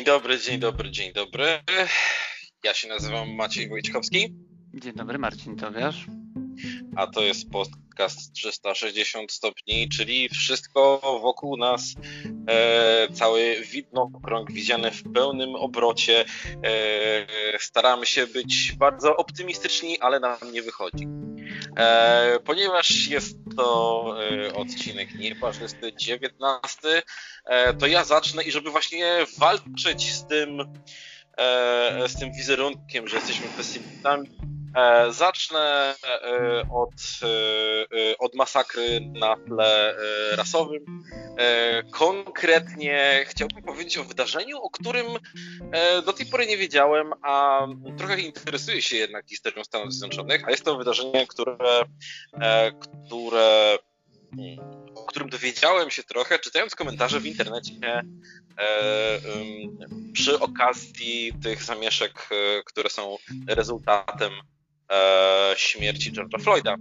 [0.00, 1.46] Dzień dobry, dzień dobry, dzień dobry.
[2.64, 4.34] Ja się nazywam Maciej Wojciechowski.
[4.74, 6.06] Dzień dobry, Marcin Towiasz.
[6.96, 11.94] A to jest podcast 360 stopni, czyli wszystko wokół nas,
[12.48, 16.24] e, cały widnokrąg widziany w pełnym obrocie.
[16.64, 21.06] E, staramy się być bardzo optymistyczni, ale nam nie wychodzi.
[21.76, 24.14] E, ponieważ jest to
[24.46, 27.02] e, odcinek nieparzysty, 19,
[27.44, 30.60] e, to ja zacznę i żeby właśnie walczyć z tym,
[31.36, 34.30] e, z tym wizerunkiem, że jesteśmy pesymistami,
[35.10, 36.90] zacznę e, od,
[37.22, 39.96] e, od masakry na tle
[40.32, 41.04] rasowym.
[41.90, 45.06] Konkretnie chciałbym powiedzieć o wydarzeniu, o którym
[46.06, 47.66] do tej pory nie wiedziałem, a
[47.98, 51.56] trochę interesuję się jednak historią Stanów Zjednoczonych, a jest to wydarzenie, które,
[53.06, 53.78] które
[54.94, 58.02] o którym dowiedziałem się trochę, czytając komentarze w internecie e,
[60.12, 62.28] przy okazji tych zamieszek,
[62.66, 64.32] które są rezultatem
[64.90, 66.76] e, śmierci George'a Floyda.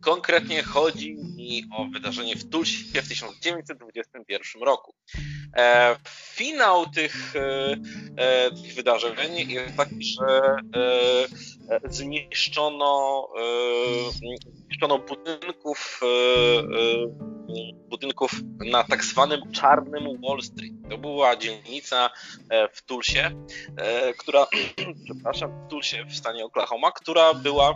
[0.00, 4.94] Konkretnie chodzi mi o wydarzenie w Tulsie w 1921 roku.
[5.56, 7.76] E, finał tych, e,
[8.16, 13.28] e, tych wydarzeń jest taki, że e, zniszczono,
[14.72, 16.00] zniszczono budynków,
[17.88, 18.32] budynków
[18.70, 20.72] na tak zwanym czarnym Wall Street.
[20.90, 22.10] To była dzielnica
[22.72, 23.30] w Tulsie,
[24.18, 24.46] która,
[25.04, 27.74] przepraszam, w Tulsie w stanie Oklahoma, która była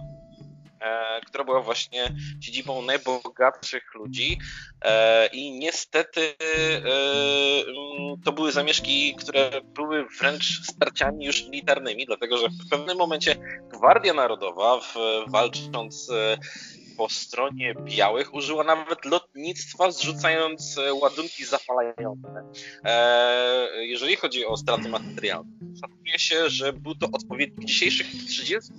[0.81, 4.39] E, która była właśnie siedzibą najbogatszych ludzi
[4.85, 6.87] e, i niestety e,
[7.67, 13.37] mm, to były zamieszki, które były wręcz starciami już militarnymi, dlatego że w pewnym momencie
[13.73, 14.81] Gwardia Narodowa
[15.29, 16.11] walcząc
[16.97, 22.29] po stronie białych użyła nawet lotnictwa, zrzucając ładunki zapalające.
[23.81, 28.73] jeżeli chodzi o straty materialne, szacuje się, że był to odpowiednik dzisiejszych 30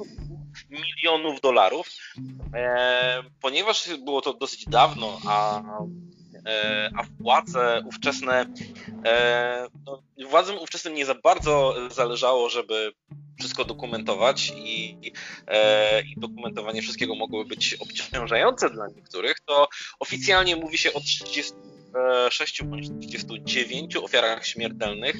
[0.69, 1.87] milionów dolarów,
[2.53, 5.61] e, ponieważ było to dosyć dawno, a,
[6.45, 8.45] e, a władze ówczesne,
[9.05, 12.91] e, no, władzom ówczesnym nie za bardzo zależało, żeby
[13.57, 14.97] wszystko dokumentować i,
[15.47, 19.67] e, i, dokumentowanie wszystkiego mogłoby być obciążające dla niektórych, to
[19.99, 21.53] oficjalnie mówi się o 30
[22.29, 25.15] 6 bądź 29 ofiarach śmiertelnych.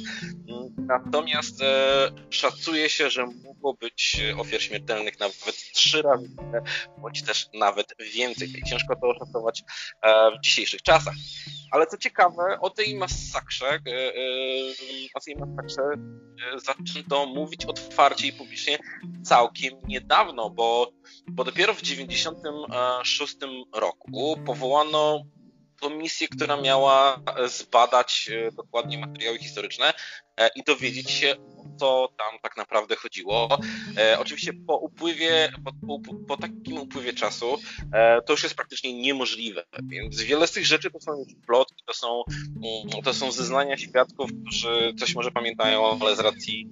[0.78, 6.30] Natomiast e, szacuje się, że mogło być ofiar śmiertelnych nawet 3 razy
[6.98, 8.64] bądź też nawet więcej.
[8.69, 9.64] Ciężko to oszacować
[10.02, 11.16] e, w dzisiejszych czasach.
[11.72, 13.80] Ale co ciekawe, o tej masakrze, e,
[15.14, 15.82] o tej masakrze
[16.58, 18.78] zaczęto mówić otwarcie i publicznie
[19.24, 20.92] całkiem niedawno, bo,
[21.28, 23.36] bo dopiero w 96
[23.74, 25.24] roku powołano
[25.82, 29.94] komisję, która miała zbadać e, dokładnie materiały historyczne
[30.38, 31.36] e, i dowiedzieć się,
[31.80, 33.60] co tam tak naprawdę chodziło.
[33.98, 37.60] E, oczywiście po upływie, po, po, po, takim upływie czasu
[38.26, 41.94] to już jest praktycznie niemożliwe, więc wiele z tych rzeczy to są już plotki, to
[41.94, 42.24] są,
[42.64, 46.70] mm, to są zeznania świadków, którzy coś może pamiętają, ale z racji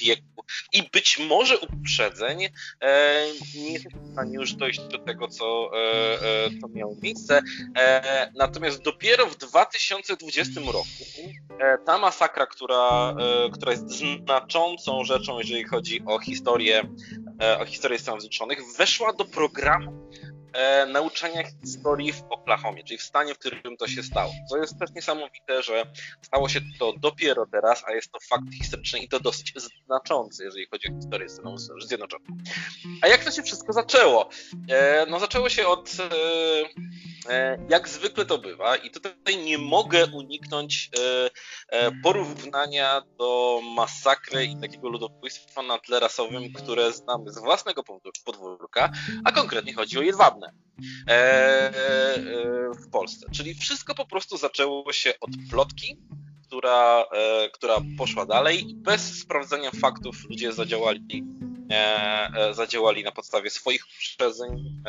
[0.00, 0.36] wieku
[0.72, 2.44] i być może uprzedzeń
[2.80, 7.42] e, nie jesteśmy w stanie już dojść do tego, co, e, e, co miało miejsce.
[7.78, 10.86] E, natomiast dopiero w 2020 roku
[11.60, 13.86] e, ta masakra, która, e, która jest
[14.26, 16.82] znaczącą rzeczą, jeżeli chodzi o historię,
[17.60, 20.08] o historię Stanów Zjednoczonych, weszła do programu
[20.56, 24.32] e, nauczania historii w Oklahomie, czyli w stanie, w którym to się stało.
[24.50, 25.86] Co jest też niesamowite, że
[26.22, 29.52] stało się to dopiero teraz, a jest to fakt historyczny i to dosyć
[29.86, 32.28] znaczący, jeżeli chodzi o historię Stanów Zjednoczonych.
[33.02, 34.28] A jak to się wszystko zaczęło?
[34.70, 35.96] E, no zaczęło się od
[37.28, 41.30] e, e jak zwykle to bywa i tutaj nie mogę uniknąć e,
[41.68, 47.82] e, porównania do masakry i takiego ludobójstwa na tle rasowym, które znamy z własnego
[48.24, 48.90] podwórka,
[49.24, 50.45] a konkretnie chodzi o Jedwabne.
[51.08, 51.72] E, e,
[52.74, 53.26] w Polsce.
[53.34, 55.96] Czyli wszystko po prostu zaczęło się od plotki,
[56.46, 61.24] która, e, która poszła dalej i bez sprawdzenia faktów ludzie zadziałali,
[62.52, 64.82] zadziałali na podstawie swoich uprzedzeń,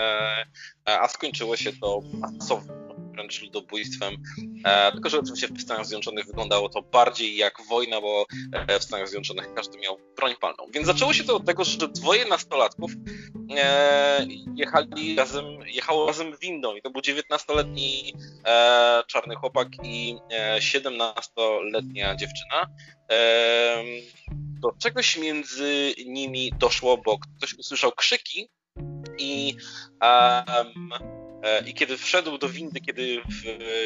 [0.86, 4.14] a skończyło się to masowym wręcz ludobójstwem.
[4.66, 8.84] E, tylko, że oczywiście w Stanach Zjednoczonych wyglądało to bardziej jak wojna, bo e, w
[8.84, 10.66] Stanach Zjednoczonych każdy miał broń palną.
[10.74, 12.92] Więc zaczęło się to od tego, że dwoje nastolatków
[13.58, 14.26] e,
[14.56, 18.14] jechali razem, jechało razem windą i to był 19-letni
[18.46, 20.18] e, czarny chłopak i
[20.60, 22.68] 17-letnia e, dziewczyna.
[24.62, 28.50] Do czegoś między nimi doszło, bo ktoś usłyszał krzyki
[29.18, 29.56] i
[30.02, 30.90] um,
[31.66, 33.44] I kiedy wszedł do windy, kiedy w,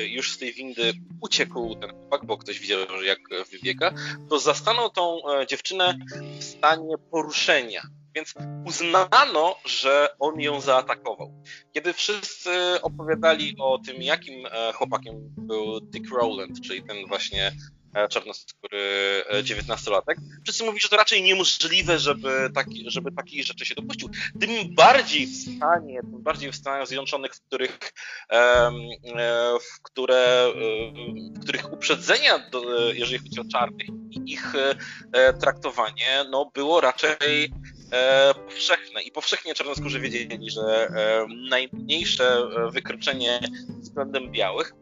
[0.07, 3.19] już z tej windy uciekł ten chłopak, bo ktoś widział, jak
[3.51, 3.93] wybiega,
[4.29, 5.97] to zastanął tą dziewczynę
[6.39, 7.81] w stanie poruszenia.
[8.15, 8.33] Więc
[8.65, 11.43] uznano, że on ją zaatakował.
[11.73, 12.51] Kiedy wszyscy
[12.81, 20.17] opowiadali o tym, jakim chłopakiem był Dick Rowland, czyli ten właśnie E, czarnoskóry 19-latek.
[20.17, 24.09] E, Wszyscy mówili, że to raczej niemożliwe, żeby, taki, żeby takich rzeczy się dopuścił.
[24.39, 27.79] Tym bardziej w stanie, tym bardziej w Stanach Zjednoczonych, w których,
[28.31, 28.71] e,
[29.61, 30.45] w, które,
[31.35, 32.49] w których uprzedzenia,
[32.93, 34.53] jeżeli chodzi o czarnych i ich
[35.41, 37.51] traktowanie, no, było raczej
[38.33, 40.93] powszechne i powszechnie czarnoskórzy wiedzieli, że
[41.49, 42.41] najmniejsze
[42.71, 43.39] wykroczenie
[43.79, 44.73] względem białych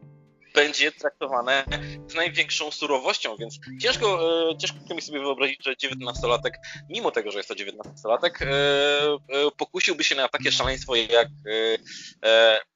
[0.64, 1.64] będzie traktowane
[2.08, 4.20] z największą surowością, więc ciężko,
[4.52, 6.52] e, ciężko mi sobie wyobrazić, że 19-latek,
[6.90, 11.28] mimo tego, że jest to 19-latek, e, e, pokusiłby się na takie szaleństwo jak,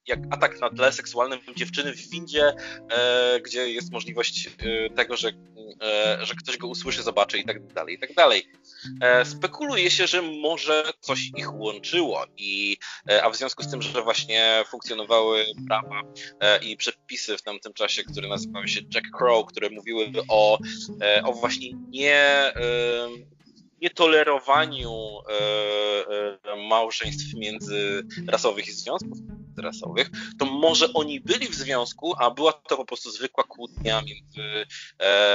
[0.07, 2.53] jak atak na tle seksualnym dziewczyny w windzie,
[3.43, 4.49] gdzie jest możliwość
[4.95, 5.31] tego, że,
[6.21, 8.49] że ktoś go usłyszy, zobaczy i tak dalej, i tak dalej.
[9.23, 12.77] Spekuluje się, że może coś ich łączyło, i,
[13.23, 16.01] a w związku z tym, że właśnie funkcjonowały prawa
[16.61, 20.59] i przepisy w tamtym czasie, które nazywały się Jack Crow, które mówiły o,
[21.01, 22.53] e, o właśnie nie,
[23.81, 29.17] nietolerowaniu e, e, małżeństw międzyrasowych i związków
[29.57, 30.09] rasowych,
[30.39, 34.65] to może oni byli w związku, a była to po prostu zwykła kłótnia między,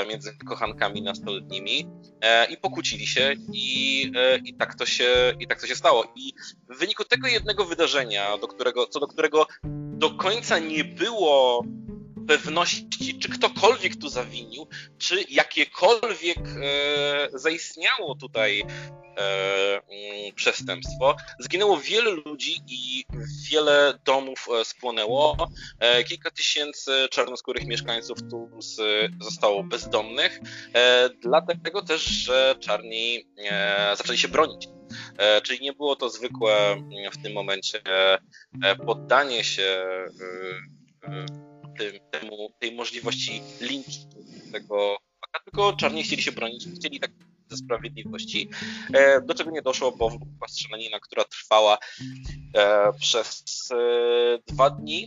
[0.08, 1.87] między kochankami nastoletnimi
[2.50, 4.02] i pokłócili się i,
[4.44, 6.12] i, tak to się, i tak to się stało.
[6.17, 6.32] I
[6.70, 9.46] w wyniku tego jednego wydarzenia, do którego, co do którego
[9.99, 11.64] do końca nie było
[12.28, 18.66] pewności, czy ktokolwiek tu zawinił, czy jakiekolwiek e, zaistniało tutaj e,
[19.75, 21.16] mm, przestępstwo.
[21.38, 23.04] Zginęło wiele ludzi i
[23.50, 25.48] wiele domów e, spłonęło.
[25.80, 30.40] E, kilka tysięcy czarnoskórych mieszkańców Tulsy zostało bezdomnych,
[30.75, 34.69] e, dlatego też, że czarni e, zaczęli się bronić.
[35.42, 37.80] Czyli nie było to zwykłe mm, w tym momencie
[38.86, 39.84] poddanie się
[41.78, 44.06] tym, temu, tej możliwości linki
[44.52, 44.98] tego
[45.44, 47.10] tylko czarni chcieli się bronić, chcieli tak
[47.48, 48.50] ze sprawiedliwości,
[48.94, 51.78] e, do czego nie doszło, bo była strzelanina, która trwała
[52.54, 55.06] e, przez e, dwa dni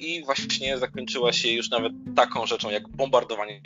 [0.00, 3.60] i właśnie zakończyła się już nawet taką rzeczą, jak bombardowanie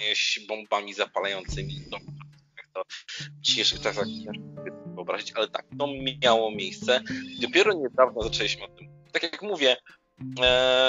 [0.48, 5.86] bombami zapalającymi to w dzisiejszych czasach ciężko wyobrazić, ale tak, to
[6.22, 7.00] miało miejsce.
[7.40, 8.88] Dopiero niedawno zaczęliśmy o tym.
[9.12, 9.76] Tak jak mówię,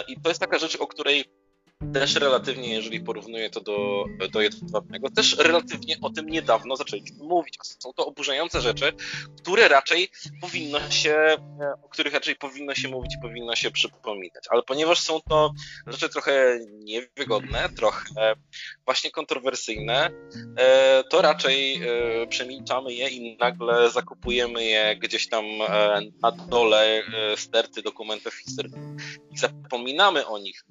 [0.08, 1.26] I to jest taka rzecz, o której
[1.94, 7.58] też relatywnie, jeżeli porównuję to do, do jedwabnego, też relatywnie o tym niedawno zaczęliśmy mówić.
[7.62, 8.94] Są to oburzające rzeczy,
[9.42, 10.10] które raczej
[10.42, 11.38] powinno się,
[11.84, 14.44] o których raczej powinno się mówić i powinno się przypominać.
[14.50, 15.52] Ale ponieważ są to
[15.88, 18.36] rzeczy trochę niewygodne, trochę
[18.86, 20.10] właśnie kontrowersyjne,
[20.60, 27.04] e, to raczej e, przemilczamy je i nagle zakupujemy je gdzieś tam e, na dole
[27.36, 28.34] sterty dokumentów
[29.36, 30.64] i zapominamy o nich.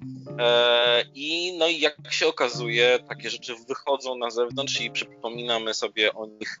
[1.13, 6.25] I no i jak się okazuje, takie rzeczy wychodzą na zewnątrz i przypominamy sobie o
[6.25, 6.59] nich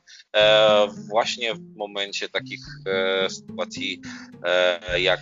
[1.09, 2.65] właśnie w momencie takich
[3.29, 4.01] sytuacji
[4.97, 5.21] jak,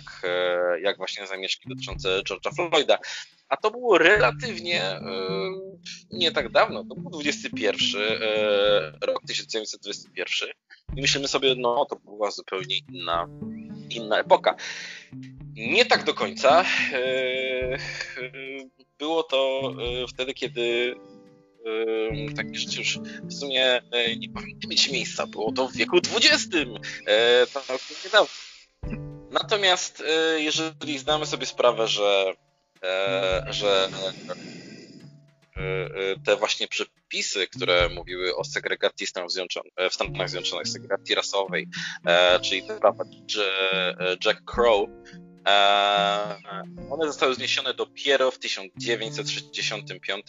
[0.82, 2.98] jak właśnie zamieszki dotyczące George'a Floyda.
[3.48, 5.00] A to było relatywnie e,
[6.10, 6.84] nie tak dawno.
[6.84, 10.48] To był 21 e, rok 1921
[10.96, 13.28] i myślimy sobie, no to była zupełnie inna,
[13.90, 14.56] inna epoka.
[15.54, 16.64] Nie tak do końca.
[16.92, 17.78] E,
[18.98, 19.72] było to
[20.08, 20.94] wtedy, kiedy
[22.36, 23.82] takie rzeczy już w sumie
[24.18, 25.26] nie powinny mieć miejsca.
[25.26, 26.48] Było to w wieku XX.
[27.52, 27.60] To
[28.04, 28.28] niedawno.
[29.30, 30.02] Natomiast
[30.36, 32.34] jeżeli zdamy sobie sprawę, że
[32.84, 33.88] E, że
[35.56, 39.30] e, e, te właśnie przepisy, które mówiły o segregacji Stanów
[39.90, 41.68] w Stanach Zjednoczonych, segregacji rasowej,
[42.42, 43.04] czyli te prawa
[44.24, 44.88] Jack Crow,
[46.90, 50.26] one zostały zniesione dopiero w 1965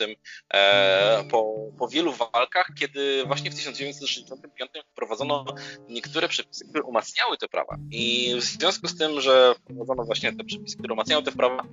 [1.31, 5.45] po, po wielu walkach, kiedy właśnie w 1965 wprowadzono
[5.89, 7.77] niektóre przepisy, które umacniały te prawa.
[7.91, 11.63] I w związku z tym, że wprowadzono właśnie te przepisy, które umacniały te prawa,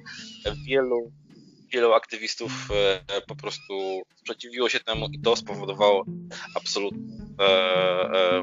[0.67, 1.13] wielu
[1.73, 6.05] wielu aktywistów e, po prostu sprzeciwiło się temu i to spowodowało
[6.55, 6.95] absolut,
[7.41, 8.43] e,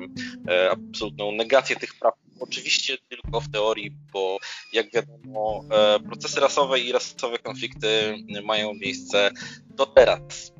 [0.49, 2.13] e, absolutną negację tych praw.
[2.39, 4.37] Oczywiście tylko w teorii, bo
[4.73, 5.63] jak wiadomo,
[6.05, 9.31] procesy rasowe i rasowe konflikty mają miejsce
[9.65, 10.53] do teraz.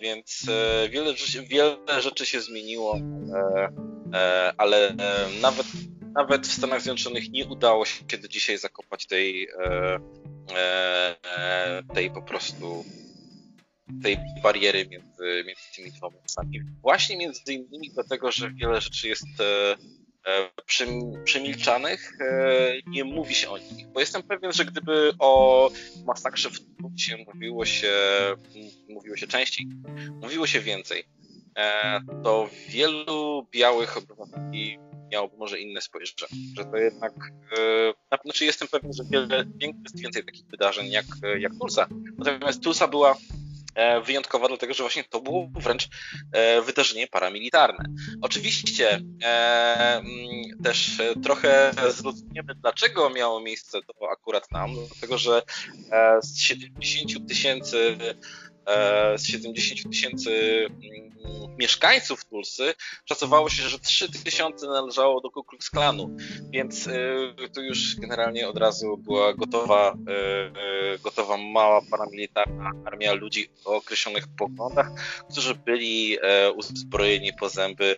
[0.00, 0.46] Więc
[0.90, 1.14] wiele,
[1.48, 2.98] wiele rzeczy się zmieniło,
[4.56, 4.94] ale
[5.40, 5.66] nawet
[6.16, 10.00] nawet w Stanach Zjednoczonych nie udało się do dzisiaj zakopać tej, e,
[10.56, 12.84] e, tej po prostu
[14.02, 16.60] tej bariery między, między tymi dwoma miejscami.
[16.82, 19.76] Właśnie między innymi dlatego, że wiele rzeczy jest e, e
[21.24, 23.88] przemilczanych, e, nie mówi się o nich.
[23.88, 25.70] Bo jestem pewien, że gdyby o
[26.06, 27.92] masakrze w Tutsie mówiło się,
[28.88, 29.66] mówiło się częściej,
[30.22, 31.04] mówiło się więcej,
[31.58, 34.78] e, to wielu białych obywateli
[35.12, 36.28] miałoby może inne spojrzenie.
[36.56, 37.12] Że to jednak,
[37.58, 39.44] e, znaczy jestem pewien, że wiele,
[39.84, 41.06] jest więcej takich wydarzeń jak,
[41.38, 41.88] jak Tulsa.
[42.18, 43.35] Natomiast Tulsa była E,
[44.04, 45.88] wyjątkowa, dlatego że właśnie to było wręcz
[46.32, 47.84] e, wydarzenie paramilitarne.
[48.22, 50.90] Oczywiście e, mm, też
[51.22, 55.42] trochę zrozumiemy, dlaczego miało miejsce to akurat nam, dlatego że
[56.22, 57.96] z 70 tysięcy
[59.16, 60.30] z 70 tysięcy
[60.66, 61.15] mm,
[61.58, 66.16] mieszkańców Tulsy szacowało się, że 3 tysiące należało do Ku Klux Klanu,
[66.50, 66.88] więc
[67.54, 69.94] to już generalnie od razu była gotowa,
[71.04, 74.88] gotowa mała paramilitarna armia ludzi o określonych poglądach,
[75.30, 76.18] którzy byli
[76.56, 77.96] uzbrojeni po zęby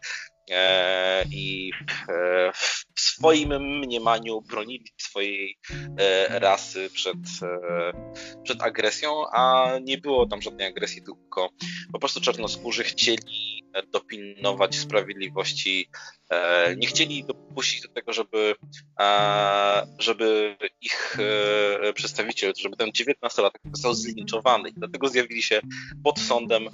[1.31, 1.71] i
[2.09, 2.53] e,
[2.95, 5.59] w swoim mniemaniu bronili swojej
[6.29, 7.17] rasy przed,
[8.43, 11.51] przed agresją, a nie było tam żadnej agresji, tylko
[11.93, 15.91] po prostu czarnoskórzy chcieli dopilnować sprawiedliwości,
[16.77, 18.55] nie chcieli dopuścić do tego, żeby,
[19.99, 21.19] żeby ich
[21.95, 24.69] przedstawiciel, żeby ten 19-latek został zlinczowany.
[24.69, 25.61] I dlatego zjawili się
[26.05, 26.69] pod sądem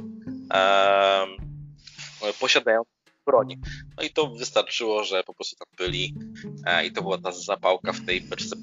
[2.41, 2.94] posiadając
[3.27, 3.59] broni.
[3.97, 6.15] No i to wystarczyło, że po prostu tam byli
[6.67, 8.57] e, i to była ta zapałka w tej beczce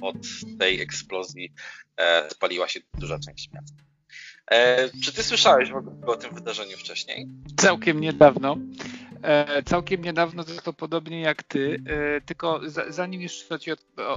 [0.00, 0.16] od
[0.58, 1.52] tej eksplozji
[1.96, 3.82] e, spaliła się duża część miasta.
[4.50, 7.28] E, czy ty słyszałeś w ogóle o tym wydarzeniu wcześniej?
[7.56, 8.56] Całkiem niedawno.
[9.22, 13.70] E, całkiem niedawno, to podobnie jak ty, e, tylko zanim jeszcze ci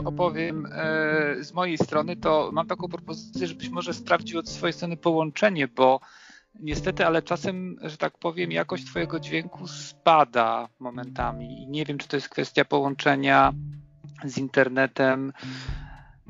[0.06, 4.98] opowiem e, z mojej strony, to mam taką propozycję, żebyś może sprawdził od swojej strony
[4.98, 6.00] połączenie, bo
[6.60, 12.08] niestety, ale czasem, że tak powiem, jakość twojego dźwięku spada momentami i nie wiem, czy
[12.08, 13.54] to jest kwestia połączenia
[14.26, 15.34] z internetem,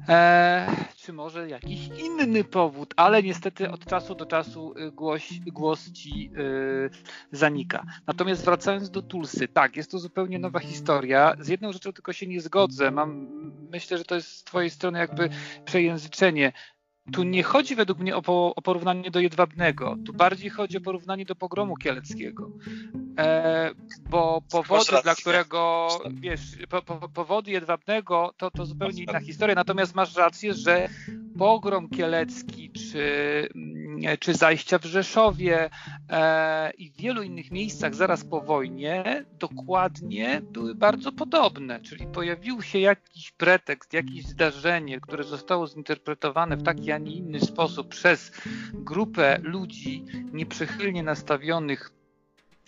[0.10, 5.92] E, czy może jakiś inny powód, ale niestety od czasu do czasu y, głos, głos
[5.92, 6.90] ci y,
[7.32, 7.86] zanika.
[8.08, 11.36] Natomiast wracając do Tulsy, tak, jest to zupełnie nowa historia.
[11.40, 12.92] Z jedną rzeczą tylko się nie zgodzę.
[12.92, 13.28] Mam,
[13.72, 15.30] myślę, że to jest z twojej strony jakby
[15.66, 16.52] przejęzyczenie
[17.14, 18.22] tu nie chodzi według mnie o,
[18.56, 22.50] o, porównanie do Jedwabnego, tu bardziej chodzi o porównanie do pogromu kieleckiego.
[23.20, 23.72] E,
[24.10, 29.96] bo powody, dla którego, wiesz, po, po, powody Jedwabnego to, to zupełnie inna historia, natomiast
[29.96, 30.90] masz rację, że
[31.38, 33.04] pogrom kielecki, czy,
[33.56, 35.70] mm, czy zajścia w Rzeszowie
[36.10, 42.62] e, i w wielu innych miejscach zaraz po wojnie dokładnie były bardzo podobne, czyli pojawił
[42.62, 48.32] się jakiś pretekst, jakieś zdarzenie, które zostało zinterpretowane w taki, a nie inny sposób przez
[48.74, 51.92] grupę ludzi nieprzychylnie nastawionych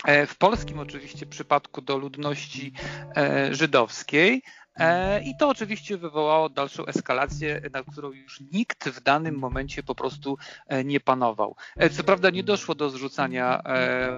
[0.04, 2.72] e, w polskim oczywiście przypadku do ludności
[3.16, 4.42] e, żydowskiej,
[4.76, 9.94] E, I to oczywiście wywołało dalszą eskalację, na którą już nikt w danym momencie po
[9.94, 10.38] prostu
[10.84, 11.56] nie panował.
[11.92, 13.62] Co prawda nie doszło do zrzucania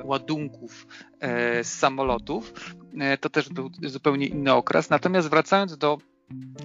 [0.05, 0.87] ładunków
[1.63, 2.75] z samolotów,
[3.21, 4.91] to też był zupełnie inny okres.
[4.91, 5.99] Natomiast wracając do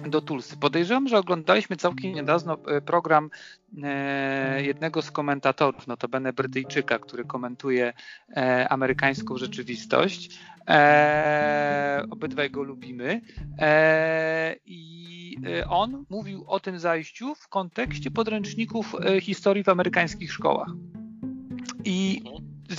[0.08, 0.56] do Tulsy.
[0.56, 3.30] Podejrzewam, że oglądaliśmy całkiem niedawno program
[4.56, 7.92] jednego z komentatorów, notabene Brytyjczyka, który komentuje
[8.68, 10.38] amerykańską rzeczywistość.
[10.68, 13.20] E, obydwaj go lubimy.
[13.58, 20.32] E, I e, on mówił o tym zajściu w kontekście podręczników e, historii w amerykańskich
[20.32, 20.68] szkołach.
[21.84, 22.01] I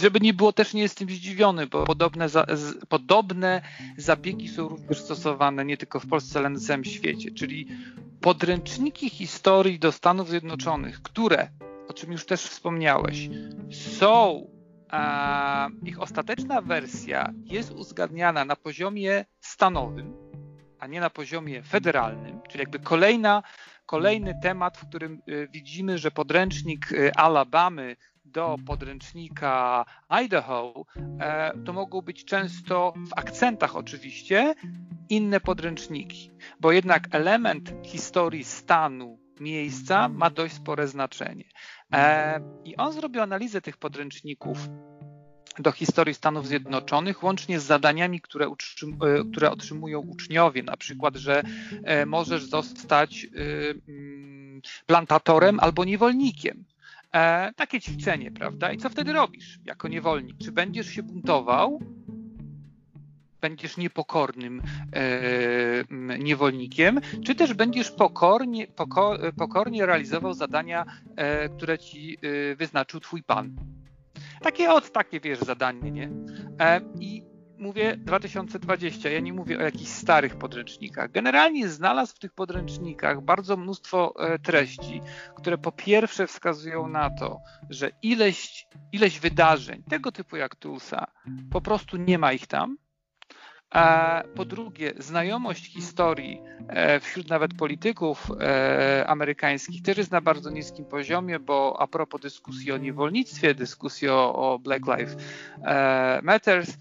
[0.01, 3.62] żeby nie było, też nie jestem zdziwiony, bo podobne, za, z, podobne
[3.97, 7.31] zabiegi są również stosowane nie tylko w Polsce, ale na całym świecie.
[7.31, 7.67] Czyli
[8.21, 11.50] podręczniki historii do Stanów Zjednoczonych, które,
[11.88, 13.29] o czym już też wspomniałeś,
[13.71, 14.47] są
[15.83, 20.13] ich ostateczna wersja jest uzgadniana na poziomie stanowym,
[20.79, 23.43] a nie na poziomie federalnym, czyli jakby kolejna,
[23.85, 27.95] kolejny temat, w którym y, widzimy, że podręcznik y, Alabamy
[28.34, 30.86] do podręcznika Idaho,
[31.20, 34.56] e, to mogą być często w akcentach oczywiście
[35.10, 41.46] inne podręczniki, bo jednak element historii stanu miejsca ma dość spore znaczenie.
[41.94, 44.58] E, I on zrobił analizę tych podręczników
[45.60, 51.16] do historii Stanów Zjednoczonych, łącznie z zadaniami, które, utrzym, e, które otrzymują uczniowie, na przykład,
[51.16, 51.44] że
[52.06, 53.28] możesz zostać
[53.88, 56.66] mm, plantatorem albo niewolnikiem.
[57.55, 58.72] Takie ćwiczenie, prawda?
[58.72, 60.38] I co wtedy robisz jako niewolnik?
[60.38, 61.79] Czy będziesz się buntował,
[63.41, 64.62] będziesz niepokornym
[64.93, 73.00] e, niewolnikiem, czy też będziesz pokornie, poko, pokornie realizował zadania, e, które ci e, wyznaczył
[73.00, 73.55] twój pan.
[74.41, 76.10] Takie od takie, wiesz, zadanie, nie?
[76.60, 77.33] E, I
[77.63, 81.12] mówię 2020, ja nie mówię o jakichś starych podręcznikach.
[81.12, 85.01] Generalnie znalazł w tych podręcznikach bardzo mnóstwo e, treści,
[85.36, 87.39] które po pierwsze wskazują na to,
[87.70, 91.08] że ileś, ileś wydarzeń, tego typu jak Tulsa,
[91.51, 92.77] po prostu nie ma ich tam.
[93.74, 100.50] A po drugie, znajomość historii e, wśród nawet polityków e, amerykańskich też jest na bardzo
[100.50, 105.17] niskim poziomie, bo a propos dyskusji o niewolnictwie, dyskusji o, Black Lives
[106.24, 106.77] Matters,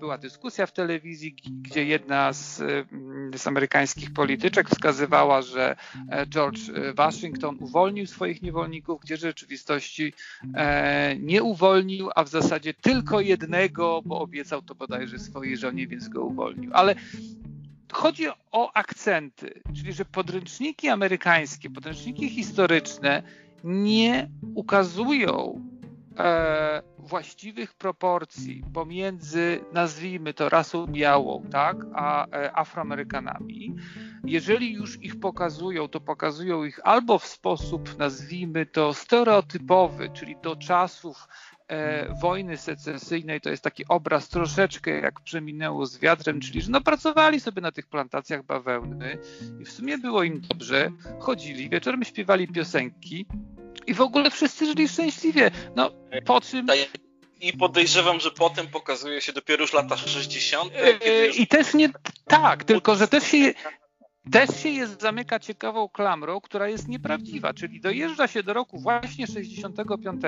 [0.00, 5.76] była dyskusja w telewizji, gdzie jedna z, mm, z, amerykańskich polityczek wskazywała, że
[6.10, 6.60] e, George
[6.94, 10.12] Washington uwolnił swoich niewolników, gdzie w rzeczywistości
[10.54, 16.08] e, nie uwolnił, a w zasadzie tylko jednego, bo obiecał to bodajże swojej żonie, więc
[16.08, 16.70] go uwolnił.
[16.74, 16.94] Ale
[17.92, 23.22] chodzi o akcenty, czyli że podręczniki amerykańskie, podręczniki historyczne
[23.64, 25.64] nie ukazują
[26.18, 33.76] e, właściwych proporcji pomiędzy, nazwijmy to, rasą białą, tak, a e, Afroamerykanami,
[34.24, 40.56] jeżeli już ich pokazują, to pokazują ich albo w sposób, nazwijmy to, stereotypowy, czyli do
[40.56, 41.28] czasów
[41.68, 46.80] e, wojny secesyjnej, to jest taki obraz troszeczkę jak przeminęło z wiatrem, czyli że no
[46.80, 49.18] pracowali sobie na tych plantacjach bawełny
[49.60, 53.26] i w sumie było im dobrze, chodzili, wieczorem śpiewali piosenki,
[53.88, 55.50] i w ogóle wszyscy żyli szczęśliwie.
[55.76, 55.90] No,
[56.24, 56.66] po czym...
[57.40, 60.72] I podejrzewam, że potem pokazuje się dopiero już lata 60.
[60.72, 61.38] Yy, już...
[61.38, 61.88] I też nie...
[62.24, 63.54] Tak, tylko że też się...
[64.32, 69.26] Też się jest zamyka ciekawą klamrą, która jest nieprawdziwa, czyli dojeżdża się do roku właśnie
[69.26, 70.22] 65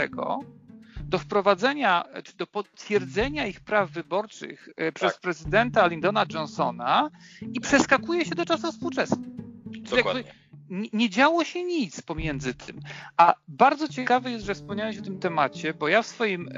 [1.10, 5.20] do wprowadzenia, czy do potwierdzenia ich praw wyborczych e, przez tak.
[5.20, 7.10] prezydenta Lyndona Johnsona
[7.52, 9.28] i przeskakuje się do czasów współczesnych.
[9.96, 10.24] Dokładnie
[10.92, 12.80] nie działo się nic pomiędzy tym.
[13.16, 16.54] A bardzo ciekawe jest, że wspomniałeś o tym temacie, bo ja w swoim e,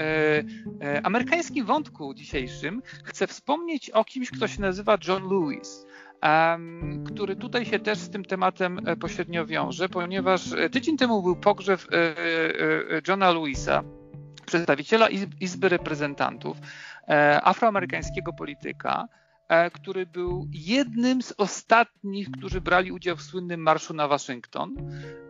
[0.87, 5.87] e, amerykańskim wątku dzisiejszym chcę wspomnieć o kimś, kto się nazywa John Lewis.
[6.23, 11.23] Um, który tutaj się też z tym tematem e, pośrednio wiąże, ponieważ e, tydzień temu
[11.23, 12.15] był pogrzeb e,
[13.09, 13.83] Johna Lewisa,
[14.47, 15.09] przedstawiciela
[15.41, 16.57] Izby Reprezentantów,
[17.43, 19.09] afroamerykańskiego polityka,
[19.53, 24.75] E, który był jednym z ostatnich, którzy brali udział w słynnym marszu na Waszyngton.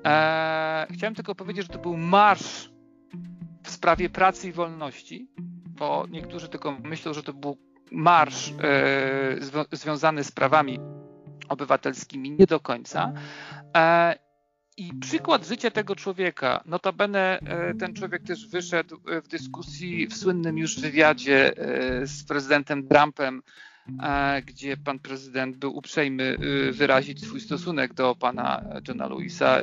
[0.04, 2.70] E, chciałem tylko powiedzieć, że to był marsz
[3.62, 5.28] w sprawie pracy i wolności,
[5.68, 7.58] bo niektórzy tylko myślą, że to był
[7.92, 9.36] marsz e,
[9.72, 10.78] związany z prawami
[11.48, 12.30] obywatelskimi.
[12.30, 13.12] Nie do końca.
[14.76, 17.38] I przykład życia tego człowieka, notabene
[17.80, 21.52] ten człowiek też wyszedł w dyskusji w słynnym już wywiadzie
[22.04, 23.42] z prezydentem Trumpem
[24.46, 26.36] gdzie pan prezydent był uprzejmy
[26.72, 29.62] wyrazić swój stosunek do pana Johna Lewisa,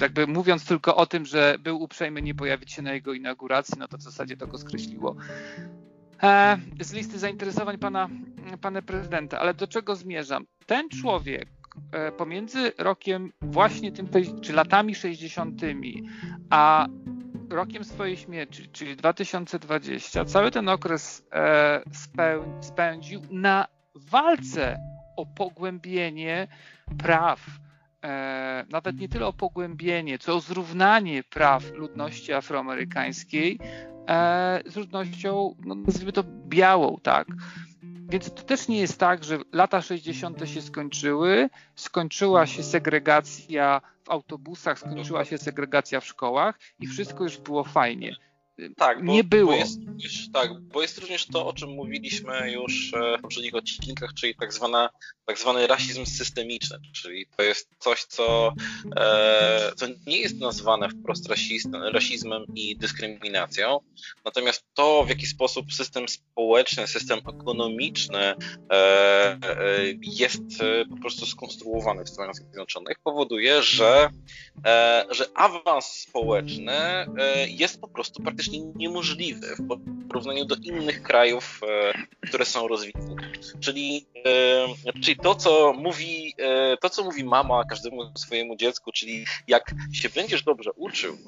[0.00, 3.88] jakby mówiąc tylko o tym, że był uprzejmy nie pojawić się na jego inauguracji, no
[3.88, 5.16] to w zasadzie to go skreśliło
[6.22, 8.08] e, z listy zainteresowań pana,
[8.60, 9.38] pana prezydenta.
[9.38, 10.46] Ale do czego zmierzam?
[10.66, 11.61] Ten człowiek e,
[12.16, 14.08] pomiędzy rokiem właśnie tym,
[14.42, 15.60] czy latami 60.,
[16.50, 16.86] a
[17.52, 21.82] rokiem swojej śmierci, czyli 2020, cały ten okres e,
[22.60, 24.78] spędził na walce
[25.16, 26.48] o pogłębienie
[26.98, 27.46] praw,
[28.04, 33.58] e, nawet nie tyle o pogłębienie, co o zrównanie praw ludności afroamerykańskiej
[34.08, 37.26] e, z ludnością, no, nazwijmy to białą, tak.
[38.12, 40.48] Więc to też nie jest tak, że lata 60.
[40.48, 47.38] się skończyły, skończyła się segregacja w autobusach, skończyła się segregacja w szkołach i wszystko już
[47.38, 48.16] było fajnie.
[48.76, 49.52] Tak, bo, nie było.
[49.52, 49.78] Bo jest,
[50.32, 54.52] tak, bo jest również to, o czym mówiliśmy już e, w poprzednich odcinkach, czyli tak,
[54.52, 54.90] zwana,
[55.26, 58.54] tak zwany rasizm systemiczny, czyli to jest coś, co,
[58.96, 63.78] e, co nie jest nazwane wprost rasizm, rasizmem i dyskryminacją,
[64.24, 68.34] natomiast to, w jaki sposób system społeczny, system ekonomiczny e,
[68.70, 69.38] e,
[70.02, 74.10] jest e, po prostu skonstruowany w Stanach Zjednoczonych, powoduje, że,
[74.66, 77.06] e, że awans społeczny
[77.48, 81.92] jest po prostu praktycznie praktycznie niemożliwy w porównaniu do innych krajów, e,
[82.28, 83.16] które są rozwinięte.
[83.60, 84.06] Czyli,
[85.02, 90.08] czyli to, co mówi, e, to, co mówi mama każdemu swojemu dziecku, czyli jak się
[90.08, 91.18] będziesz dobrze uczył,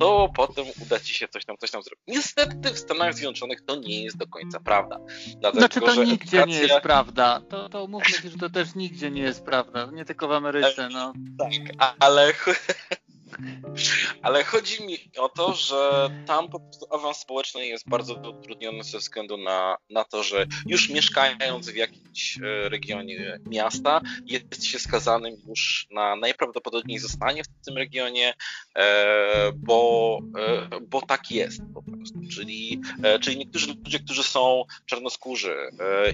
[0.00, 2.04] to potem uda ci się coś tam, coś tam zrobić.
[2.06, 5.00] Niestety w Stanach Zjednoczonych to nie jest do końca prawda.
[5.40, 6.44] Dlatego, znaczy to nigdzie edukacja...
[6.44, 7.40] nie jest prawda.
[7.48, 9.90] To, to umówmy się, że to też nigdzie nie jest prawda.
[9.92, 10.88] Nie tylko w Ameryce.
[10.92, 11.12] No.
[11.38, 11.52] Tak,
[11.98, 12.32] ale
[14.22, 18.98] Ale chodzi mi o to, że tam po prostu awans społeczny jest bardzo utrudniony ze
[18.98, 25.36] względu na, na to, że już mieszkając w jakimś e, regionie miasta, jest się skazanym
[25.48, 28.34] już na najprawdopodobniej zostanie w tym regionie,
[28.76, 32.18] e, bo, e, bo tak jest po prostu.
[32.30, 32.80] Czyli,
[33.20, 35.56] czyli niektórzy ludzie, którzy są czarnoskórzy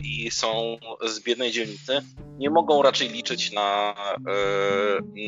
[0.03, 2.01] i są z biednej dzielnicy,
[2.39, 3.95] nie mogą raczej liczyć na,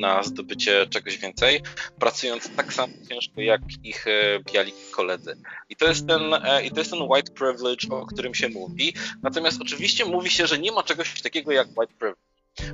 [0.00, 1.62] na zdobycie czegoś więcej,
[1.98, 5.36] pracując tak samo ciężko jak ich e, biali koledzy.
[5.68, 8.94] I to jest ten, e, i to jest ten white privilege, o którym się mówi.
[9.22, 12.20] Natomiast oczywiście mówi się, że nie ma czegoś takiego jak white privilege.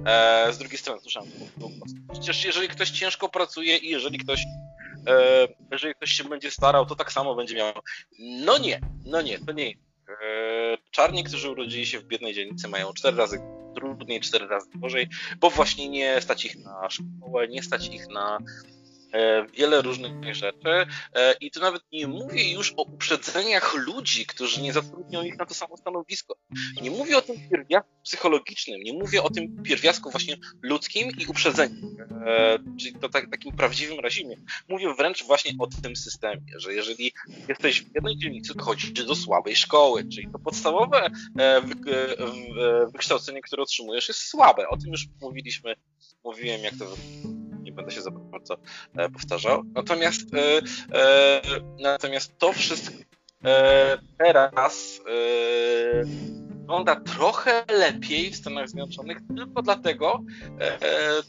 [0.06, 1.30] E, z drugiej strony, słyszałem,
[2.12, 4.44] przecież jeżeli ktoś ciężko pracuje i jeżeli ktoś
[5.70, 7.72] jeżeli ktoś się będzie starał, to tak samo będzie miał.
[8.18, 9.72] No nie, no nie, to nie.
[10.90, 13.40] Czarni, którzy urodzili się w biednej dzielnicy, mają cztery razy
[13.74, 18.38] trudniej, cztery razy gorzej, bo właśnie nie stać ich na szkołę, nie stać ich na
[18.38, 18.81] E,
[19.52, 24.72] wiele różnych rzeczy e, i tu nawet nie mówię już o uprzedzeniach ludzi, którzy nie
[24.72, 26.36] zatrudnią ich na to samo stanowisko.
[26.82, 31.96] Nie mówię o tym pierwiastku psychologicznym, nie mówię o tym pierwiastku właśnie ludzkim i uprzedzeniu,
[32.26, 34.36] e, czyli to tak, takim prawdziwym razimie.
[34.68, 37.12] Mówię wręcz właśnie o tym systemie, że jeżeli
[37.48, 41.10] jesteś w jednej dzielnicy, to chodzisz do słabej szkoły, czyli to podstawowe
[42.92, 44.68] wykształcenie, które otrzymujesz jest słabe.
[44.68, 45.74] O tym już mówiliśmy,
[46.24, 46.86] mówiłem jak to
[47.72, 48.56] nie będę się za bardzo
[48.96, 49.62] e, powtarzał.
[49.74, 50.58] Natomiast, e,
[50.98, 51.42] e,
[51.80, 52.92] natomiast to wszystko
[54.18, 55.00] teraz
[56.48, 60.20] wygląda trochę lepiej w Stanach Zjednoczonych tylko dlatego,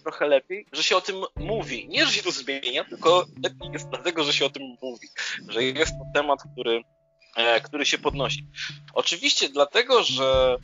[0.03, 1.87] trochę lepiej, że się o tym mówi.
[1.87, 5.07] Nie, że się to zmienia, tylko lepiej jest dlatego, że się o tym mówi.
[5.47, 6.81] Że jest to temat, który,
[7.63, 8.47] który się podnosi.
[8.93, 10.57] Oczywiście dlatego, że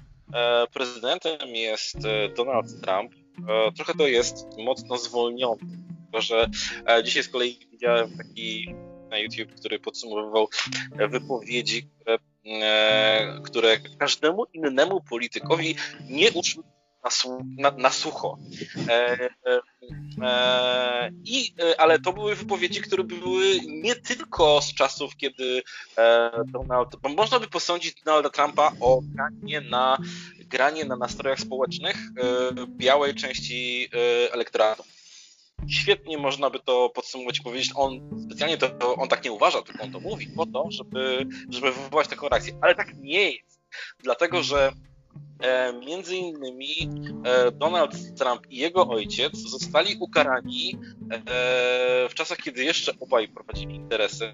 [0.73, 1.97] prezydentem jest
[2.35, 3.28] Donald Trump, E,
[3.75, 5.62] trochę to jest mocno zwolnione.
[6.04, 6.49] Tylko, że
[6.88, 8.75] e, dzisiaj z kolei widziałem taki
[9.10, 10.47] na YouTube, który podsumowywał
[10.97, 12.17] e, wypowiedzi, które,
[13.43, 15.75] które każdemu innemu politykowi
[16.10, 16.63] nie uszły
[17.04, 17.10] na,
[17.58, 18.38] na, na sucho.
[18.88, 19.30] E,
[20.21, 25.63] e, i, ale to były wypowiedzi, które były nie tylko z czasów, kiedy
[25.97, 29.97] e, Donald, bo można by posądzić Donalda Trumpa o granie na
[30.49, 34.83] granie na nastrojach społecznych e, białej części e, elektoratu.
[35.69, 39.83] Świetnie można by to podsumować i powiedzieć, on specjalnie to, on tak nie uważa, tylko
[39.83, 42.53] on to mówi po to, żeby, żeby wywołać taką reakcję.
[42.62, 43.59] Ale tak nie jest.
[44.03, 44.71] Dlatego, że
[45.86, 46.89] między innymi
[47.25, 50.75] e, Donald Trump i jego ojciec zostali ukarani
[51.12, 51.19] e,
[52.10, 54.34] w czasach, kiedy jeszcze obaj prowadzili interesy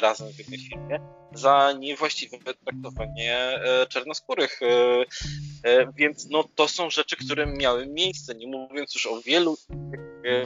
[0.00, 1.00] razem w jednej firmie
[1.34, 4.60] za niewłaściwe traktowanie czarnoskórych.
[5.96, 9.56] Więc no, to są rzeczy, które miały miejsce, nie mówiąc już o wielu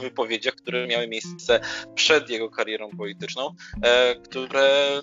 [0.01, 1.59] wypowiedziach, które miały miejsce
[1.95, 3.55] przed jego karierą polityczną,
[4.23, 5.01] które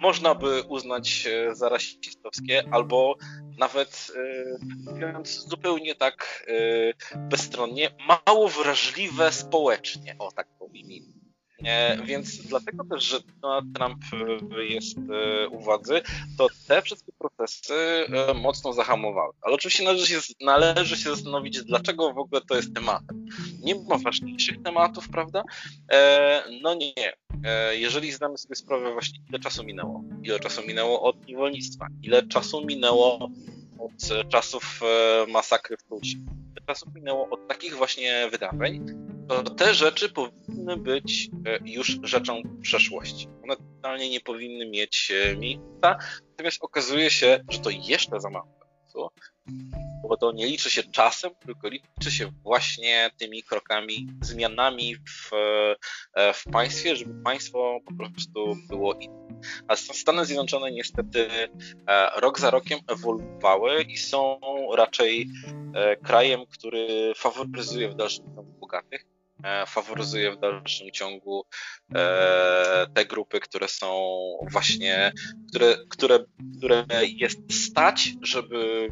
[0.00, 3.16] można by uznać za rasistowskie, albo
[3.58, 6.46] nawet e, mówiąc zupełnie tak
[7.14, 7.90] e, bezstronnie,
[8.26, 11.19] mało wrażliwe społecznie, o tak powiem.
[12.04, 14.02] Więc dlatego też, że Donald Trump
[14.58, 14.98] e, jest
[15.50, 16.00] u władzy,
[16.38, 17.74] to te wszystkie procesy
[18.34, 19.32] mocno zahamowały.
[19.42, 23.26] Ale oczywiście należy się, należy się zastanowić, dlaczego w ogóle to jest tematem.
[23.62, 25.42] Nie ma ważniejszych tematów, prawda?
[26.62, 27.12] No nie.
[27.72, 32.66] Jeżeli zdamy sobie sprawę właśnie, ile czasu minęło, ile czasu minęło od niewolnictwa, ile czasu
[32.66, 33.30] minęło
[33.78, 36.16] od czasów e, masakry w Tulsie.
[36.66, 38.86] Czasów minęło od takich właśnie wydarzeń,
[39.30, 43.28] to te rzeczy powinny być e, już rzeczą przeszłości.
[43.42, 45.98] One totalnie nie powinny mieć e, miejsca,
[46.30, 48.60] natomiast okazuje się, że to jeszcze za mało
[50.08, 55.30] bo to nie liczy się czasem, tylko liczy się właśnie tymi krokami, zmianami w,
[56.34, 59.40] w państwie, żeby państwo po prostu było inne.
[59.68, 61.28] A Stany Zjednoczone niestety
[61.86, 64.40] e, rok za rokiem ewoluowały i są
[64.76, 65.28] raczej
[65.74, 69.19] e, krajem, który faworyzuje w dalszym ciągu bogatych, e,
[69.66, 71.46] faworyzuje w dalszym ciągu
[72.94, 74.10] te grupy, które są
[74.50, 75.12] właśnie,
[75.48, 76.18] które, które,
[76.58, 78.88] które jest stać, żeby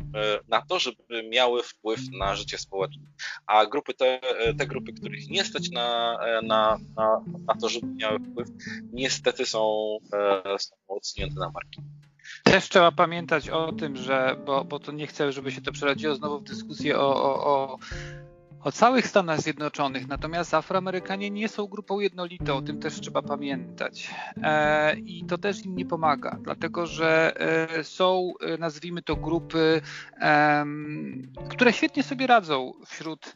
[0.49, 3.03] na to, żeby miały wpływ na życie społeczne.
[3.47, 4.21] A grupy te,
[4.59, 8.49] te grupy, których nie stać na, na, na, na to, żeby miały wpływ,
[8.93, 9.97] niestety są,
[10.59, 11.83] są odsunięte na marki.
[12.45, 16.15] Też trzeba pamiętać o tym, że, bo, bo to nie chcę, żeby się to przerodziło
[16.15, 17.79] znowu w dyskusję o, o, o
[18.65, 24.11] o całych Stanach Zjednoczonych, natomiast Afroamerykanie nie są grupą jednolitą, o tym też trzeba pamiętać.
[24.43, 29.81] E, I to też im nie pomaga, dlatego że e, są, e, nazwijmy to, grupy,
[31.51, 33.35] które świetnie sobie radzą wśród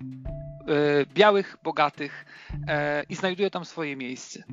[1.14, 2.24] białych, bogatych
[3.08, 4.44] i znajdują tam swoje miejsce.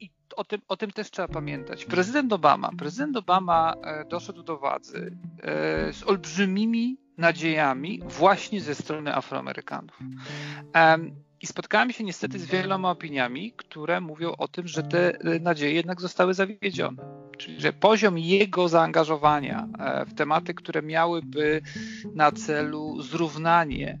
[0.00, 1.84] I o tym, o tym też trzeba pamiętać.
[1.84, 3.74] Prezydent Obama, prezydent Obama
[4.08, 5.16] doszedł do władzy
[5.92, 9.98] z olbrzymimi nadziejami właśnie ze strony Afroamerykanów.
[11.40, 16.00] I spotkałem się niestety z wieloma opiniami, które mówią o tym, że te nadzieje jednak
[16.00, 17.02] zostały zawiedzione.
[17.38, 21.62] Czyli, że poziom jego zaangażowania e, w tematy, które miałyby
[22.14, 23.98] na celu zrównanie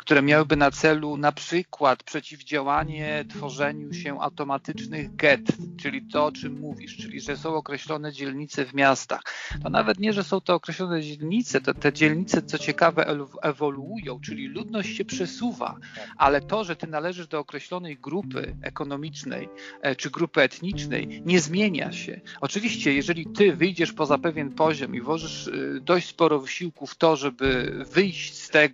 [0.00, 5.40] które miałyby na celu na przykład przeciwdziałanie tworzeniu się automatycznych get,
[5.82, 9.22] czyli to, o czym mówisz, czyli że są określone dzielnice w miastach.
[9.62, 13.06] To nawet nie, że są to określone dzielnice, to te dzielnice, co ciekawe,
[13.42, 15.76] ewoluują, czyli ludność się przesuwa,
[16.16, 19.48] ale to, że ty należysz do określonej grupy ekonomicznej
[19.82, 22.20] e, czy grupy etnicznej, nie zmienia się.
[22.40, 27.16] Oczywiście, jeżeli ty wyjdziesz poza pewien poziom i włożysz e, dość sporo wysiłku w to,
[27.16, 28.69] żeby wyjść z tego,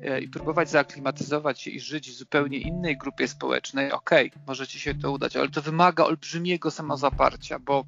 [0.00, 4.94] e, i próbować zaaklimatyzować się i żyć w zupełnie innej grupie społecznej, okej, okay, się
[4.94, 7.84] to udać, ale to wymaga olbrzymiego samozaparcia, bo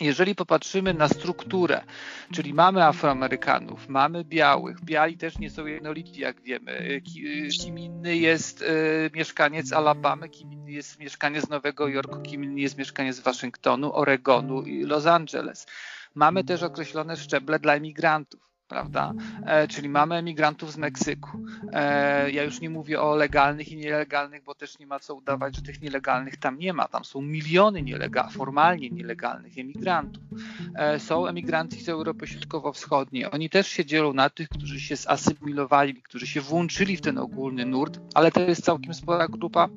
[0.00, 1.80] jeżeli popatrzymy na strukturę,
[2.32, 6.72] czyli mamy Afroamerykanów, mamy białych, biali też nie są jednolici, jak wiemy.
[6.72, 8.64] E, e, kim inny jest
[9.14, 14.84] mieszkaniec Alabamy, kim inny jest mieszkaniec Nowego Jorku, kim inny jest mieszkaniec Waszyngtonu, Oregonu i
[14.84, 15.66] Los Angeles.
[16.14, 19.12] Mamy też określone szczeble dla emigrantów prawda?
[19.46, 21.30] E, czyli mamy emigrantów z Meksyku.
[21.72, 25.56] E, ja już nie mówię o legalnych i nielegalnych, bo też nie ma co udawać,
[25.56, 26.88] że tych nielegalnych tam nie ma.
[26.88, 30.22] Tam są miliony nielega formalnie nielegalnych emigrantów.
[30.74, 33.30] E, są emigranci z Europy Środkowo-Wschodniej.
[33.30, 37.66] Oni też się dzielą na tych, którzy się zasymilowali, którzy się włączyli w ten ogólny
[37.66, 39.68] nurt, ale to jest całkiem spora grupa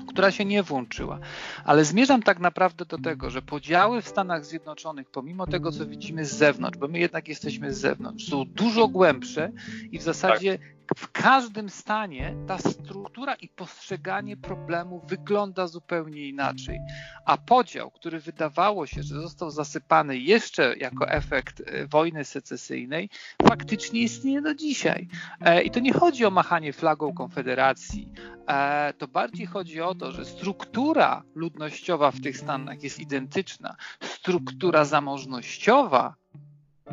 [0.00, 1.18] która się nie włączyła.
[1.64, 6.24] Ale zmierzam tak naprawdę do tego, że podziały w Stanach Zjednoczonych, pomimo tego, co widzimy
[6.24, 9.52] z zewnątrz, bo my jednak jesteśmy z zewnątrz, są dużo głębsze
[9.92, 16.80] i w zasadzie tak w każdym stanie ta struktura i postrzeganie problemu wygląda zupełnie inaczej.
[17.26, 23.08] A podział, który wydawało się, że został zasypany jeszcze jako efekt e, wojny secesyjnej,
[23.48, 25.08] faktycznie istnieje do dzisiaj.
[25.40, 28.08] E, I to nie chodzi o machanie flagą Konfederacji.
[28.48, 33.76] E, to bardziej chodzi o to, że struktura ludnościowa w tych stanach jest identyczna.
[34.00, 36.23] Struktura zamożnościowa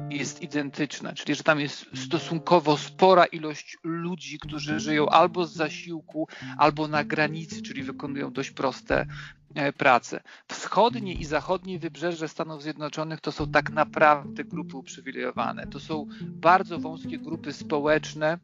[0.10, 6.28] jest identyczna, czyli że tam jest stosunkowo spora ilość ludzi, którzy żyją albo z zasiłku,
[6.58, 9.06] albo na granicy, czyli wykonują dość proste
[9.56, 10.24] e, prace.
[10.48, 15.68] Wschodnie i zachodnie wybrzeże Stanów Zjednoczonych to są tak naprawdę grupy uprzywilejowane.
[15.68, 18.38] To są bardzo wąskie grupy społeczne,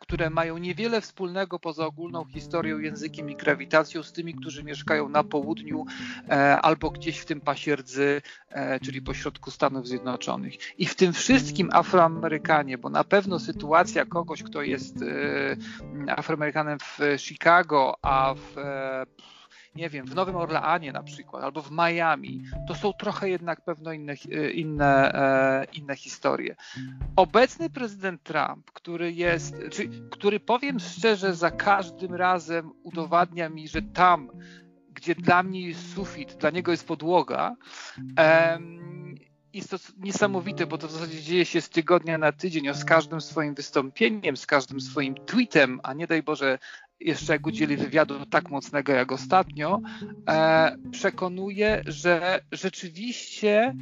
[0.00, 5.24] które mają niewiele wspólnego poza ogólną historią, językiem i grawitacją z tymi, którzy mieszkają na
[5.24, 5.86] południu
[6.28, 10.78] e, albo gdzieś w tym pasie rdzy, e, czyli pośrodku Stanów Zjednoczonych.
[10.78, 14.94] I w tym wszystkim Afroamerykanie, bo na pewno sytuacja kogoś, kto jest
[16.08, 18.56] Afroamerykanem w Chicago, a w
[19.74, 23.92] nie wiem, w Nowym Orleanie na przykład, albo w Miami, to są trochę jednak pewno
[23.92, 24.14] inne,
[24.54, 26.56] inne, e, inne historie.
[27.16, 33.82] Obecny prezydent Trump, który jest, czy, który powiem szczerze, za każdym razem udowadnia mi, że
[33.82, 34.30] tam,
[34.94, 37.56] gdzie dla mnie jest sufit, dla niego jest podłoga,
[39.52, 42.84] jest to niesamowite, bo to w zasadzie dzieje się z tygodnia na tydzień, o z
[42.84, 46.58] każdym swoim wystąpieniem, z każdym swoim tweetem, a nie daj Boże
[47.00, 49.80] jeszcze jak udzieli wywiadu tak mocnego jak ostatnio,
[50.28, 53.74] e, przekonuje, że rzeczywiście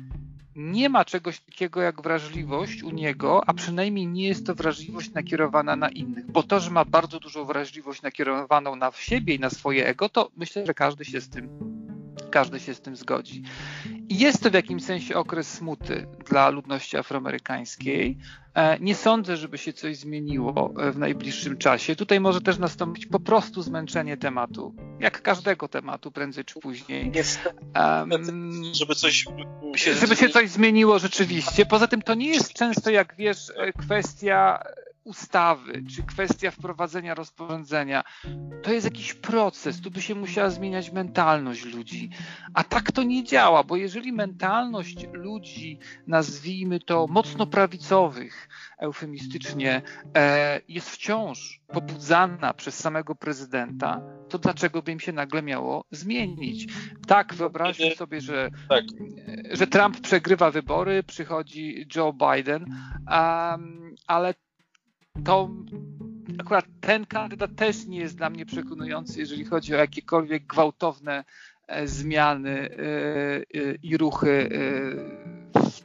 [0.56, 5.76] nie ma czegoś takiego jak wrażliwość u niego, a przynajmniej nie jest to wrażliwość nakierowana
[5.76, 6.30] na innych.
[6.30, 10.30] Bo to, że ma bardzo dużą wrażliwość nakierowaną na siebie i na swoje ego, to
[10.36, 11.48] myślę, że każdy się z tym,
[12.30, 13.42] każdy się z tym zgodzi.
[14.08, 18.18] I jest to w jakimś sensie okres smuty dla ludności afroamerykańskiej.
[18.54, 21.96] E, nie sądzę, żeby się coś zmieniło e, w najbliższym czasie.
[21.96, 27.12] Tutaj może też nastąpić po prostu zmęczenie tematu, jak każdego tematu, prędzej czy później.
[27.74, 29.26] um, żeby coś
[29.76, 31.66] się żeby się coś zmieniło rzeczywiście.
[31.66, 34.62] Poza tym to nie jest często, jak wiesz, e, kwestia
[35.06, 38.04] ustawy, czy kwestia wprowadzenia rozporządzenia,
[38.62, 42.10] to jest jakiś proces, tu by się musiała zmieniać mentalność ludzi.
[42.54, 49.82] A tak to nie działa, bo jeżeli mentalność ludzi, nazwijmy to mocno prawicowych, eufemistycznie,
[50.16, 56.72] e, jest wciąż pobudzana przez samego prezydenta, to dlaczego by im się nagle miało zmienić?
[57.06, 58.84] Tak, wyobraźmy sobie, że, tak.
[59.52, 62.66] że Trump przegrywa wybory, przychodzi Joe Biden,
[63.10, 64.34] um, ale
[65.24, 65.50] to
[66.40, 71.24] akurat ten kandydat też nie jest dla mnie przekonujący, jeżeli chodzi o jakiekolwiek gwałtowne
[71.66, 72.76] e, zmiany
[73.82, 74.50] i ruchy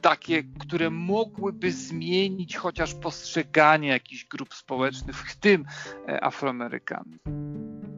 [0.02, 5.64] takie, które mogłyby zmienić chociaż postrzeganie jakichś grup społecznych, w tym
[6.20, 7.20] Afroamerykanów.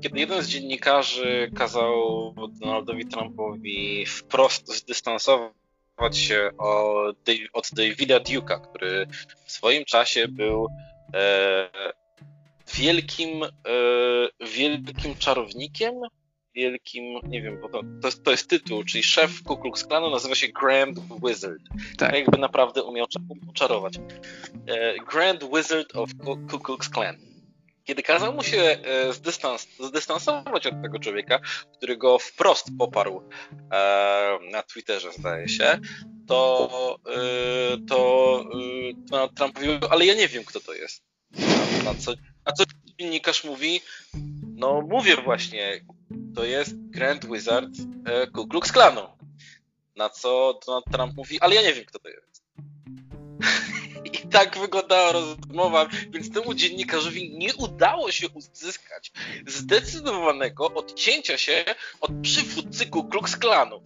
[0.03, 5.53] Kiedy jeden z dziennikarzy kazał Donaldowi Trumpowi wprost zdystansować
[6.12, 6.51] się
[7.53, 9.07] od Davida Duke'a, który
[9.44, 10.93] w swoim czasie był e,
[12.74, 13.48] wielkim, e,
[14.46, 15.94] wielkim czarownikiem,
[16.55, 20.11] wielkim, nie wiem, bo to, to, jest, to jest tytuł, czyli szef Ku Klux Klanu
[20.11, 21.62] nazywa się Grand Wizard.
[21.98, 22.14] Tak.
[22.14, 23.07] Jakby naprawdę umiał
[23.55, 23.96] czarować.
[24.66, 26.11] E, Grand Wizard of
[26.50, 27.34] Ku Klux Klan.
[27.85, 31.38] Kiedy kazał mu się e, zdystans, zdystansować od tego człowieka,
[31.79, 33.29] który go wprost poparł
[33.73, 35.79] e, na Twitterze, zdaje się,
[36.29, 38.44] to, e, to,
[39.11, 41.03] to Trump mówił, ale ja nie wiem, kto to jest.
[41.99, 42.12] Co,
[42.47, 42.64] na co
[43.01, 43.81] dziennikarz mówi,
[44.57, 45.85] no mówię właśnie,
[46.35, 47.70] to jest Grand Wizard
[48.35, 49.01] Ku Klux Klanu.
[49.97, 52.44] Na co Donald Trump mówi, ale ja nie wiem, kto to jest.
[54.05, 59.12] I tak wyglądała rozmowa, więc temu dziennikarzowi nie udało się uzyskać
[59.47, 61.64] zdecydowanego odcięcia się
[62.01, 62.23] od
[62.75, 63.83] przywódcy Ku Klux Klanu.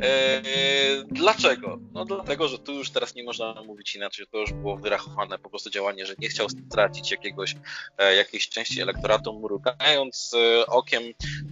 [0.00, 1.78] Eee, dlaczego?
[1.92, 5.50] No dlatego, że tu już teraz nie można mówić inaczej, to już było wyrachowane po
[5.50, 7.56] prostu działanie, że nie chciał stracić jakiegoś,
[7.98, 11.02] e, jakiejś części elektoratu, mrugając e, okiem.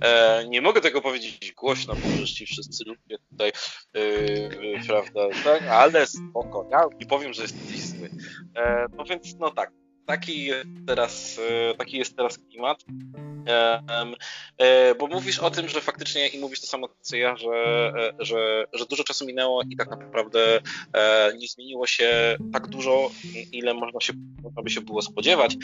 [0.04, 3.52] E, nie mogę tego powiedzieć głośno, bo przecież wszyscy lubię tutaj,
[3.94, 5.62] e, prawda, tak?
[5.62, 8.10] ale spoko, ja nie powiem, że jesteś zły.
[8.56, 9.70] E, no więc, no tak,
[10.08, 11.40] taki jest teraz,
[11.70, 12.84] e, taki jest teraz klimat.
[14.58, 18.64] E, bo mówisz o tym, że faktycznie i mówisz to samo co ja, że, że,
[18.72, 20.60] że dużo czasu minęło i tak naprawdę
[21.38, 23.10] nie zmieniło się tak dużo,
[23.52, 25.56] ile można, się, można by się było spodziewać.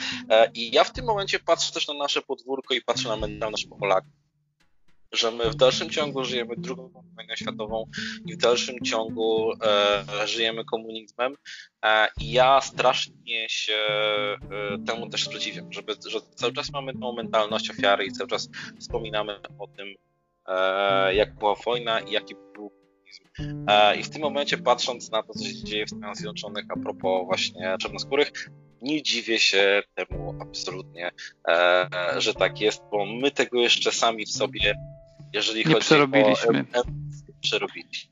[0.55, 4.24] I ja w tym momencie patrzę też na nasze podwórko i patrzę na mentalność Polaków
[5.15, 7.85] że my w dalszym ciągu żyjemy drugą wojną światową
[8.27, 11.35] i w dalszym ciągu e, żyjemy komunizmem
[11.85, 14.39] e, i ja strasznie się e,
[14.87, 18.49] temu też sprzeciwiam, żeby, że cały czas mamy tą mentalność ofiary i cały czas
[18.81, 19.95] wspominamy o tym,
[20.47, 23.65] e, jak była wojna i jaki był komunizm.
[23.69, 26.77] E, I w tym momencie patrząc na to, co się dzieje w Stanach Zjednoczonych a
[26.77, 28.33] propos właśnie czarnoskórych,
[28.83, 31.11] nie dziwię się temu absolutnie,
[31.49, 31.87] e,
[32.19, 34.75] że tak jest, bo my tego jeszcze sami w sobie
[35.35, 36.65] jeżeli nie chodzi przerobiliśmy.
[36.75, 36.83] o
[37.41, 38.11] przerobiliśmy.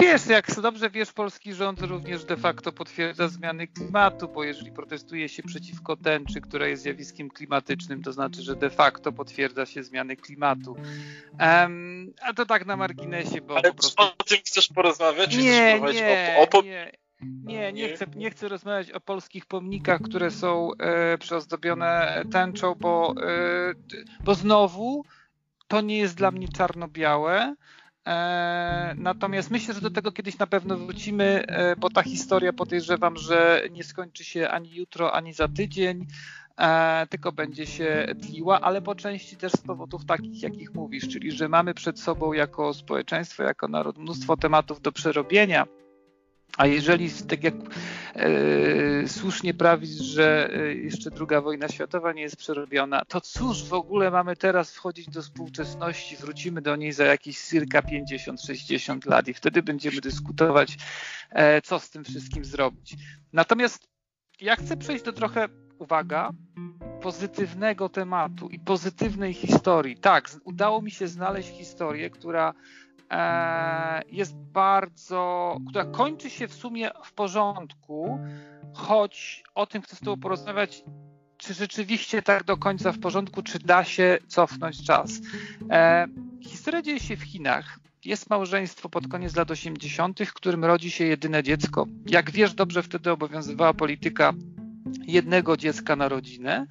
[0.00, 5.28] Wiesz, jak dobrze wiesz, polski rząd również de facto potwierdza zmiany klimatu, bo jeżeli protestuje
[5.28, 10.16] się przeciwko tęczy, która jest zjawiskiem klimatycznym, to znaczy, że de facto potwierdza się zmiany
[10.16, 10.76] klimatu.
[11.40, 14.02] Um, a to tak na marginesie, bo Ale po prostu...
[14.02, 15.36] o tym chcesz porozmawiać?
[15.36, 16.62] Nie, nie, o, o...
[16.62, 16.92] nie.
[17.20, 23.14] Nie, nie chcę, nie chcę rozmawiać o polskich pomnikach, które są e, przyozdobione tęczą, bo,
[23.22, 23.74] e,
[24.24, 25.04] bo znowu
[25.68, 27.54] to nie jest dla mnie czarno-białe.
[28.06, 33.16] E, natomiast myślę, że do tego kiedyś na pewno wrócimy, e, bo ta historia podejrzewam,
[33.16, 36.06] że nie skończy się ani jutro, ani za tydzień,
[36.58, 41.32] e, tylko będzie się tliła, ale po części też z powodów takich, jakich mówisz, czyli
[41.32, 45.66] że mamy przed sobą jako społeczeństwo, jako naród mnóstwo tematów do przerobienia
[46.56, 47.54] a jeżeli, tak jak
[48.14, 53.72] e, słusznie prawisz, że e, jeszcze druga wojna światowa nie jest przerobiona, to cóż w
[53.72, 59.34] ogóle mamy teraz wchodzić do współczesności, wrócimy do niej za jakieś circa 50-60 lat i
[59.34, 60.76] wtedy będziemy dyskutować,
[61.30, 62.96] e, co z tym wszystkim zrobić.
[63.32, 63.88] Natomiast
[64.40, 66.30] ja chcę przejść do trochę, uwaga,
[67.02, 69.96] pozytywnego tematu i pozytywnej historii.
[69.96, 72.54] Tak, udało mi się znaleźć historię, która
[74.08, 78.18] jest bardzo, która kończy się w sumie w porządku,
[78.74, 80.84] choć o tym chcę z Tobą porozmawiać,
[81.36, 85.10] czy rzeczywiście tak do końca w porządku, czy da się cofnąć czas.
[85.70, 86.06] E,
[86.40, 87.78] historia dzieje się w Chinach.
[88.04, 91.86] Jest małżeństwo pod koniec lat 80., w którym rodzi się jedyne dziecko.
[92.06, 94.32] Jak wiesz, dobrze wtedy obowiązywała polityka
[95.06, 96.66] jednego dziecka na rodzinę.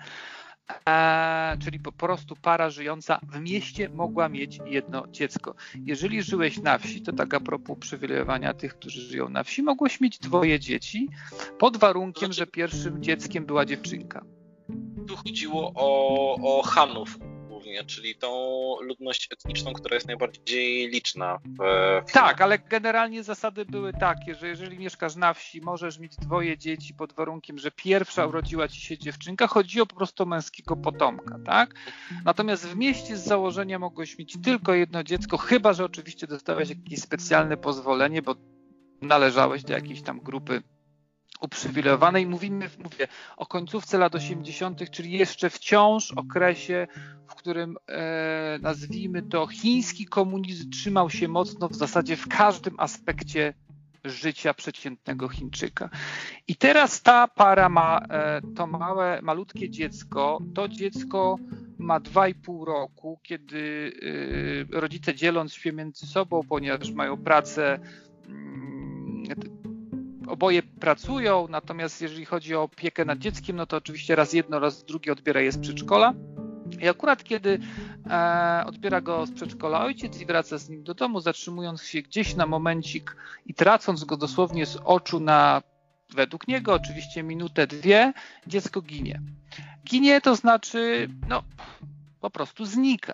[1.59, 5.55] Czyli po prostu para żyjąca w mieście mogła mieć jedno dziecko.
[5.85, 10.01] Jeżeli żyłeś na wsi, to tak a propos uprzywilejowania tych, którzy żyją na wsi, mogłeś
[10.01, 11.09] mieć dwoje dzieci,
[11.59, 14.25] pod warunkiem, że pierwszym dzieckiem była dziewczynka.
[15.07, 17.17] Tu chodziło o, o Hanów,
[17.67, 18.29] głównie, czyli tą
[18.81, 21.39] ludność etniczną, która jest najbardziej liczna.
[21.59, 26.57] W, tak, ale generalnie zasady były takie, że jeżeli mieszkasz na wsi, możesz mieć dwoje
[26.57, 29.47] dzieci pod warunkiem, że pierwsza urodziła ci się dziewczynka.
[29.47, 31.73] Chodziło po prostu męskiego potomka, tak?
[32.25, 36.99] Natomiast w mieście z założenia mogłeś mieć tylko jedno dziecko, chyba że oczywiście dostałeś jakieś
[36.99, 38.35] specjalne pozwolenie, bo
[39.01, 40.61] należałeś do jakiejś tam grupy
[41.41, 43.07] uprzywilejowane i mówimy mówię,
[43.37, 46.87] o końcówce lat 80., czyli jeszcze wciąż okresie,
[47.27, 53.53] w którym e, nazwijmy to chiński komunizm trzymał się mocno w zasadzie w każdym aspekcie
[54.03, 55.89] życia przeciętnego Chińczyka.
[56.47, 60.39] I teraz ta para ma e, to małe, malutkie dziecko.
[60.55, 61.37] To dziecko
[61.77, 63.91] ma 2,5 roku, kiedy
[64.71, 67.79] e, rodzice dzieląc się między sobą, ponieważ mają pracę
[68.27, 69.23] mm,
[70.27, 74.83] oboje pracują, natomiast jeżeli chodzi o opiekę nad dzieckiem, no to oczywiście raz jedno, raz
[74.83, 76.13] drugie odbiera je z przedszkola.
[76.81, 77.59] I akurat kiedy
[78.09, 82.35] e, odbiera go z przedszkola ojciec i wraca z nim do domu, zatrzymując się gdzieś
[82.35, 83.15] na momencik
[83.45, 85.61] i tracąc go dosłownie z oczu na,
[86.15, 88.13] według niego oczywiście minutę, dwie,
[88.47, 89.21] dziecko ginie.
[89.85, 91.43] Ginie to znaczy, no,
[92.19, 93.13] po prostu znika.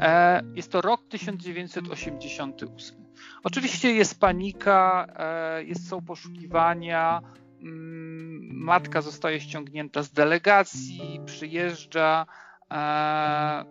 [0.00, 3.07] E, jest to rok 1988.
[3.44, 7.20] Oczywiście jest panika, e, jest, są poszukiwania,
[7.60, 12.26] mm, matka zostaje ściągnięta z delegacji, przyjeżdża,
[12.70, 13.64] E,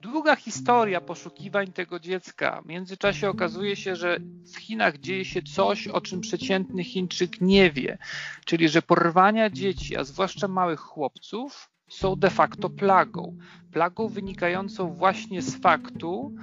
[0.00, 2.62] długa historia poszukiwań tego dziecka.
[2.62, 4.18] W międzyczasie okazuje się, że
[4.54, 7.98] w Chinach dzieje się coś, o czym przeciętny Chińczyk nie wie,
[8.44, 13.36] czyli że porwania dzieci, a zwłaszcza małych chłopców, są de facto plagą.
[13.72, 16.34] Plagą wynikającą właśnie z faktu,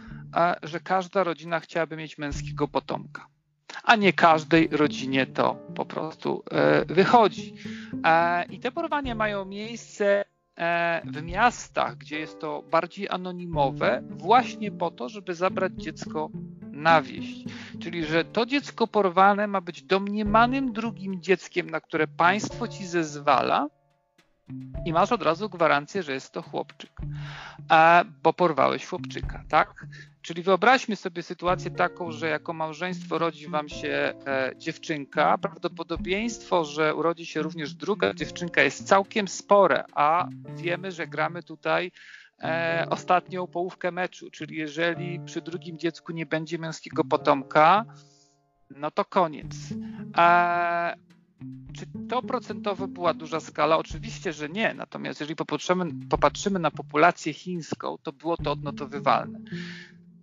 [0.63, 3.27] że każda rodzina chciałaby mieć męskiego potomka.
[3.83, 7.53] A nie każdej rodzinie to po prostu e, wychodzi.
[8.49, 10.25] I te porwania mają miejsce
[10.57, 16.29] E, w miastach, gdzie jest to bardziej anonimowe, właśnie po to, żeby zabrać dziecko
[16.71, 17.43] na wieś.
[17.79, 23.67] Czyli, że to dziecko porwane ma być domniemanym drugim dzieckiem, na które państwo ci zezwala,
[24.85, 26.91] i masz od razu gwarancję, że jest to chłopczyk,
[28.23, 29.85] bo porwałeś chłopczyka, tak?
[30.27, 35.37] Czyli wyobraźmy sobie sytuację taką, że jako małżeństwo rodzi wam się e, dziewczynka.
[35.37, 41.91] Prawdopodobieństwo, że urodzi się również druga dziewczynka jest całkiem spore, a wiemy, że gramy tutaj
[42.43, 47.85] e, ostatnią połówkę meczu, czyli jeżeli przy drugim dziecku nie będzie męskiego potomka,
[48.69, 49.55] no to koniec.
[50.17, 50.95] E,
[51.77, 53.77] czy to procentowo była duża skala?
[53.77, 54.73] Oczywiście, że nie.
[54.73, 59.39] Natomiast jeżeli popatrzymy, popatrzymy na populację chińską, to było to odnotowywalne.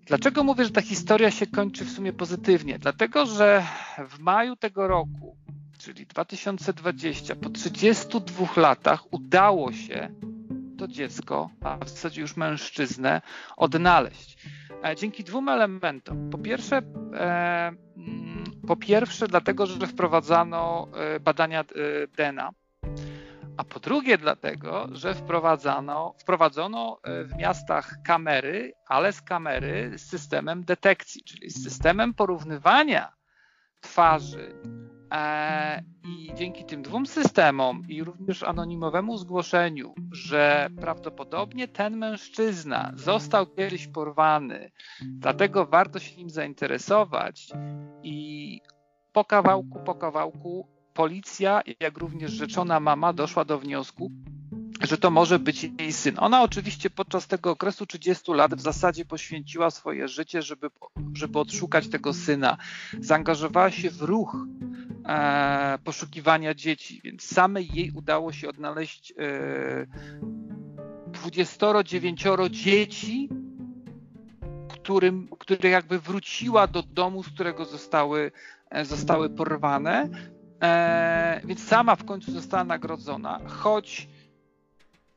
[0.06, 2.78] Dlaczego mówię, że ta historia się kończy w sumie pozytywnie?
[2.78, 3.64] Dlatego, że
[4.08, 5.36] w maju tego roku,
[5.78, 10.08] czyli 2020, po 32 latach udało się
[10.78, 13.22] to dziecko, a w zasadzie już mężczyznę,
[13.56, 14.36] odnaleźć.
[14.84, 16.30] E, dzięki dwóm elementom.
[16.30, 21.64] Po pierwsze, e, mm, po pierwsze dlatego, że wprowadzano e, badania
[22.16, 22.50] DNA
[23.68, 30.64] po drugie dlatego, że wprowadzano, wprowadzono e, w miastach kamery, ale z kamery z systemem
[30.64, 33.12] detekcji, czyli z systemem porównywania
[33.80, 34.54] twarzy.
[35.12, 43.46] E, I dzięki tym dwóm systemom i również anonimowemu zgłoszeniu, że prawdopodobnie ten mężczyzna został
[43.46, 44.70] kiedyś porwany,
[45.02, 47.52] dlatego warto się nim zainteresować
[48.02, 48.60] i
[49.12, 54.10] po kawałku, po kawałku policja, jak również rzeczona mama doszła do wniosku,
[54.80, 56.14] że to może być jej syn.
[56.18, 60.70] Ona oczywiście podczas tego okresu 30 lat w zasadzie poświęciła swoje życie, żeby,
[61.12, 62.56] żeby odszukać tego syna.
[63.00, 64.36] Zaangażowała się w ruch
[65.08, 69.86] e, poszukiwania dzieci, więc samej jej udało się odnaleźć e,
[71.12, 73.28] 29 dzieci,
[74.68, 78.32] którym, które jakby wróciła do domu, z którego zostały,
[78.70, 80.08] e, zostały porwane.
[80.64, 84.08] E, więc sama w końcu została nagrodzona, choć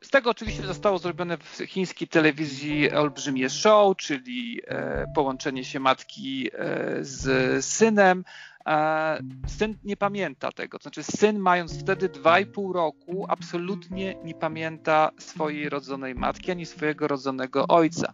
[0.02, 6.50] z tego oczywiście zostało zrobione w chińskiej telewizji olbrzymie show, czyli e, połączenie się matki
[6.54, 8.24] e, z synem.
[8.68, 15.70] E, syn nie pamięta tego, znaczy syn mając wtedy 2,5 roku absolutnie nie pamięta swojej
[15.70, 18.14] rodzonej matki ani swojego rodzonego ojca.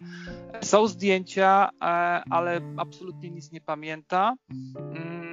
[0.61, 1.85] Są zdjęcia, e,
[2.29, 4.35] ale absolutnie nic nie pamięta.
[4.77, 5.32] Mm,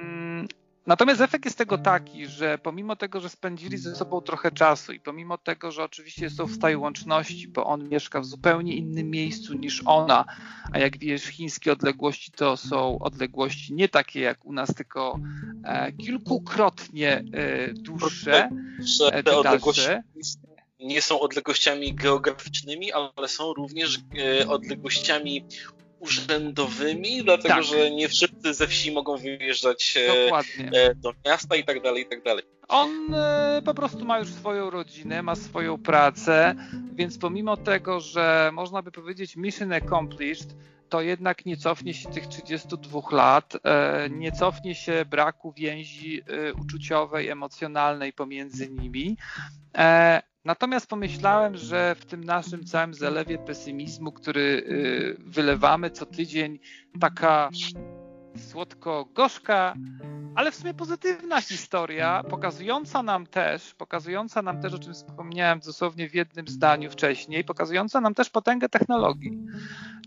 [0.87, 4.99] Natomiast efekt jest tego taki, że pomimo tego, że spędzili ze sobą trochę czasu i
[4.99, 9.53] pomimo tego, że oczywiście są w stałej łączności, bo on mieszka w zupełnie innym miejscu
[9.53, 10.25] niż ona,
[10.71, 15.19] a jak wiesz, chińskie odległości to są odległości nie takie jak u nas, tylko
[15.63, 18.49] e, kilkukrotnie e, dłuższe.
[19.11, 19.89] E, te odległości
[20.79, 23.99] nie są odległościami geograficznymi, ale są również
[24.41, 25.45] e, odległościami
[26.01, 27.63] urzędowymi, dlatego tak.
[27.63, 30.71] że nie wszyscy ze wsi mogą wyjeżdżać e, Dokładnie.
[30.73, 32.43] E, do miasta i tak dalej, i tak dalej.
[32.67, 36.55] On e, po prostu ma już swoją rodzinę, ma swoją pracę,
[36.93, 40.55] więc pomimo tego, że można by powiedzieć mission accomplished,
[40.89, 43.53] to jednak nie cofnie się tych 32 lat,
[44.09, 46.21] nie cofnie się braku więzi
[46.61, 49.17] uczuciowej, emocjonalnej pomiędzy nimi.
[50.45, 54.63] Natomiast pomyślałem, że w tym naszym całym zalewie pesymizmu, który
[55.19, 56.59] wylewamy co tydzień,
[56.99, 57.49] taka
[58.37, 59.73] słodko-gorzka,
[60.35, 66.09] ale w sumie pozytywna historia, pokazująca nam też, pokazująca nam też, o czym wspomniałem dosłownie
[66.09, 69.39] w jednym zdaniu wcześniej, pokazująca nam też potęgę technologii.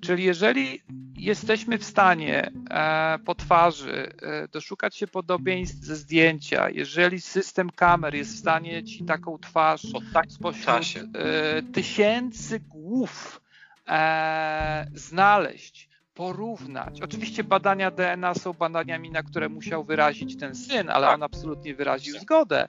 [0.02, 0.82] Czyli jeżeli
[1.16, 8.14] jesteśmy w stanie e, po twarzy e, doszukać się podobieństw ze zdjęcia, jeżeli system kamer
[8.14, 9.82] jest w stanie ci taką twarz
[10.28, 10.66] spośród
[10.96, 13.40] e, tysięcy głów
[13.88, 17.02] e, znaleźć, porównać.
[17.02, 21.14] Oczywiście badania DNA są badaniami, na które musiał wyrazić ten syn, ale tak.
[21.14, 22.68] on absolutnie wyraził zgodę,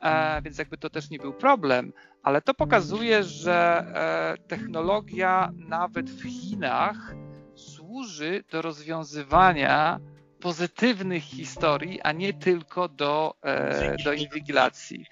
[0.00, 1.92] e, więc jakby to też nie był problem.
[2.22, 7.14] Ale to pokazuje, że e, technologia nawet w Chinach
[7.54, 10.00] służy do rozwiązywania
[10.40, 15.06] pozytywnych historii, a nie tylko do, e, do inwigilacji.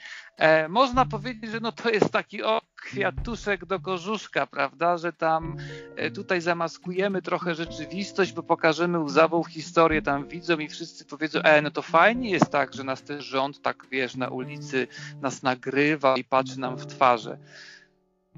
[0.69, 2.43] Można powiedzieć, że no to jest taki
[2.91, 5.57] kwiatuszek do korzuszka, prawda, że tam
[5.97, 11.63] e, tutaj zamaskujemy trochę rzeczywistość, bo pokażemy łzawą historię tam widzom i wszyscy powiedzą, e,
[11.63, 14.89] no to fajnie jest tak, że nas ten rząd tak, wiesz, na ulicy
[15.21, 17.39] nas nagrywa i patrzy nam w twarze.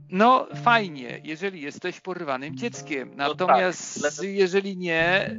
[0.09, 3.11] No fajnie, jeżeli jesteś porywanym dzieckiem.
[3.16, 5.36] Natomiast no tak, jeżeli nie,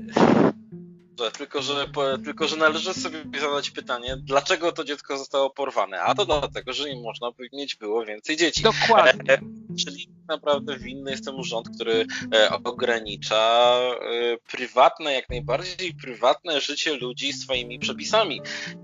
[1.38, 1.86] tylko że,
[2.26, 6.02] tylko, że należy sobie zadać pytanie, dlaczego to dziecko zostało porwane?
[6.02, 8.64] A to dlatego, że nie można mieć było więcej dzieci.
[8.64, 9.34] Dokładnie.
[9.34, 9.40] E,
[9.86, 16.94] czyli naprawdę winny jest temu rząd, który e, ogranicza e, prywatne, jak najbardziej prywatne życie
[16.94, 18.42] ludzi swoimi przepisami.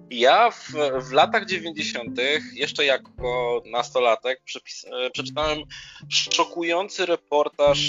[0.09, 0.71] Ja w,
[1.01, 2.19] w latach 90.,
[2.53, 5.59] jeszcze jako nastolatek, przepis, przeczytałem
[6.09, 7.79] szokujący reportaż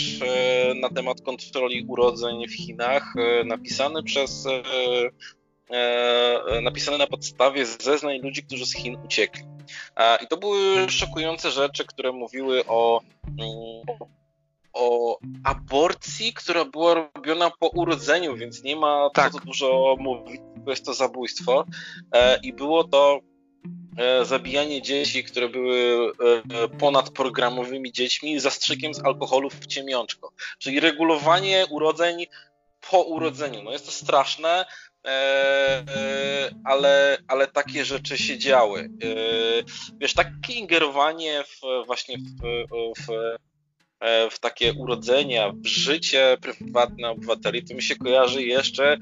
[0.74, 3.14] na temat kontroli urodzeń w Chinach,
[3.44, 4.29] napisany przez
[6.62, 9.44] napisane na podstawie zeznań ludzi, którzy z Chin uciekli.
[10.24, 13.00] I to były szokujące rzeczy, które mówiły o,
[14.72, 19.32] o aborcji, która była robiona po urodzeniu, więc nie ma tak.
[19.32, 21.64] co dużo mówić, bo jest to zabójstwo.
[22.12, 23.20] E, I było to
[23.96, 26.12] e, zabijanie dzieci, które były
[26.50, 30.32] e, ponadprogramowymi dziećmi, zastrzykiem z alkoholu w ciemiączko.
[30.58, 32.26] Czyli regulowanie urodzeń
[32.90, 33.62] po urodzeniu.
[33.62, 34.66] No jest to straszne,
[35.04, 38.80] E, e, ale, ale takie rzeczy się działy.
[38.80, 39.06] E,
[39.98, 42.64] wiesz, takie ingerowanie w, właśnie w,
[43.06, 43.36] w,
[44.30, 48.98] w takie urodzenia, w życie prywatne obywateli, to mi się kojarzy jeszcze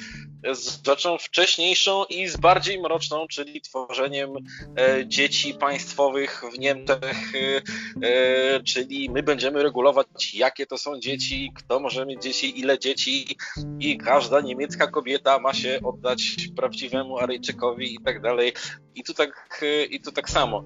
[0.55, 4.31] z rzeczą wcześniejszą i z bardziej mroczną, czyli tworzeniem
[4.79, 7.63] e, dzieci państwowych w Niemczech, e,
[8.07, 13.37] e, czyli my będziemy regulować, jakie to są dzieci, kto może mieć dzieci, ile dzieci
[13.81, 18.53] i każda niemiecka kobieta ma się oddać prawdziwemu Aryjczykowi i tak dalej.
[18.95, 20.65] I tu tak, i tu tak samo.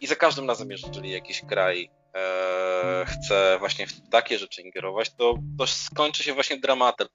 [0.00, 5.38] I za każdym razem, jeżeli jakiś kraj e, chce właśnie w takie rzeczy ingerować, to,
[5.58, 7.08] to skończy się właśnie dramatem.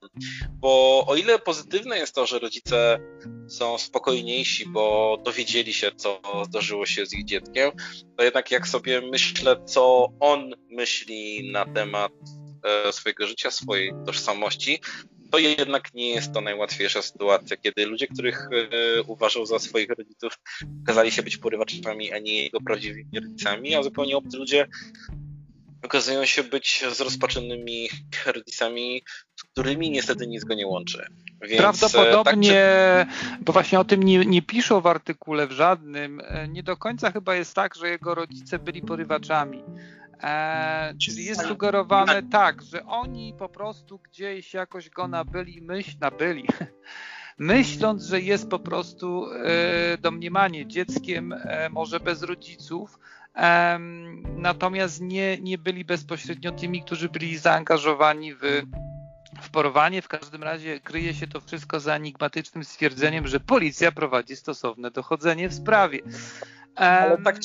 [0.49, 2.99] Bo o ile pozytywne jest to, że rodzice
[3.49, 7.71] są spokojniejsi, bo dowiedzieli się, co zdarzyło się z ich dzieckiem,
[8.17, 12.11] to jednak jak sobie myślę, co on myśli na temat
[12.63, 14.79] e, swojego życia, swojej tożsamości,
[15.33, 20.39] to jednak nie jest to najłatwiejsza sytuacja, kiedy ludzie, których e, uważał za swoich rodziców,
[20.83, 24.67] okazali się być porywaczami, a nie jego prawdziwymi rodzicami, a zupełnie obcy ludzie
[25.83, 27.89] okazują się być zrozpaczonymi
[28.25, 29.01] rodzicami,
[29.35, 31.05] z którymi niestety nic go nie łączy.
[31.41, 32.61] Więc, Prawdopodobnie,
[33.09, 36.77] tak, bo właśnie o tym nie, nie piszą w artykule w żadnym, e, nie do
[36.77, 39.63] końca chyba jest tak, że jego rodzice byli porywaczami.
[40.23, 46.47] E, czyli jest sugerowane tak, że oni po prostu gdzieś jakoś go nabyli, myśl, nabyli,
[47.37, 52.99] myśląc, że jest po prostu e, domniemanie dzieckiem, e, może bez rodziców,
[54.37, 58.39] natomiast nie, nie byli bezpośrednio tymi, którzy byli zaangażowani w,
[59.41, 60.01] w porowanie.
[60.01, 65.49] W każdym razie kryje się to wszystko za enigmatycznym stwierdzeniem, że policja prowadzi stosowne dochodzenie
[65.49, 65.99] w sprawie.
[66.75, 67.39] Ale tak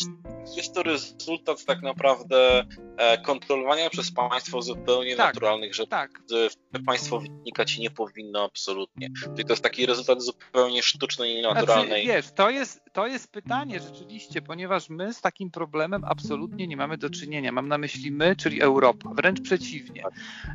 [0.57, 2.65] jest to rezultat tak naprawdę
[2.97, 5.91] e, kontrolowania przez państwo zupełnie tak, naturalnych rzeczy.
[5.91, 6.11] Tak.
[6.87, 9.09] Państwo wynikać nie powinno absolutnie.
[9.35, 12.05] Czyli to jest taki rezultat zupełnie sztucznej i naturalnej.
[12.05, 16.77] Znaczy, wiesz, to jest, to jest pytanie rzeczywiście, ponieważ my z takim problemem absolutnie nie
[16.77, 17.53] mamy do czynienia.
[17.53, 20.03] Mam na myśli my, czyli Europa, wręcz przeciwnie.
[20.03, 20.13] Tak.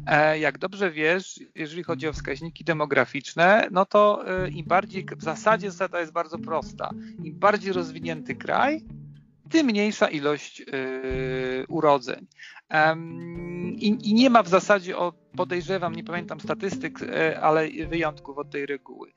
[0.08, 5.24] E, jak dobrze wiesz, jeżeli chodzi o wskaźniki demograficzne, no to e, im bardziej, w
[5.24, 6.90] zasadzie zasada jest bardzo prosta.
[7.24, 8.63] Im bardziej rozwinięty kraj,
[9.50, 12.28] tym mniejsza ilość yy, urodzeń.
[13.76, 18.52] I, I, nie ma w zasadzie, o, podejrzewam, nie pamiętam statystyk, yy, ale wyjątków od
[18.52, 19.14] tej reguły.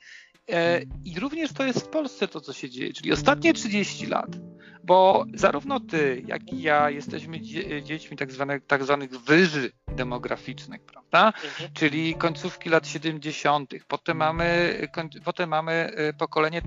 [0.51, 4.37] E, I również to jest w Polsce to, co się dzieje, czyli ostatnie 30 lat,
[4.85, 10.83] bo zarówno ty, jak i ja jesteśmy dzie dziećmi tak zwanych, tak zwanych wyży demograficznych,
[10.83, 11.27] prawda?
[11.27, 11.71] Mhm.
[11.75, 14.79] Czyli końcówki lat 70., potem mamy,
[15.25, 16.63] potem mamy e, pokolenie e,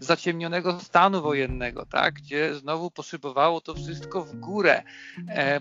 [0.00, 2.14] zaciemnionego stanu wojennego, tak?
[2.14, 4.82] gdzie znowu poszybowało to wszystko w górę,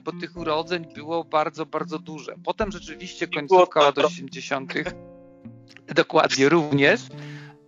[0.03, 2.31] bo tych urodzeń było bardzo, bardzo dużo.
[2.43, 4.73] Potem rzeczywiście końcówka lat 80.
[5.95, 7.01] Dokładnie, również.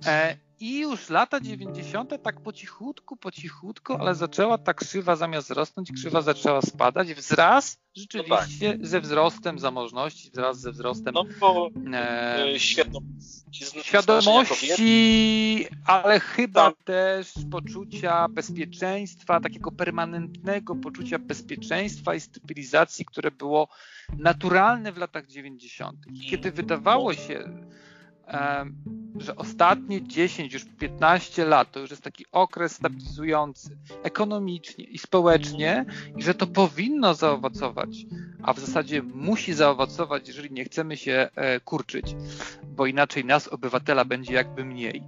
[0.06, 2.24] E, I już lata 90.
[2.24, 7.78] tak po cichutku, po cichutku, ale zaczęła ta krzywa zamiast rosnąć, krzywa zaczęła spadać wraz
[7.96, 8.88] rzeczywiście no tak.
[8.88, 16.84] ze wzrostem zamożności, wraz ze wzrostem no bo, e, e świadomości, świadomości ale chyba tak.
[16.84, 23.68] też poczucia bezpieczeństwa, takiego permanentnego poczucia bezpieczeństwa i stabilizacji, które było
[24.18, 25.98] naturalne w latach 90.
[26.30, 27.66] Kiedy wydawało się,
[29.16, 35.86] że ostatnie 10, już 15 lat to już jest taki okres stabilizujący ekonomicznie i społecznie
[36.18, 38.06] i że to powinno zaowocować,
[38.44, 42.16] a w zasadzie musi zaowocować, jeżeli nie chcemy się e, kurczyć,
[42.64, 45.04] bo inaczej nas, obywatela, będzie jakby mniej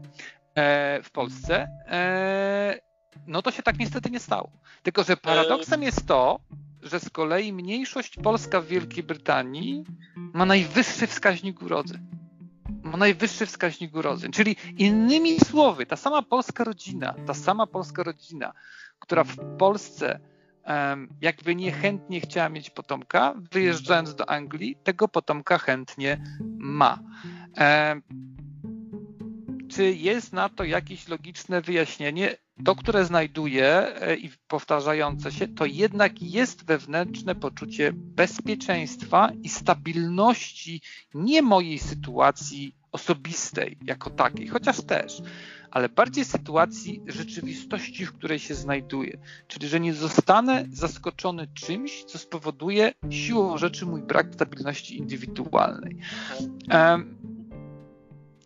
[0.56, 1.68] e, w Polsce.
[1.88, 2.80] E,
[3.28, 4.52] no to się tak niestety nie stało.
[4.84, 6.40] Tylko, że paradoksem jest to,
[6.82, 9.84] że z kolei mniejszość polska w Wielkiej Brytanii
[10.16, 12.23] ma najwyższy wskaźnik urodzeń
[12.84, 14.32] ma najwyższy wskaźnik urodzeń.
[14.32, 18.54] Czyli innymi słowy, ta sama polska rodzina, ta sama polska rodzina,
[19.00, 20.20] która w Polsce
[21.22, 26.24] jakby niechętnie chciała mieć potomka, wyjeżdżając do Anglii, tego potomka chętnie
[26.58, 27.00] ma.
[29.70, 32.38] Czy jest na to jakieś logiczne wyjaśnienie?
[32.66, 40.82] To, które znajduję e, i powtarzające się, to jednak jest wewnętrzne poczucie bezpieczeństwa i stabilności
[41.14, 45.22] nie mojej sytuacji osobistej jako takiej, chociaż też,
[45.72, 49.18] ale bardziej sytuacji rzeczywistości, w której się znajduję.
[49.48, 55.98] Czyli, że nie zostanę zaskoczony czymś, co spowoduje siłą rzeczy mój brak stabilności indywidualnej.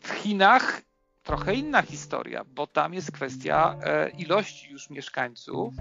[0.03, 0.86] W Chinach
[1.27, 5.73] trochę inna historia, bo tam jest kwestia e, ilości już mieszkańców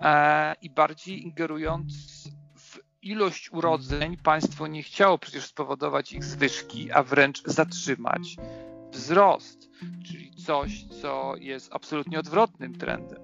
[0.00, 1.92] e, i bardziej ingerując
[2.56, 8.36] w ilość urodzeń, państwo nie chciało przecież spowodować ich zwyżki, a wręcz zatrzymać
[8.92, 9.70] wzrost,
[10.06, 13.18] czyli coś, co jest absolutnie odwrotnym trendem.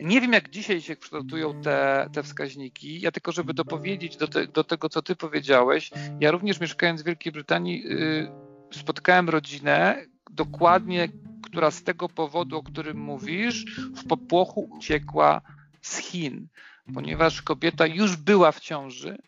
[0.00, 3.00] Nie wiem, jak dzisiaj się kształtują te, te wskaźniki.
[3.00, 7.04] Ja tylko, żeby dopowiedzieć do, te, do tego, co ty powiedziałeś, ja również mieszkając w
[7.04, 8.32] Wielkiej Brytanii yy,
[8.72, 11.08] spotkałem rodzinę, dokładnie,
[11.42, 13.64] która z tego powodu, o którym mówisz,
[13.96, 15.40] w popłochu uciekła
[15.80, 16.48] z Chin,
[16.94, 19.18] ponieważ kobieta już była w ciąży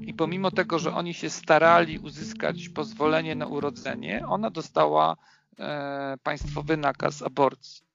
[0.00, 5.16] i pomimo tego, że oni się starali uzyskać pozwolenie na urodzenie, ona dostała
[5.58, 7.91] e, państwowy nakaz aborcji.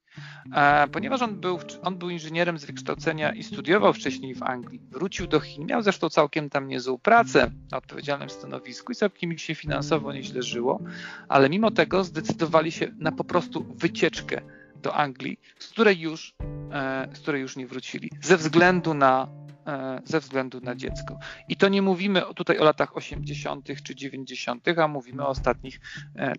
[0.55, 5.27] E, ponieważ on był, on był inżynierem z wykształcenia i studiował wcześniej w Anglii, wrócił
[5.27, 10.13] do Chin, miał zresztą całkiem tam niezłą pracę na odpowiedzialnym stanowisku i całkiem się finansowo
[10.13, 10.79] nieźle żyło,
[11.27, 14.41] ale mimo tego zdecydowali się na po prostu wycieczkę
[14.81, 16.35] do Anglii, z której już,
[16.71, 19.27] e, z której już nie wrócili, ze względu na
[19.67, 21.19] e, ze względu na dziecko.
[21.49, 23.67] I to nie mówimy tutaj o latach 80.
[23.83, 25.79] czy 90., a mówimy o ostatnich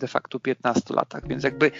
[0.00, 1.28] de facto 15 latach.
[1.28, 1.70] Więc jakby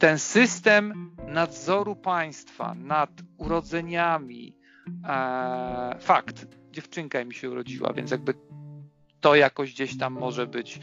[0.00, 4.56] ten system nadzoru państwa nad urodzeniami,
[5.04, 8.34] e, fakt, dziewczynka mi się urodziła, więc jakby
[9.20, 10.80] to jakoś gdzieś tam może być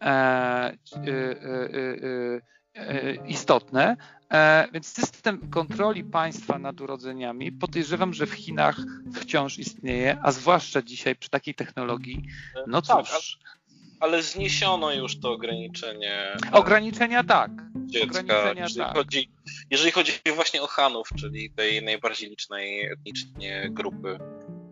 [0.00, 2.40] e, e, e,
[2.74, 3.96] e istotne.
[4.32, 8.76] E, więc system kontroli państwa nad urodzeniami podejrzewam, że w Chinach
[9.14, 12.22] wciąż istnieje, a zwłaszcza dzisiaj przy takiej technologii.
[12.66, 13.38] No tak, cóż.
[13.44, 13.58] Tak,
[14.00, 16.36] ale zniesiono już to ograniczenie.
[16.52, 17.50] Ograniczenia tak.
[17.92, 18.94] Dziecka, jeżeli, tak.
[18.96, 19.30] Chodzi,
[19.70, 24.18] jeżeli chodzi właśnie o Hanów, czyli tej najbardziej licznej etnicznie grupy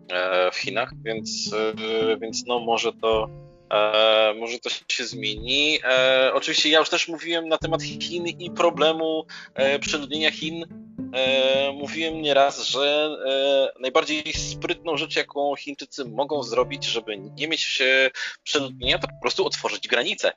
[0.09, 3.29] e, w Chinach, więc, e, więc no może to
[3.71, 5.79] E, może to się zmieni.
[5.83, 10.65] E, oczywiście ja już też mówiłem na temat Chin i problemu e, przeludnienia Chin
[11.13, 17.81] e, mówiłem nieraz, że e, najbardziej sprytną rzecz, jaką Chińczycy mogą zrobić, żeby nie mieć
[17.81, 18.11] e,
[18.43, 20.31] przeludnienia, to po prostu otworzyć granice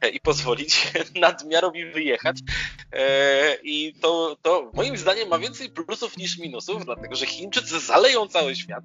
[0.00, 2.38] e, i pozwolić nadmiarowi wyjechać.
[2.92, 8.28] E, I to, to moim zdaniem ma więcej plusów niż minusów, dlatego że Chińczycy zaleją
[8.28, 8.84] cały świat.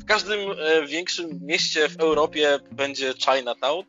[0.00, 3.84] W każdym e, większym mieście w Europie będzie Chinatown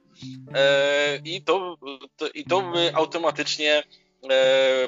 [1.23, 1.77] i to,
[2.17, 4.04] to, i to by automatycznie e,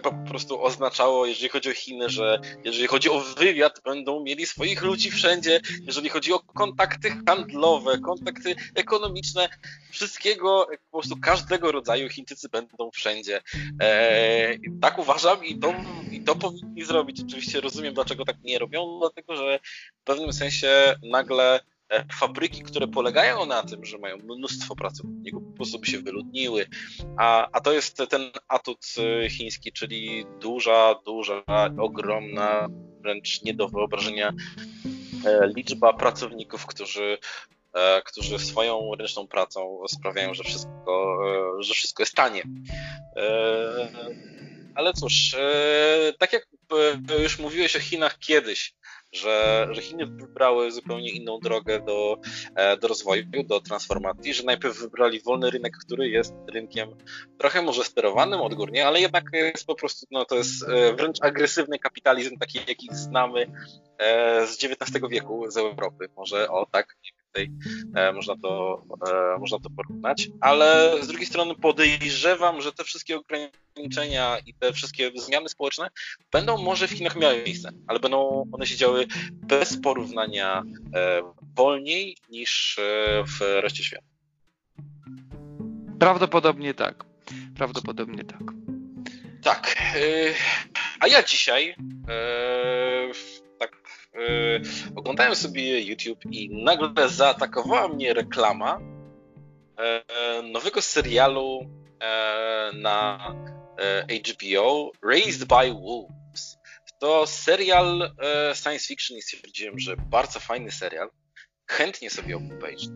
[0.04, 4.84] po prostu oznaczało, jeżeli chodzi o Chiny, że jeżeli chodzi o wywiad, będą mieli swoich
[4.84, 9.50] ludzi wszędzie, jeżeli chodzi o kontakty handlowe, kontakty ekonomiczne,
[9.92, 13.42] wszystkiego, po prostu każdego rodzaju Chińczycy będą wszędzie.
[13.82, 15.74] E, tak uważam i to,
[16.12, 17.22] i to powinni zrobić.
[17.28, 19.60] Oczywiście rozumiem, dlaczego tak nie robią, dlatego że
[20.02, 21.77] w pewnym sensie nagle E,
[22.14, 26.66] fabryki, które polegają na tym, że mają mnóstwo pracowników, po prostu by się wyludniły,
[27.18, 31.44] a, a to jest ten atut e, chiński, czyli duża, duża,
[31.80, 32.68] ogromna,
[33.02, 34.34] wręcz nie do wyobrażenia
[35.26, 37.18] e, liczba pracowników, którzy
[38.06, 41.18] którzy swoją ręczną pracą sprawiają, że wszystko,
[41.60, 42.44] że wszystko jest tanie.
[44.76, 45.36] Ale cóż,
[46.18, 46.48] tak jak
[47.20, 48.74] już mówiłeś o Chinach kiedyś,
[49.14, 52.18] że, że Chiny wybrały zupełnie inną drogę do,
[52.56, 56.90] e, do rozwoju, do transformacji, że najpierw wybrali wolny rynek, który jest rynkiem
[57.38, 61.80] trochę może sterowanym odgórnie, ale jednak jest po prostu, no to jest e, wręcz agresywny
[61.80, 63.52] kapitalizm, taki jaki znamy
[63.98, 66.10] e, z XIX wieku z Europy.
[66.18, 66.98] Może o tak,
[67.38, 67.52] tej
[67.96, 73.18] e, można, to, e, można to porównać, ale z drugiej strony podejrzewam, że te wszystkie
[73.18, 75.90] ograniczenia i te wszystkie zmiany społeczne
[76.32, 80.64] będą może w Chinach miały miejsce, ale będą one się działy bez porównania
[80.96, 81.22] e,
[81.56, 82.80] wolniej niż
[83.40, 84.08] w reszcie świata.
[86.00, 87.06] Prawdopodobnie tak.
[87.56, 88.44] Prawdopodobnie tak.
[89.44, 89.76] Tak.
[91.00, 91.76] A ja dzisiaj
[94.96, 98.80] oglądałem sobie YouTube i nagle zaatakowała mnie reklama
[99.78, 103.20] yy, nowego serialu yy, na
[104.32, 106.58] HBO Raised by Wolves.
[107.00, 108.12] To serial
[108.54, 111.10] science fiction i stwierdziłem, że bardzo fajny serial.
[111.68, 112.90] Chętnie sobie obejrzę.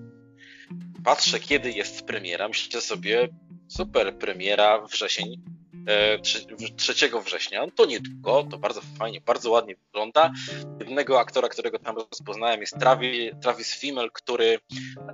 [1.04, 2.48] Patrzę, kiedy jest premiera.
[2.48, 3.28] Myślę sobie,
[3.68, 5.44] super, premiera wrzesień
[6.78, 7.66] 3 e, września.
[7.76, 10.32] To niedługo, to bardzo fajnie, bardzo ładnie wygląda.
[10.80, 14.60] Jednego aktora, którego tam rozpoznałem jest Travis, Travis Fimmel, który,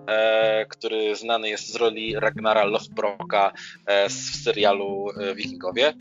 [0.07, 3.51] e, który znany jest z roli Ragnara Lothbroka
[3.85, 4.13] e, w
[4.43, 5.93] serialu Wikingowie.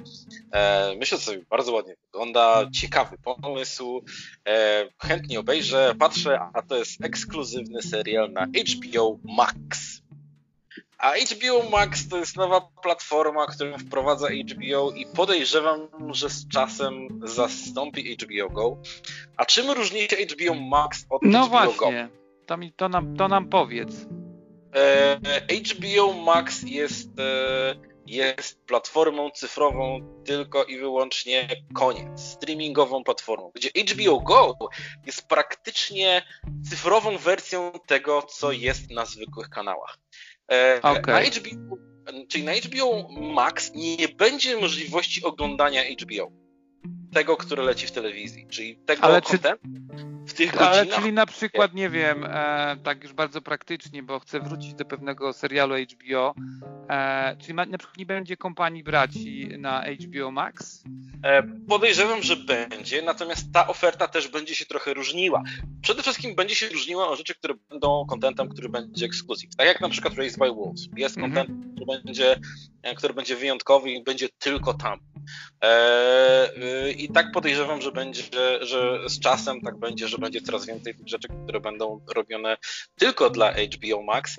[0.98, 4.04] Myślę, że sobie bardzo ładnie wygląda, ciekawy pomysł,
[5.02, 9.95] chętnie obejrzę, patrzę, a to jest ekskluzywny serial na HBO Max.
[10.98, 17.08] A HBO Max to jest nowa platforma, którą wprowadza HBO i podejrzewam, że z czasem
[17.24, 18.76] zastąpi HBO Go.
[19.36, 22.08] A czym różni się HBO Max od no HBO właśnie.
[22.08, 22.16] Go?
[22.46, 24.06] To, mi, to, nam, to nam powiedz.
[24.74, 25.18] E,
[25.50, 27.74] HBO Max jest, e,
[28.06, 32.20] jest platformą cyfrową tylko i wyłącznie koniec.
[32.20, 34.54] Streamingową platformą, gdzie HBO Go
[35.06, 36.22] jest praktycznie
[36.70, 39.98] cyfrową wersją tego, co jest na zwykłych kanałach.
[40.52, 41.14] E, okay.
[41.14, 41.76] Na HBO,
[42.28, 46.32] czyli na HBO Max nie będzie możliwości oglądania HBO.
[47.12, 48.46] Tego, które leci w telewizji.
[48.50, 49.38] Czyli tego Ale czy,
[50.36, 50.72] tych godzinach.
[50.72, 54.84] Ale czyli na przykład, nie wiem, e, tak już bardzo praktycznie, bo chcę wrócić do
[54.84, 56.34] pewnego serialu HBO.
[56.88, 60.84] E, czyli ma, na przykład nie będzie kompanii braci na HBO Max?
[61.24, 65.42] E, podejrzewam, że będzie, natomiast ta oferta też będzie się trochę różniła.
[65.82, 69.56] Przede wszystkim będzie się różniła o rzeczy, które będą kontentem, który będzie ekskluzyw.
[69.56, 70.88] Tak jak na przykład Raised by Wolves.
[70.96, 71.74] Jest kontent, mm -hmm.
[71.74, 72.40] który, będzie,
[72.82, 74.98] e, który będzie wyjątkowy i będzie tylko tam.
[75.62, 78.22] E, I tak podejrzewam, że będzie,
[78.60, 82.56] że z czasem tak będzie, że będzie coraz więcej tych rzeczy, które będą robione
[82.98, 84.36] tylko dla HBO Max.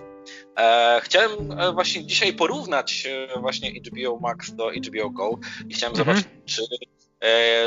[0.60, 1.32] E, chciałem
[1.74, 3.08] właśnie dzisiaj porównać
[3.40, 6.18] właśnie HBO Max do HBO Go i chciałem mhm.
[6.18, 6.62] zobaczyć,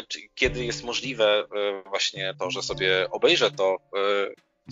[0.09, 1.45] czy kiedy jest możliwe
[1.87, 3.77] właśnie to, że sobie obejrzę to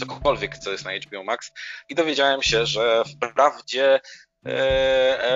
[0.01, 1.51] cokolwiek, co jest na HBO Max
[1.89, 4.28] i dowiedziałem się, że wprawdzie E, e,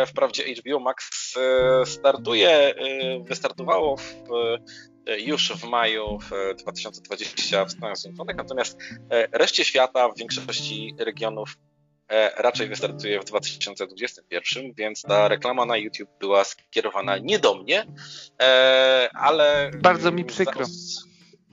[0.06, 2.74] wprawdzie HBO Max e, startuje,
[3.28, 4.14] wystartowało w,
[5.18, 6.18] już w maju
[6.58, 8.78] 2020 w Stanach Zjednoczonych, natomiast
[9.32, 11.56] reszcie świata, w większości regionów
[12.36, 17.86] raczej wystartuje w 2021, więc ta reklama na YouTube była skierowana nie do mnie,
[19.14, 19.70] ale...
[19.82, 20.66] Bardzo mi przykro.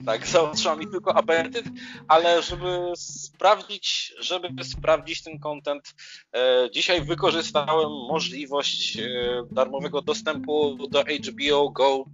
[0.06, 1.64] Tak, zaostrzyła mi tylko apetyt,
[2.08, 5.94] ale żeby sprawdzić, żeby sprawdzić ten content,
[6.34, 9.02] e, dzisiaj wykorzystałem możliwość e,
[9.50, 12.04] darmowego dostępu do HBO Go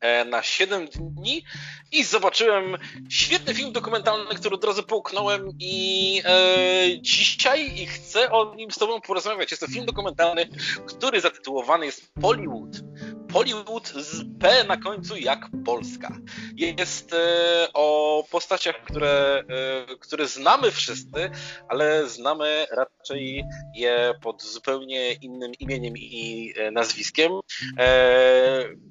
[0.00, 1.44] e, na 7 dni
[1.92, 2.76] i zobaczyłem
[3.08, 8.78] świetny film dokumentalny, który od razu połknąłem i e, dzisiaj i chcę o nim z
[8.78, 9.50] tobą porozmawiać.
[9.50, 10.48] Jest to film dokumentalny,
[10.86, 12.83] który zatytułowany jest Pollywood
[13.34, 16.18] Pollywood z P na końcu jak Polska.
[16.56, 21.30] Jest e, o postaciach, które, e, które znamy wszyscy,
[21.68, 27.32] ale znamy raczej je pod zupełnie innym imieniem i e, nazwiskiem.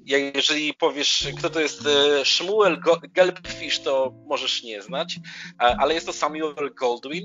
[0.06, 1.80] Jeżeli powiesz, kto to jest
[2.24, 2.80] Shmuel
[3.12, 5.18] Gelbfish, to możesz nie znać,
[5.58, 7.24] ale jest to Samuel Goldwyn,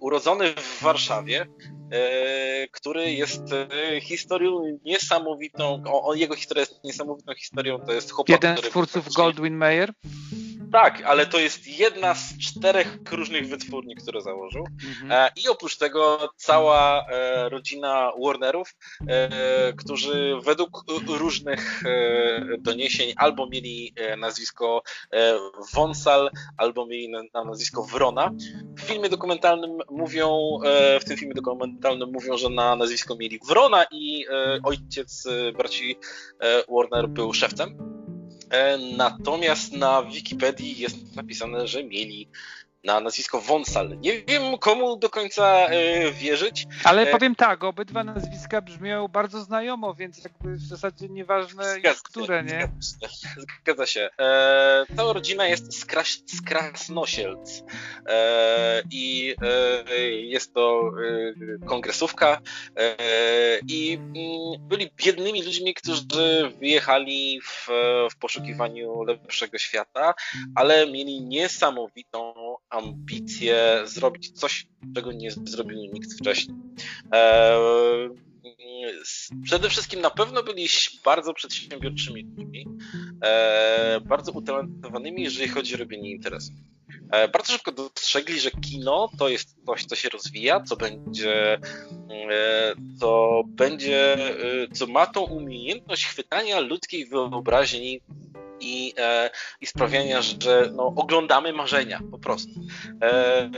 [0.00, 1.46] urodzony w Warszawie,
[2.72, 3.42] który jest
[4.02, 5.21] historią niesamowitą,
[5.86, 9.92] o, o, jego historia jest niesamowitą historią, to jest chłopak, Jeden z twórców Goldwyn Mayer?
[10.72, 14.66] Tak, ale to jest jedna z czterech różnych wytwórni, które założył.
[14.88, 15.12] Mhm.
[15.12, 18.74] E, I oprócz tego cała e, rodzina Warnerów,
[19.08, 21.82] e, którzy według różnych
[22.58, 24.82] doniesień albo mieli nazwisko
[25.74, 28.30] Wonsal, albo mieli na nazwisko Wrona.
[28.78, 30.58] W filmie dokumentalnym mówią,
[31.00, 34.26] w tym filmie dokumentalnym mówią, że na nazwisko mieli Wrona i
[34.64, 35.96] ojciec braci
[36.68, 37.92] Warner był szewcem.
[38.52, 42.28] E, natomiast na Wikipedii jest napisane, że mieli
[42.84, 43.98] na nazwisko Wonsal.
[44.00, 46.66] Nie wiem, komu do końca e, wierzyć.
[46.84, 52.00] Ale e, powiem tak, obydwa nazwiska brzmią bardzo znajomo, więc jakby w zasadzie nieważne zgadza
[52.04, 52.68] które, nie?
[52.80, 53.28] Zgadza się.
[53.62, 54.10] Zgadza się.
[54.18, 57.64] E, ta rodzina jest z, Kras z Krasnosielc
[58.06, 59.34] e, i
[59.88, 60.92] e, jest to
[61.62, 62.40] e, kongresówka
[63.68, 67.68] i mm, byli biednymi ludźmi, którzy wyjechali w,
[68.10, 70.14] w poszukiwaniu lepszego świata,
[70.54, 72.34] ale mieli niesamowitą
[72.72, 76.56] ambicje zrobić coś, czego nie zrobił nikt wcześniej.
[77.12, 78.08] Eee,
[79.44, 80.68] przede wszystkim na pewno byli
[81.04, 82.66] bardzo przedsiębiorczymi ludźmi,
[83.24, 86.54] e, bardzo utalentowanymi, jeżeli chodzi o robienie interesów.
[87.12, 91.58] E, bardzo szybko dostrzegli, że kino to jest coś, co się rozwija, co będzie,
[92.30, 98.00] e, co będzie, e, co ma tą umiejętność chwytania ludzkiej wyobraźni
[98.62, 102.60] i, e, i sprawiania, że no, oglądamy marzenia po prostu.
[103.02, 103.50] E, e,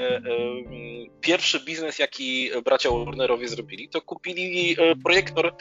[1.20, 5.54] pierwszy biznes, jaki bracia Warnerowie zrobili, to kupili projektor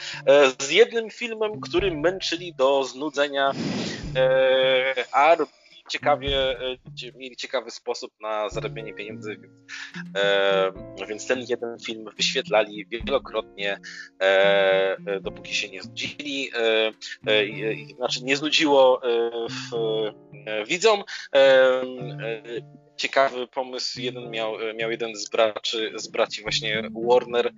[0.58, 3.52] z jednym filmem, który męczyli do znudzenia,
[5.12, 5.36] a
[5.88, 6.76] ciekawie, e,
[7.14, 9.54] mieli ciekawy sposób na zarabianie pieniędzy, więc,
[10.16, 10.72] e,
[11.08, 13.78] więc ten jeden film wyświetlali wielokrotnie,
[14.20, 16.50] e, dopóki się nie znudzili,
[17.96, 19.00] znaczy nie znudziło
[19.50, 19.70] w,
[20.66, 21.04] widzom
[22.96, 24.00] ciekawy pomysł.
[24.00, 27.52] Jeden miał, miał jeden z, braci, z braci właśnie Warner,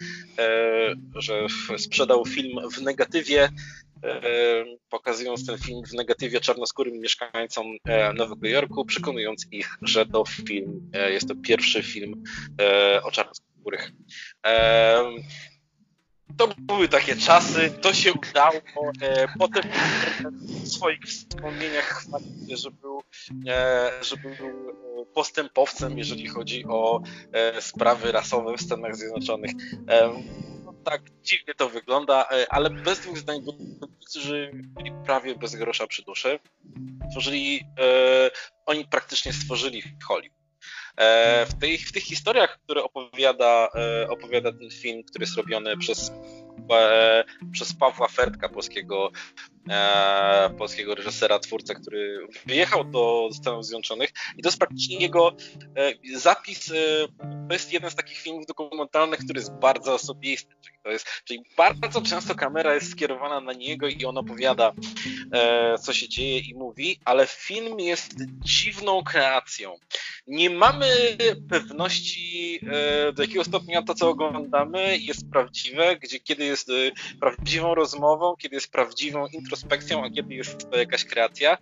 [1.15, 1.47] że
[1.79, 3.49] sprzedał film w negatywie
[4.91, 10.91] pokazując ten film w negatywie czarnoskórym mieszkańcom e, Nowego Jorku, przekonując ich, że to film,
[10.93, 12.23] e, jest to pierwszy film
[12.61, 13.93] e, o czarnoskórych.
[16.37, 18.61] To były takie czasy, to się udało.
[19.39, 19.63] Potem
[20.65, 23.03] w swoich wspomnieniach chwalił że był,
[24.03, 24.37] że był
[25.15, 27.01] postępowcem, jeżeli chodzi o
[27.61, 29.53] sprawy rasowe w Stanach Zjednoczonych
[30.91, 33.41] tak dziwnie to wygląda, e, ale bez dwóch zdań
[34.11, 36.39] którzy byli prawie bez grosza przy duszy.
[37.11, 38.31] Stworzyli, e,
[38.67, 40.37] oni praktycznie stworzyli Hollywood.
[40.97, 45.77] E, w, tej, w tych historiach, które opowiada, e, opowiada ten film, który jest robiony
[45.77, 46.13] przez,
[47.53, 49.11] przez Pawła Fertka, polskiego,
[49.71, 55.33] e, polskiego reżysera, twórcę, który wyjechał do Stanów Zjednoczonych i to jest praktycznie jego
[56.15, 56.67] zapis,
[57.49, 61.43] to jest jeden z takich filmów dokumentalnych, który jest bardzo osobisty, czyli, to jest, czyli
[61.57, 64.73] bardzo często kamera jest skierowana na niego i on opowiada,
[65.83, 68.15] co się dzieje i mówi, ale film jest
[68.45, 69.77] dziwną kreacją.
[70.27, 70.87] Nie mamy
[71.51, 76.73] pewności, e, do jakiego stopnia to, co oglądamy, jest prawdziwe, gdzie kiedy jest e,
[77.21, 81.59] prawdziwą rozmową, kiedy jest prawdziwą introspekcją, a kiedy jest to jakaś kreacja.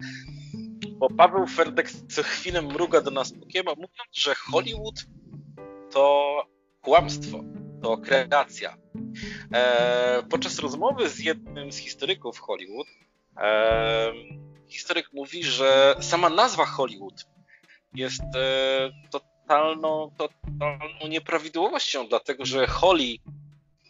[0.89, 5.05] Bo Paweł Ferdek co chwilę mruga do nas okiem, mówiąc, że Hollywood
[5.91, 6.47] to
[6.81, 7.45] kłamstwo,
[7.83, 8.77] to kreacja.
[9.53, 12.87] E, podczas rozmowy z jednym z historyków Hollywood,
[14.69, 17.27] historyk mówi, że sama nazwa Hollywood
[17.95, 23.16] jest e, totalną, totalną nieprawidłowością, dlatego że Holly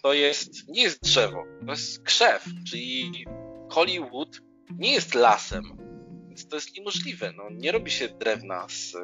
[0.02, 3.24] to jest, nie jest drzewo, to jest krzew, czyli
[3.70, 4.40] Hollywood
[4.78, 5.84] nie jest lasem,
[6.28, 7.32] więc to jest niemożliwe.
[7.32, 8.96] No, nie robi się drewna z,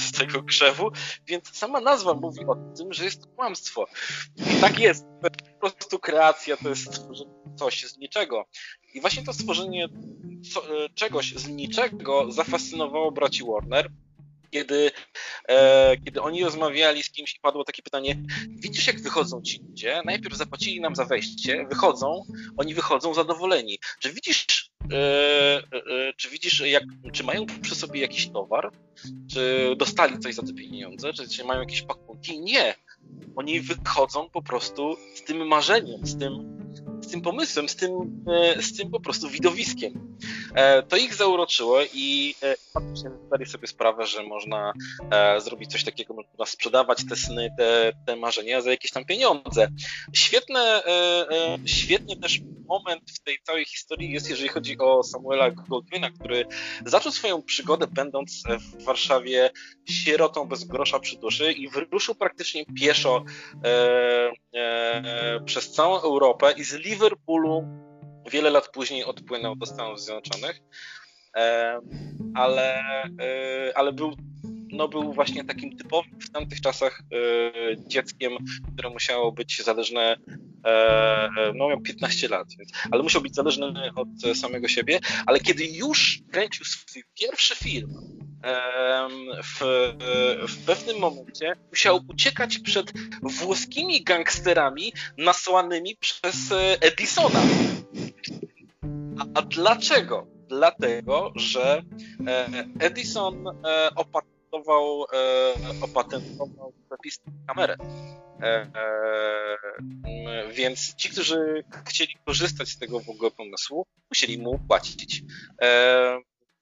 [0.00, 0.90] z, tego krzewu,
[1.26, 3.86] więc sama nazwa mówi o tym, że jest to kłamstwo.
[4.36, 5.06] I tak jest.
[5.20, 7.08] Po prostu kreacja, to jest
[7.56, 8.44] coś z niczego.
[8.94, 9.88] I właśnie to stworzenie
[10.52, 10.62] co,
[10.94, 13.90] czegoś z niczego zafascynowało braci Warner,
[14.50, 14.90] kiedy,
[15.48, 20.02] e, kiedy oni rozmawiali z kimś i padło takie pytanie, widzisz jak wychodzą ci ludzie?
[20.04, 22.22] Najpierw zapłacili nam za wejście, wychodzą,
[22.56, 23.78] oni wychodzą zadowoleni.
[24.00, 28.70] Czy widzisz, e, e, czy widzisz, jak, czy mają przy sobie jakiś towar?
[29.32, 31.12] Czy dostali coś za te pieniądze?
[31.12, 32.40] Czy, czy mają jakieś pakunki?
[32.40, 32.74] Nie.
[33.36, 36.58] Oni wychodzą po prostu z tym marzeniem, z tym,
[37.00, 37.92] z tym pomysłem, z tym,
[38.28, 40.16] e, z tym po prostu widowiskiem.
[40.54, 44.72] E, to ich zauroczyło i e, faktycznie zdali sobie sprawę, że można
[45.38, 49.68] zrobić coś takiego, można sprzedawać te sny, te, te marzenia za jakieś tam pieniądze.
[50.12, 50.82] Świetne,
[51.64, 56.46] świetnie też moment w tej całej historii jest, jeżeli chodzi o Samuela Goldwina, który
[56.86, 59.50] zaczął swoją przygodę będąc w Warszawie
[59.88, 63.24] sierotą bez grosza przy duszy i wyruszył praktycznie pieszo
[63.64, 67.87] e, e, przez całą Europę i z Liverpoolu
[68.30, 70.60] wiele lat później odpłynął do Stanów Zjednoczonych,
[72.34, 72.82] ale,
[73.20, 74.16] e, ale był
[74.72, 78.32] no, był właśnie takim typowym w tamtych czasach e, dzieckiem,
[78.74, 80.16] które musiało być zależne,
[80.64, 85.64] e, no miał 15 lat, więc, ale musiał być zależny od samego siebie, ale kiedy
[85.64, 87.94] już kręcił swój pierwszy film,
[89.44, 89.58] w,
[90.48, 96.36] w pewnym momencie musiał uciekać przed włoskimi gangsterami nasłanymi przez
[96.80, 97.40] Edisona.
[99.34, 100.26] A, dlaczego?
[100.48, 101.82] Dlatego, że
[102.26, 102.48] e,
[102.80, 105.04] Edison e, opatentował,
[105.82, 107.76] opatentował zapisną kamerę.
[110.52, 115.22] Więc ci, którzy chcieli korzystać z tego w ogóle pomysłu, musieli mu płacić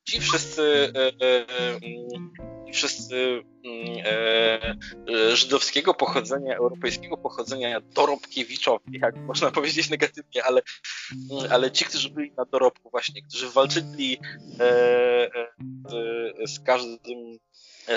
[0.07, 2.33] ci wszyscy, e, e, mm,
[2.73, 10.63] wszyscy mm, e, żydowskiego pochodzenia, europejskiego pochodzenia dorobkiewiczowie, jak można powiedzieć negatywnie, ale,
[11.31, 14.19] mm, ale ci, którzy byli na dorobku właśnie, którzy walczyli
[16.47, 17.39] z każdym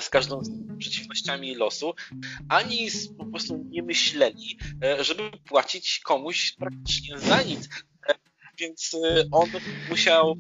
[0.02, 0.50] z każdą z
[0.80, 1.94] przeciwnościami losu,
[2.50, 2.88] ani
[3.18, 4.58] po prostu nie myśleli,
[5.00, 7.70] żeby płacić komuś praktycznie za nic.
[8.60, 8.96] Więc
[9.32, 9.50] on
[9.90, 10.36] musiał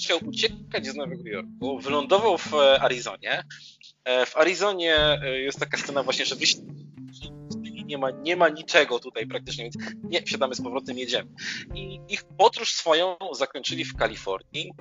[0.00, 3.44] chciał uciekać z Nowego Jorku, wylądował w e, Arizonie.
[4.04, 6.58] E, w Arizonie e, jest taka scena właśnie, że wyjść
[7.86, 11.30] nie ma, nie ma niczego tutaj praktycznie, więc nie, wsiadamy z powrotem, jedziemy.
[11.74, 14.72] I ich podróż swoją zakończyli w Kalifornii,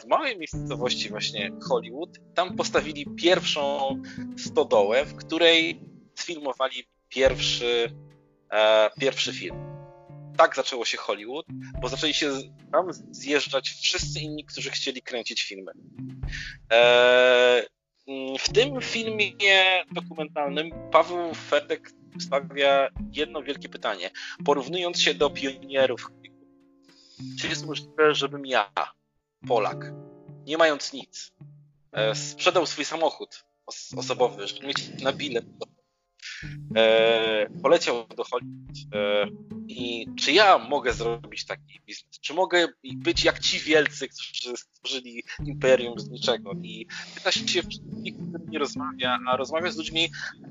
[0.00, 2.18] w małej miejscowości właśnie Hollywood.
[2.34, 3.96] Tam postawili pierwszą
[4.38, 5.80] stodołę, w której
[6.14, 7.92] sfilmowali pierwszy,
[9.00, 9.77] pierwszy film
[10.38, 11.46] tak zaczęło się Hollywood,
[11.80, 12.30] bo zaczęli się
[12.72, 15.72] tam zjeżdżać wszyscy inni, którzy chcieli kręcić filmy.
[16.72, 17.66] E,
[18.38, 24.10] w tym filmie dokumentalnym Paweł Ferdek stawia jedno wielkie pytanie.
[24.44, 26.10] Porównując się do pionierów,
[27.40, 28.72] czy jest możliwe, żebym ja,
[29.48, 29.92] Polak,
[30.46, 31.32] nie mając nic,
[31.92, 33.44] e, sprzedał swój samochód
[33.96, 35.44] osobowy, żeby mieć na bilet
[36.76, 39.26] e, poleciał do Hollywood e,
[39.68, 42.20] i czy ja mogę zrobić taki biznes?
[42.20, 46.52] Czy mogę być jak ci wielcy, którzy stworzyli imperium z niczego?
[46.62, 47.80] I pyta się z
[48.48, 50.08] nie rozmawia, a rozmawia z ludźmi,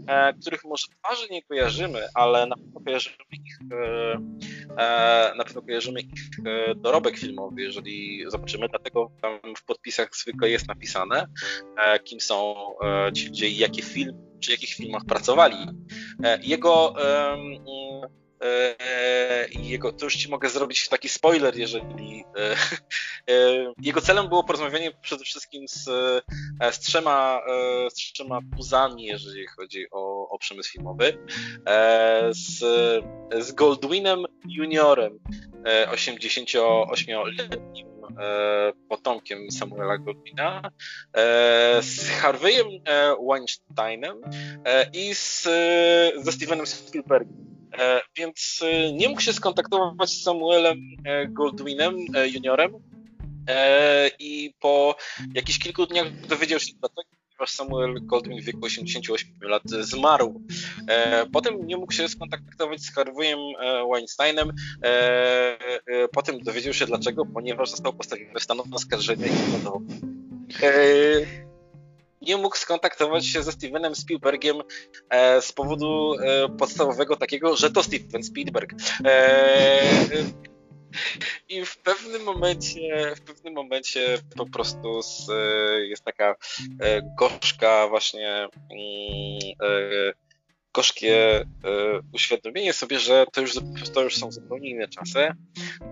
[0.07, 4.21] e, których może twarzy nie kojarzymy, ale na pewno kojarzymy ich, e,
[4.77, 10.49] e na pewno kojarzymy ich e, dorobek filmowy, jeżeli zobaczymy, dlatego tam w podpisach zwykle
[10.49, 11.27] jest napisane,
[12.03, 12.55] kim są
[13.13, 15.57] ci ludzie i jakie filmy przy jakich filmach pracowali.
[16.23, 17.37] E, jego e,
[19.49, 22.23] jego, to już ci mogę zrobić taki spoiler, jeżeli
[23.29, 25.83] e, jego celem było porozmawianie przede wszystkim z,
[26.71, 27.41] z, trzema,
[27.89, 31.17] z trzema puzami, jeżeli chodzi o, o przemysł filmowy,
[32.29, 32.59] z,
[33.39, 35.19] z Goldwinem Juniorem,
[35.91, 37.96] 88-letnim E,
[38.89, 40.71] potomkiem Samuela Goldwina,
[41.13, 44.21] e, z Harveyem e, Weinsteinem
[44.93, 45.43] i z,
[46.23, 47.47] ze Stevenem Spielbergiem.
[48.15, 50.77] Więc nie mógł się skontaktować z Samuelem
[51.29, 51.95] Goldwinem
[52.33, 52.71] juniorem
[54.19, 54.95] i po
[55.33, 60.41] jakichś kilku dniach dowiedział się dlatego, ponieważ Samuel Goldwyn w wieku 88 lat zmarł.
[60.87, 64.51] E, potem nie mógł się skontaktować z Harveyem e, Weinsteinem.
[64.83, 65.57] E,
[66.13, 69.31] potem dowiedział się dlaczego, ponieważ został postawiony stan oskarżenia i.
[72.21, 74.57] Nie mógł skontaktować się ze Stevenem Spielbergiem
[75.41, 76.15] z powodu
[76.57, 78.73] podstawowego takiego, że to Steven Spielberg.
[81.49, 85.27] I w pewnym momencie, w pewnym momencie po prostu z,
[85.89, 86.35] jest taka
[86.81, 88.49] e, gorzka właśnie mm,
[89.63, 90.26] e,
[90.77, 91.45] gorzkie e,
[92.13, 93.53] uświadomienie sobie, że to już,
[93.93, 95.27] to już są zupełnie inne czasy.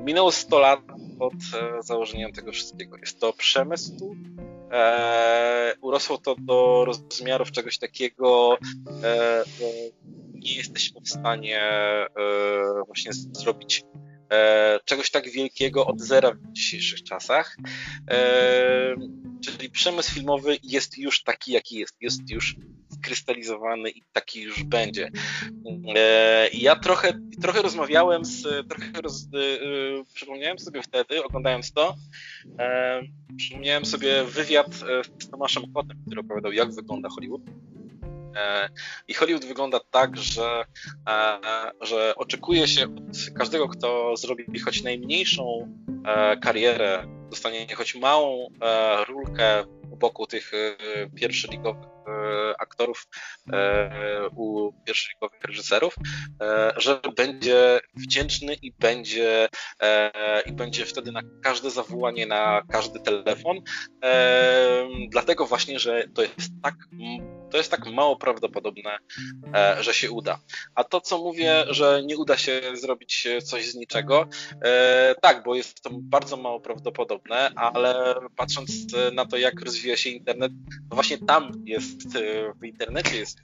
[0.04, 0.80] Minęło 100 lat
[1.20, 1.34] od
[1.80, 2.98] założenia tego wszystkiego.
[2.98, 4.16] Jest to przemysł,
[4.72, 8.58] e, urosło to do rozmiarów czegoś takiego,
[9.04, 9.44] e,
[10.34, 12.10] nie jesteśmy w stanie e,
[12.86, 13.84] właśnie zrobić
[14.32, 17.58] e, czegoś tak wielkiego od zera w dzisiejszych czasach.
[18.10, 18.96] E,
[19.44, 21.96] czyli przemysł filmowy jest już taki, jaki jest.
[22.02, 22.56] Jest już
[23.06, 25.12] skrystalizowany i taki już będzie.
[25.96, 31.96] E, ja trochę, trochę rozmawiałem z, trochę roz, e, e, przypomniałem sobie wtedy, oglądając to,
[33.38, 34.74] przypomniałem sobie wywiad
[35.20, 37.42] z Tomaszem Kotem, który opowiadał, jak wygląda Hollywood.
[39.08, 40.66] I Hollywood wygląda tak, że,
[41.82, 45.74] że oczekuje się od każdego, kto zrobi choć najmniejszą
[46.42, 48.48] karierę, dostanie choć małą
[49.08, 50.52] rulkę u boku tych
[51.16, 51.95] pierwszyligowych E,
[52.60, 53.08] aktorów
[53.54, 55.96] e, u pierwszykowych reżyserów,
[56.42, 59.50] e, że będzie wdzięczny i będzie,
[60.46, 63.62] i będzie wtedy na każde zawołanie, na każdy telefon,
[65.10, 66.76] dlatego właśnie, że to jest tak,
[67.56, 68.98] to jest tak mało prawdopodobne,
[69.80, 70.40] że się uda.
[70.76, 74.28] A to, co mówię, że nie uda się zrobić coś z niczego,
[75.22, 78.72] tak, bo jest to bardzo mało prawdopodobne, ale patrząc
[79.14, 80.52] na to, jak rozwija się internet,
[80.90, 83.38] to właśnie tam jest e, w internecie, jest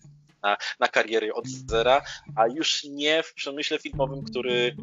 [0.43, 2.01] na, na kariery od zera,
[2.35, 4.75] a już nie w przemyśle filmowym, który,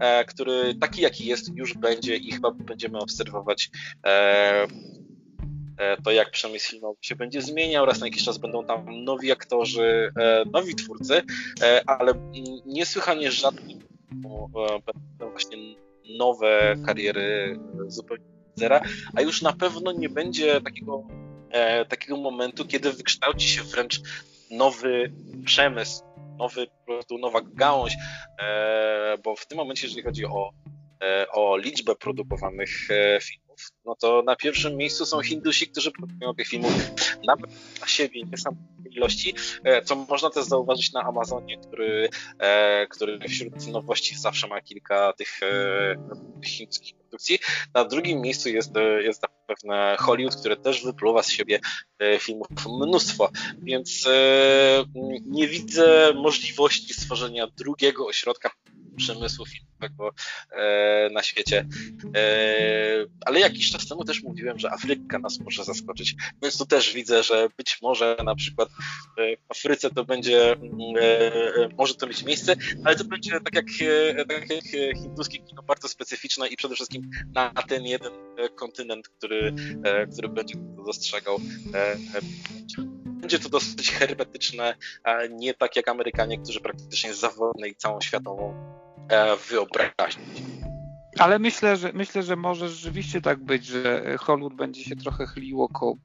[0.00, 3.70] e, który taki jaki jest, już będzie i chyba będziemy obserwować
[4.06, 4.66] e,
[6.04, 7.86] to, jak przemysł filmowy się będzie zmieniał.
[7.86, 10.12] Raz na jakiś czas będą tam nowi aktorzy,
[10.52, 11.22] nowi twórcy,
[11.86, 12.14] ale
[12.66, 13.62] niesłychanie rzadko
[14.86, 15.56] będą właśnie
[16.18, 18.80] nowe kariery zupełnie zera,
[19.14, 21.06] a już na pewno nie będzie takiego
[21.50, 24.00] e, takiego momentu, kiedy wykształci się wręcz
[24.50, 25.12] nowy
[25.44, 26.04] przemysł,
[26.38, 27.96] nowy, po prostu nowa gałąź,
[28.42, 30.50] e, bo w tym momencie, jeżeli chodzi o,
[31.02, 33.20] e, o liczbę produkowanych e,
[33.60, 36.72] filmów, no to na pierwszym miejscu są Hindusi, którzy produkują tych filmów
[37.80, 39.34] na siebie niesamowite ilości,
[39.64, 45.12] e, co można też zauważyć na Amazonie, który, e, który wśród nowości zawsze ma kilka
[45.12, 45.40] tych,
[46.42, 47.38] tych chińskich produkcji.
[47.74, 51.60] Na drugim miejscu jest, jest zapewne Hollywood, który też wypluwa z siebie
[51.98, 52.48] e, filmów
[52.80, 53.30] mnóstwo,
[53.62, 54.84] więc e,
[55.26, 58.50] nie widzę możliwości stworzenia drugiego ośrodka
[58.94, 60.10] przemysłu filmowego
[60.50, 61.66] e, na świecie.
[63.26, 67.22] Ale jakiś czas temu też mówiłem, że Afryka nas może zaskoczyć, więc tu też widzę,
[67.22, 68.68] że być może na przykład
[69.16, 70.56] w Afryce to będzie,
[71.78, 73.66] może to mieć miejsce, ale to będzie tak jak,
[74.28, 74.64] tak jak
[74.96, 78.12] hinduskie kino bardzo specyficzne i przede wszystkim na ten jeden
[78.56, 79.54] kontynent, który,
[80.12, 81.40] który będzie to dostrzegał
[83.24, 84.76] będzie to dosyć hermetyczne,
[85.30, 88.83] nie tak jak Amerykanie, którzy praktycznie zawodnej całą światową E,
[89.50, 90.24] wyobraźni.
[91.18, 95.68] Ale myślę, że myślę, że może rzeczywiście tak być, że Hollywood będzie się trochę chyliło
[95.68, 95.96] koło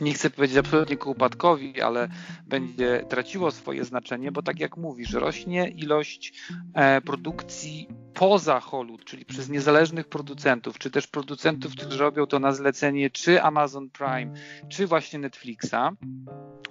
[0.00, 2.08] nie chcę powiedzieć absolutnie ku upadkowi, ale
[2.46, 6.32] będzie traciło swoje znaczenie, bo tak jak mówisz, rośnie ilość
[6.74, 12.52] e, produkcji poza Hollywood, czyli przez niezależnych producentów, czy też producentów, którzy robią to na
[12.52, 14.32] zlecenie czy Amazon Prime,
[14.68, 15.92] czy właśnie Netflixa.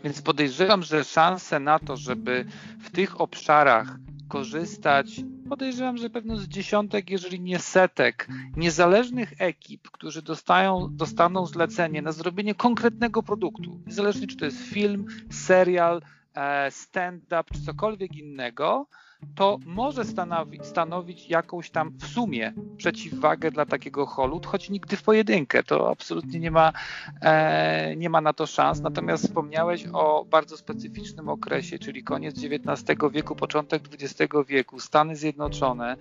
[0.03, 2.45] Więc podejrzewam, że szanse na to, żeby
[2.79, 3.97] w tych obszarach
[4.27, 12.01] korzystać, podejrzewam, że pewno z dziesiątek, jeżeli nie setek, niezależnych ekip, którzy dostają, dostaną zlecenie
[12.01, 16.01] na zrobienie konkretnego produktu, niezależnie czy to jest film, serial,
[16.35, 18.87] e, stand-up czy cokolwiek innego,
[19.35, 25.03] to może stanowić, stanowić jakąś tam w sumie przeciwwagę dla takiego Hollywood, choć nigdy w
[25.03, 25.63] pojedynkę.
[25.63, 26.73] To absolutnie nie ma,
[27.21, 28.81] e, nie ma na to szans.
[28.81, 35.95] Natomiast wspomniałeś o bardzo specyficznym okresie, czyli koniec XIX wieku, początek XX wieku, Stany Zjednoczone,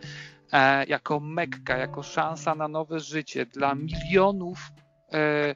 [0.52, 4.72] e, jako Mekka, jako szansa na nowe życie dla milionów
[5.12, 5.54] e,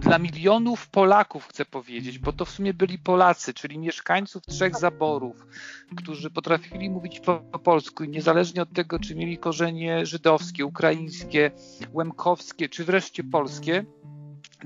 [0.00, 5.46] dla milionów Polaków, chcę powiedzieć, bo to w sumie byli Polacy, czyli mieszkańców trzech zaborów,
[5.96, 11.50] którzy potrafili mówić po, po polsku i niezależnie od tego, czy mieli korzenie żydowskie, ukraińskie,
[11.92, 13.84] łemkowskie, czy wreszcie polskie,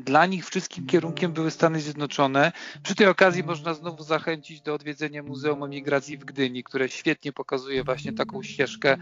[0.01, 2.53] dla nich wszystkim kierunkiem były Stany Zjednoczone.
[2.82, 7.84] Przy tej okazji można znowu zachęcić do odwiedzenia Muzeum Emigracji w Gdyni, które świetnie pokazuje
[7.84, 8.96] właśnie taką ścieżkę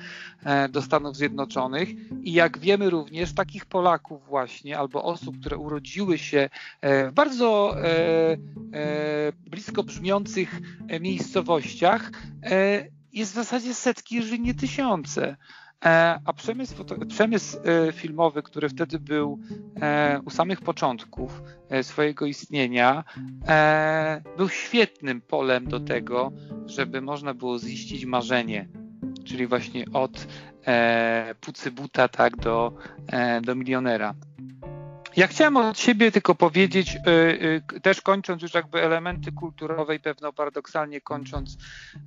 [0.44, 1.88] e, do Stanów Zjednoczonych.
[2.22, 6.50] I jak wiemy również, takich Polaków właśnie, albo osób, które urodziły się
[6.80, 8.36] e, w bardzo e,
[9.32, 10.60] blisko brzmiących
[11.00, 12.10] miejscowościach,
[13.12, 15.36] jest w zasadzie setki, jeżeli nie tysiące.
[15.84, 19.38] E, a przemysł, przemysł e, filmowy, który wtedy był
[19.80, 21.42] e, u samych początków
[21.82, 23.04] swojego istnienia,
[24.36, 26.32] był świetnym polem do tego,
[26.66, 28.68] żeby można było ziścić marzenie,
[29.24, 30.26] czyli właśnie od
[31.40, 32.72] pucy buta tak, do,
[33.42, 34.14] do milionera.
[35.16, 37.10] Ja chciałem od siebie tylko powiedzieć, y,
[37.76, 41.56] y, też kończąc już jakby elementy kulturowe i pewno paradoksalnie kończąc,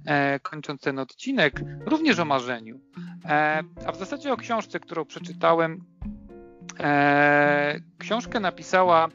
[0.05, 2.79] e, kończąc ten odcinek, również o marzeniu.
[3.25, 5.83] E, a w zasadzie o książce, którą przeczytałem.
[6.79, 9.07] E, książkę napisała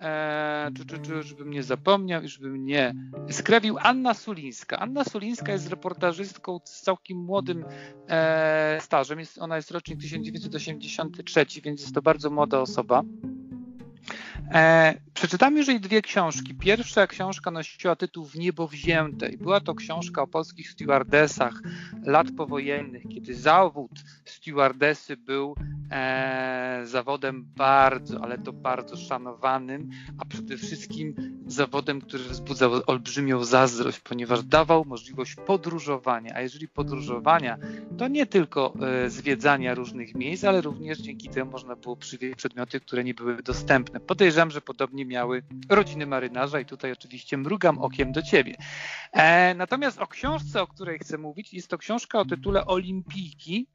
[0.00, 2.94] e, czy, czy, żebym nie zapomniał i żebym nie
[3.30, 4.78] skrewił, Anna Sulińska.
[4.78, 7.64] Anna Sulińska jest reportażystką z całkiem młodym
[8.08, 9.18] e, stażem.
[9.18, 13.02] Jest, ona jest rocznik 1983, więc jest to bardzo młoda osoba.
[14.54, 16.54] E, przeczytam jej dwie książki.
[16.54, 21.62] Pierwsza książka nosiła tytuł W niebo wzięte i była to książka o polskich stewardesach
[22.04, 23.90] lat powojennych, kiedy zawód
[24.24, 25.54] stewardesy był
[25.90, 31.14] e, zawodem bardzo, ale to bardzo szanowanym, a przede wszystkim
[31.46, 37.58] zawodem, który wzbudzał olbrzymią zazdrość, ponieważ dawał możliwość podróżowania, a jeżeli podróżowania,
[37.98, 38.74] to nie tylko
[39.04, 43.42] e, zwiedzania różnych miejsc, ale również dzięki temu można było przywieźć przedmioty, które nie były
[43.42, 44.00] dostępne.
[44.00, 48.56] Podejrzewam, że podobnie miały rodziny marynarza i tutaj oczywiście mrugam okiem do ciebie.
[49.12, 53.66] E, natomiast o książce, o której chcę mówić, jest to książka o tytule Olimpijki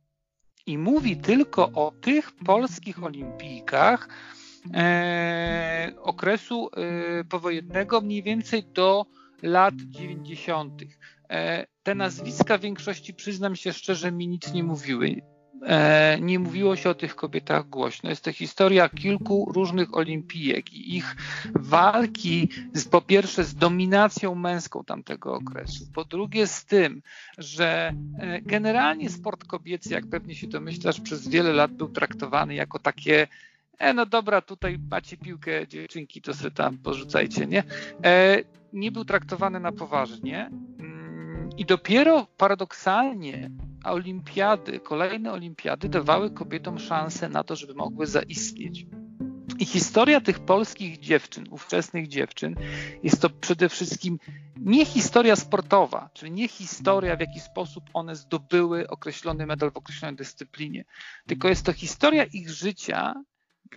[0.66, 4.08] i mówi tylko o tych polskich olimpijkach
[4.74, 9.06] e, okresu e, powojennego mniej więcej do
[9.44, 10.82] lat 90.
[11.30, 15.22] E, te nazwiska w większości, przyznam się szczerze, mi nic nie mówiły.
[15.64, 18.10] E, nie mówiło się o tych kobietach głośno.
[18.10, 21.16] Jest to historia kilku różnych olimpijek i ich
[21.56, 27.02] walki z, po pierwsze z dominacją męską tamtego okresu, po drugie z tym,
[27.38, 32.80] że e, generalnie sport kobiecy, jak pewnie się domyślasz, przez wiele lat był traktowany jako
[32.80, 33.28] takie
[33.78, 37.64] e, no dobra, tutaj macie piłkę, dziewczynki, to sobie tam porzucajcie, nie?
[38.04, 40.50] E, nie był traktowany na poważnie
[41.58, 43.52] i dopiero paradoksalnie
[43.84, 48.86] olimpiady, kolejne olimpiady dawały kobietom szansę na to, żeby mogły zaistnieć.
[49.60, 52.56] I historia tych polskich dziewczyn, ówczesnych dziewczyn,
[53.04, 54.20] jest to przede wszystkim
[54.58, 60.16] nie historia sportowa, czyli nie historia, w jaki sposób one zdobyły określony medal w określonej
[60.16, 60.86] dyscyplinie,
[61.28, 63.14] tylko jest to historia ich życia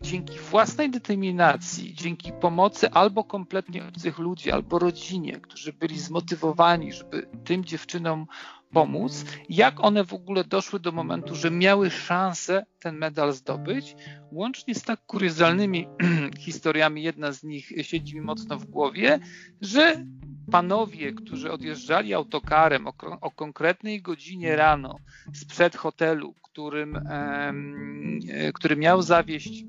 [0.03, 7.29] dzięki własnej determinacji, dzięki pomocy albo kompletnie obcych ludzi, albo rodzinie, którzy byli zmotywowani, żeby
[7.45, 8.27] tym dziewczynom
[8.73, 13.97] pomóc, jak one w ogóle doszły do momentu, że miały szansę ten medal zdobyć,
[14.33, 15.89] łącznie z tak kuriozalnymi
[16.39, 17.03] historiami.
[17.03, 19.19] Jedna z nich siedzi mi mocno w głowie,
[19.61, 20.05] że
[20.51, 24.97] panowie, którzy odjeżdżali autokarem o, o konkretnej godzinie rano
[25.35, 29.65] sprzed hotelu, którym, e, który miał zawieść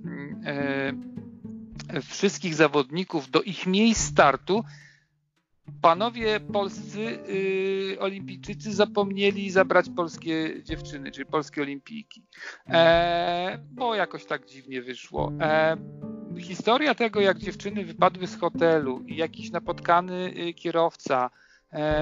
[0.46, 4.64] e, wszystkich zawodników do ich miejsc startu,
[5.82, 12.24] panowie polscy y, olimpijczycy zapomnieli zabrać polskie dziewczyny, czyli polskie olimpijki.
[12.70, 15.32] E, bo jakoś tak dziwnie wyszło.
[16.40, 21.30] Historia tego, jak dziewczyny wypadły z hotelu i jakiś napotkany y, kierowca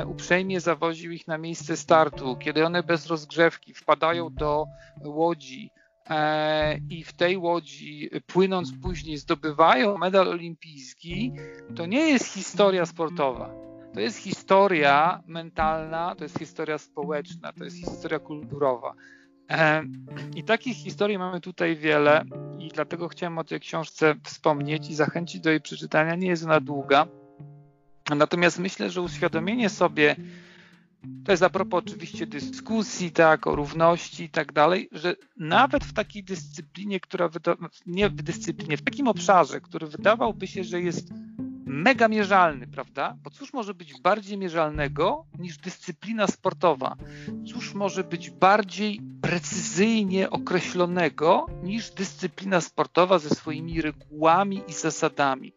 [0.08, 4.66] uprzejmie zawoził ich na miejsce startu, kiedy one bez rozgrzewki wpadają do
[5.06, 5.72] łodzi,
[6.10, 11.34] E, i w tej łodzi płynąc później zdobywają medal olimpijski,
[11.76, 13.50] to nie jest historia sportowa.
[13.94, 18.94] To jest historia mentalna, to jest historia społeczna, to jest historia kulturowa.
[19.52, 19.84] E,
[20.36, 22.26] I takich historii mamy tutaj wiele,
[22.60, 26.16] i dlatego chciałem o tej książce wspomnieć i zachęcić do jej przeczytania.
[26.16, 27.08] Nie jest ona długa.
[28.16, 30.16] Natomiast myślę, że uświadomienie sobie,
[31.26, 35.94] to jest a propos oczywiście dyskusji, tak, o równości i tak dalej, że nawet w
[35.94, 37.56] takiej dyscyplinie, która wyda,
[37.86, 41.08] nie w dyscyplinie, w takim obszarze, który wydawałby się, że jest
[41.68, 43.18] mega mierzalny, prawda?
[43.24, 46.96] Bo cóż może być bardziej mierzalnego niż dyscyplina sportowa?
[47.48, 55.54] Cóż może być bardziej precyzyjnie określonego niż dyscyplina sportowa ze swoimi regułami i zasadami?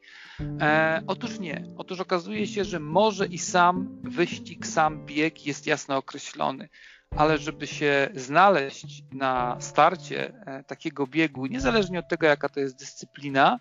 [0.60, 1.64] E, otóż nie.
[1.76, 6.68] Otóż okazuje się, że może i sam wyścig, sam bieg jest jasno określony
[7.16, 12.78] ale żeby się znaleźć na starcie e, takiego biegu, niezależnie od tego, jaka to jest
[12.78, 13.58] dyscyplina,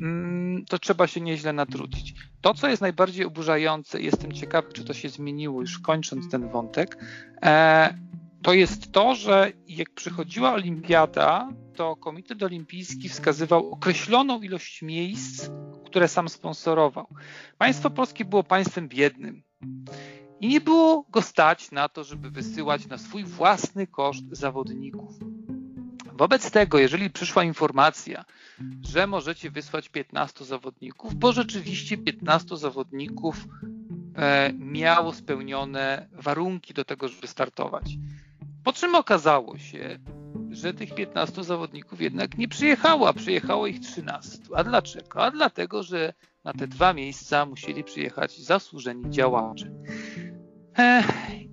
[0.00, 2.14] mm, to trzeba się nieźle natrudzić.
[2.40, 6.98] To, co jest najbardziej oburzające, jestem ciekawy, czy to się zmieniło, już kończąc ten wątek,
[7.42, 7.94] e,
[8.42, 15.50] to jest to, że jak przychodziła olimpiada, to Komitet Olimpijski wskazywał określoną ilość miejsc,
[15.86, 17.06] które sam sponsorował.
[17.58, 19.42] Państwo polskie było państwem biednym
[20.44, 25.10] i nie było go stać na to, żeby wysyłać na swój własny koszt zawodników.
[26.12, 28.24] Wobec tego, jeżeli przyszła informacja,
[28.82, 33.44] że możecie wysłać 15 zawodników, bo rzeczywiście 15 zawodników
[34.16, 37.84] e, miało spełnione warunki do tego, żeby startować.
[38.64, 39.98] Po czym okazało się,
[40.50, 44.38] że tych 15 zawodników jednak nie przyjechało, a przyjechało ich 13.
[44.54, 45.24] A dlaczego?
[45.24, 46.12] A dlatego, że
[46.44, 49.70] na te dwa miejsca musieli przyjechać zasłużeni działacze.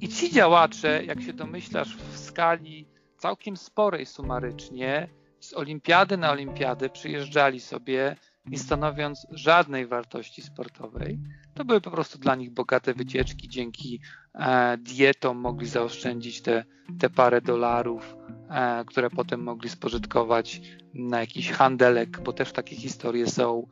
[0.01, 2.87] I ci działacze, jak się domyślasz, w skali
[3.17, 5.07] całkiem sporej sumarycznie,
[5.39, 8.15] z olimpiady na olimpiadę przyjeżdżali sobie
[8.45, 11.19] nie stanowiąc żadnej wartości sportowej.
[11.53, 13.49] To były po prostu dla nich bogate wycieczki.
[13.49, 14.01] Dzięki
[14.35, 16.65] e, dietom mogli zaoszczędzić te,
[16.99, 18.15] te parę dolarów,
[18.49, 20.61] e, które potem mogli spożytkować
[20.93, 23.67] na jakiś handelek, bo też takie historie są.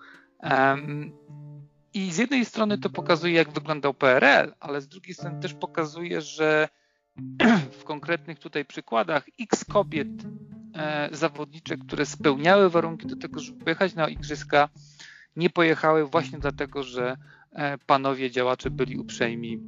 [1.99, 6.21] I z jednej strony to pokazuje, jak wyglądał PRL, ale z drugiej strony też pokazuje,
[6.21, 6.69] że
[7.79, 10.07] w konkretnych tutaj przykładach x kobiet
[10.75, 14.69] e, zawodniczek, które spełniały warunki do tego, żeby pojechać na igrzyska,
[15.35, 17.17] nie pojechały właśnie dlatego, że
[17.51, 19.59] e, panowie działacze byli uprzejmi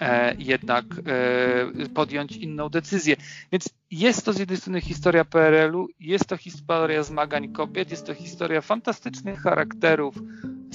[0.00, 3.16] e, jednak e, podjąć inną decyzję.
[3.52, 8.14] Więc jest to z jednej strony historia PRL-u, jest to historia zmagań kobiet, jest to
[8.14, 10.14] historia fantastycznych charakterów,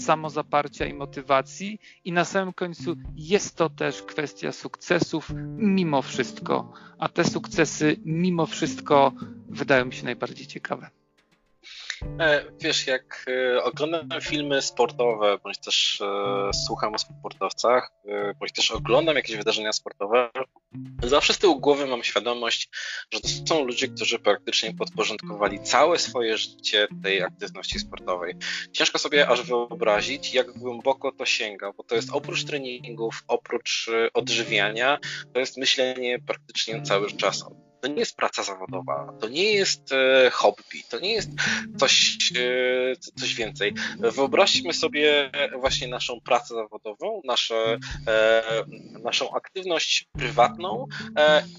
[0.10, 7.10] samozaparcia i motywacji, i na samym końcu jest to też kwestia sukcesów mimo wszystko, a
[7.10, 9.11] te sukcesy mimo wszystko
[9.49, 10.90] wydają mi się najbardziej ciekawe.
[12.19, 17.91] E, wiesz, jak e, oglądam filmy sportowe, bądź też e, słucham o sportowcach,
[18.39, 20.30] bądź też oglądam jakieś wydarzenia sportowe,
[21.03, 22.69] zawsze z tyłu głowy mam świadomość,
[23.13, 28.35] że to są ludzie, którzy praktycznie podporządkowali całe swoje życie tej aktywności sportowej.
[28.71, 34.99] Ciężko sobie aż wyobrazić, jak głęboko to sięga, bo to jest oprócz treningów, oprócz odżywiania,
[35.34, 37.45] to jest myślenie praktycznie cały czas
[37.81, 41.30] to nie jest praca zawodowa, to nie jest e, hobby, to nie jest
[41.77, 43.73] coś, e, coś więcej.
[43.99, 47.77] Wyobraźmy sobie właśnie naszą pracę zawodową, nasze,
[48.07, 48.43] e,
[49.03, 50.88] naszą aktywność prywatną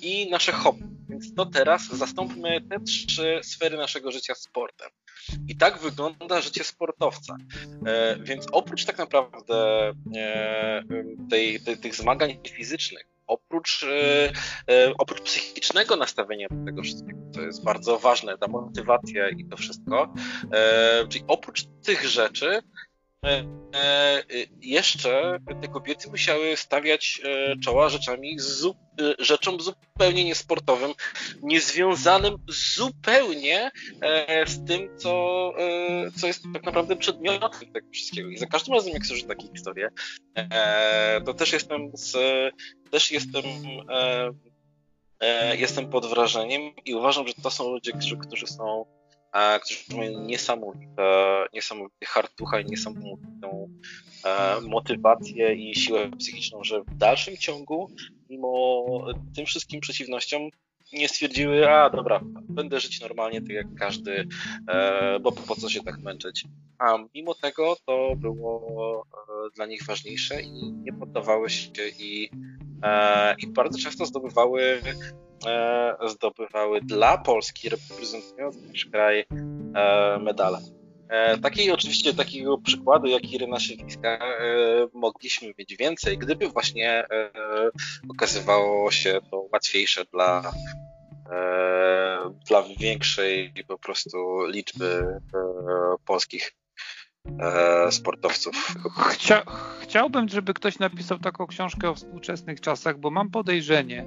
[0.03, 0.85] i nasze hobby.
[1.09, 4.91] Więc to teraz zastąpmy te trzy sfery naszego życia sportem.
[5.49, 7.37] I tak wygląda życie sportowca.
[8.21, 9.93] Więc oprócz tak naprawdę
[11.31, 14.33] tej, tej, tych zmagań fizycznych, oprócz, e,
[14.69, 19.57] e, oprócz psychicznego nastawienia do tego wszystkiego, to jest bardzo ważne, ta motywacja i to
[19.57, 20.15] wszystko,
[20.53, 22.63] e, czyli oprócz tych rzeczy,
[24.61, 28.37] jeszcze te kobiety musiały stawiać e, czoła rzeczami,
[29.19, 30.93] rzeczom zupełnie niesportowym,
[31.43, 33.71] niezwiązanym zupełnie
[34.47, 35.53] z tym, co,
[36.17, 38.29] co jest tak naprawdę przedmiotem tego wszystkiego.
[38.29, 39.89] I za każdym razem, jak słyszę takie historie,
[41.27, 42.17] to też jestem z,
[42.91, 43.45] też jestem
[45.59, 48.85] jestem pod wrażeniem i uważam, że to są ludzie, którzy, którzy są
[49.65, 53.69] którzy mają niesamowite, niesamowite hartucha i niesamowitą
[54.25, 57.91] e, motywację i siłę psychiczną, że w dalszym ciągu,
[58.31, 58.85] mimo
[59.37, 60.43] tym wszystkim przeciwnościom,
[60.93, 64.29] nie stwierdziły, a dobra, będę żyć normalnie, tak jak każdy,
[64.69, 66.45] e, bo po co się tak męczyć.
[66.79, 72.31] A mimo tego to było e, dla nich ważniejsze i nie poddawały się i,
[72.83, 75.30] e, i bardzo często zdobywały E,
[76.07, 79.25] zdobywały dla Polski, reprezentując nasz kraj,
[79.75, 80.59] e, medale.
[81.09, 84.19] E, takiej oczywiście takiego przykładu jak Iryna Szywińska
[84.95, 87.07] mogliśmy mieć więcej, gdyby właśnie
[88.09, 90.53] okazywało się to łatwiejsze dla,
[92.49, 95.21] dla większej po prostu liczby
[96.07, 96.53] polskich
[97.91, 98.75] sportowców.
[99.11, 99.43] Chcia,
[99.83, 104.07] chciałbym, żeby ktoś napisał taką książkę o współczesnych czasach, bo mam podejrzenie,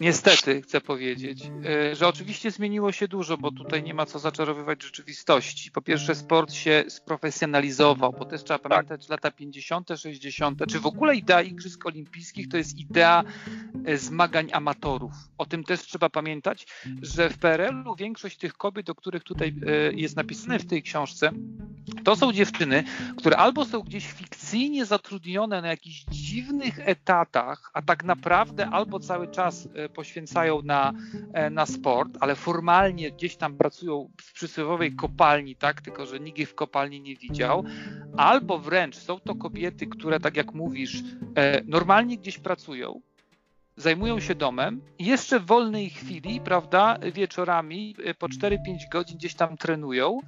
[0.00, 4.82] Niestety chcę powiedzieć, e, że oczywiście zmieniło się dużo, bo tutaj nie ma co zaczarowywać
[4.82, 5.70] rzeczywistości.
[5.70, 9.10] Po pierwsze, sport się sprofesjonalizował, bo też trzeba pamiętać tak.
[9.10, 13.24] lata 50., 60., czy w ogóle idea Igrzysk Olimpijskich to jest idea
[13.84, 15.12] e, zmagań amatorów.
[15.38, 16.66] O tym też trzeba pamiętać,
[17.02, 21.30] że w PRL-u większość tych kobiet, o których tutaj e, jest napisane w tej książce,
[22.04, 22.84] to są dziewczyny,
[23.16, 29.28] które albo są gdzieś fikcyjnie zatrudnione na jakichś dziwnych etatach, a tak naprawdę albo cały
[29.28, 30.92] czas poświęcają na,
[31.32, 36.38] e, na sport, ale formalnie gdzieś tam pracują w przysłowiowej kopalni, tak, tylko że nikt
[36.38, 37.64] ich w kopalni nie widział,
[38.16, 41.02] albo wręcz są to kobiety, które, tak jak mówisz,
[41.34, 43.00] e, normalnie gdzieś pracują,
[43.76, 48.56] zajmują się domem i jeszcze w wolnej chwili, prawda, wieczorami e, po 4-5
[48.92, 50.20] godzin gdzieś tam trenują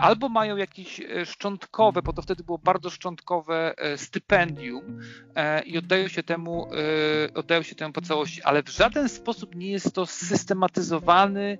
[0.00, 5.00] albo mają jakieś e, szczątkowe, bo to wtedy było bardzo szczątkowe e, stypendium
[5.66, 6.70] i oddają się temu,
[7.34, 11.58] oddają się temu po całości, ale w żaden sposób nie jest to systematyzowany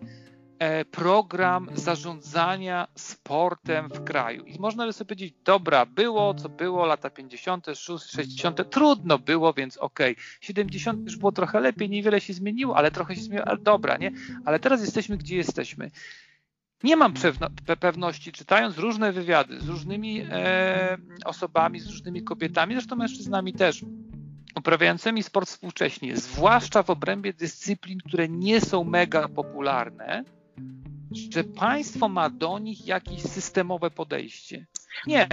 [0.58, 4.44] e, program zarządzania sportem w kraju.
[4.44, 9.76] I można by sobie powiedzieć, dobra, było co było, lata 50., 60., trudno było, więc
[9.76, 10.12] okej.
[10.12, 10.24] Okay.
[10.40, 11.04] 70.
[11.04, 14.12] już było trochę lepiej, niewiele się zmieniło, ale trochę się zmieniło, ale dobra, nie?
[14.44, 15.90] Ale teraz jesteśmy, gdzie jesteśmy.
[16.84, 17.14] Nie mam
[17.80, 23.84] pewności, czytając różne wywiady z różnymi e, osobami, z różnymi kobietami, zresztą mężczyznami też,
[24.56, 30.24] uprawiającymi sport współcześnie, zwłaszcza w obrębie dyscyplin, które nie są mega popularne,
[31.30, 34.66] że państwo ma do nich jakieś systemowe podejście.
[35.06, 35.28] Nie,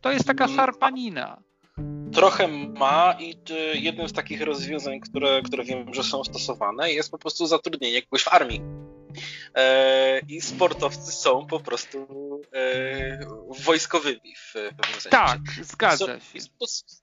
[0.00, 1.42] to jest taka szarpanina.
[2.12, 3.36] Trochę ma i
[3.74, 8.22] jednym z takich rozwiązań, które, które wiem, że są stosowane, jest po prostu zatrudnienie kogoś
[8.22, 8.60] w armii
[10.28, 12.06] i sportowcy są po prostu
[12.54, 13.26] e,
[13.64, 15.08] wojskowymi w pewnym sensie.
[15.10, 16.38] Tak, zgadza się.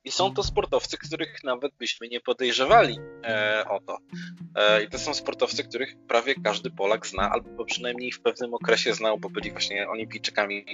[0.03, 3.98] I są to sportowcy, których nawet byśmy nie podejrzewali e, o to.
[4.85, 9.18] I to są sportowcy, których prawie każdy Polak zna, albo przynajmniej w pewnym okresie znał,
[9.18, 10.65] bo byli właśnie olimpijczykami.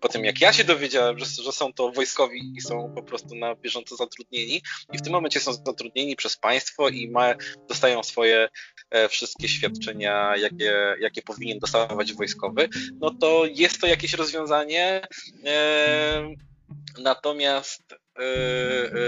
[0.00, 3.34] Po tym jak ja się dowiedziałem, że, że są to wojskowi i są po prostu
[3.34, 4.62] na bieżąco zatrudnieni
[4.92, 7.34] i w tym momencie są zatrudnieni przez państwo i ma,
[7.68, 8.48] dostają swoje
[9.08, 12.68] wszystkie świadczenia, jakie jakie powinien dostawać wojskowy,
[13.00, 15.06] no to jest to jakieś rozwiązanie.
[15.44, 16.34] E,
[17.02, 18.98] natomiast e, e,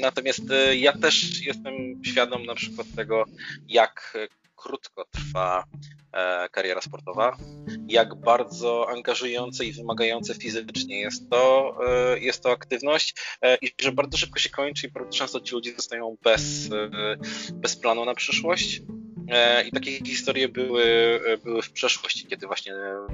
[0.00, 0.42] natomiast
[0.74, 3.24] ja też jestem świadom na przykład tego,
[3.68, 4.18] jak
[4.56, 5.64] krótko trwa
[6.50, 7.36] kariera sportowa,
[7.88, 11.78] jak bardzo angażujące i wymagające fizycznie jest to,
[12.20, 13.14] jest to aktywność
[13.62, 16.68] i że bardzo szybko się kończy i bardzo często ci ludzie zostają bez,
[17.52, 18.82] bez planu na przyszłość.
[19.28, 20.84] E, I takie historie były,
[21.26, 23.06] e, były w przeszłości, kiedy właśnie e,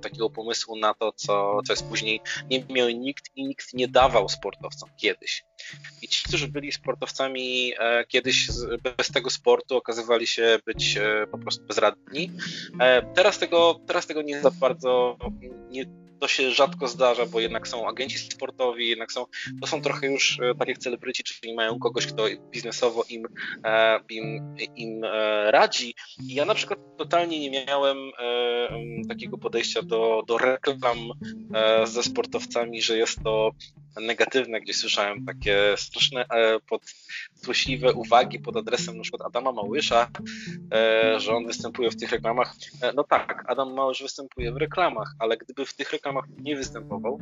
[0.00, 2.20] takiego pomysłu na to, co, co jest później,
[2.50, 5.44] nie miał nikt i nikt nie dawał sportowcom kiedyś.
[6.02, 7.72] I ci, którzy byli sportowcami
[8.08, 8.48] kiedyś
[8.98, 10.98] bez tego sportu, okazywali się być
[11.30, 12.30] po prostu bezradni.
[13.14, 15.16] Teraz tego, teraz tego nie za bardzo
[15.70, 15.84] nie,
[16.20, 19.26] to się rzadko zdarza, bo jednak są agenci sportowi, jednak są,
[19.60, 23.28] to są trochę już e, tak jak celebryci, czyli mają kogoś, kto biznesowo im,
[23.64, 25.94] e, im, im e, radzi.
[26.28, 27.96] I ja na przykład totalnie nie miałem
[29.08, 31.10] takiego podejścia do, do reklam
[31.84, 33.50] ze sportowcami, że jest to
[34.00, 36.26] negatywne, gdzie słyszałem takie straszne
[37.38, 40.10] podzłośliwe uwagi pod adresem przykład Adama Małysza,
[41.16, 42.54] że on występuje w tych reklamach.
[42.94, 47.20] No tak, Adam Małysz występuje w reklamach, ale gdyby w tych reklamach nie występował,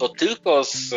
[0.00, 0.94] to tylko z,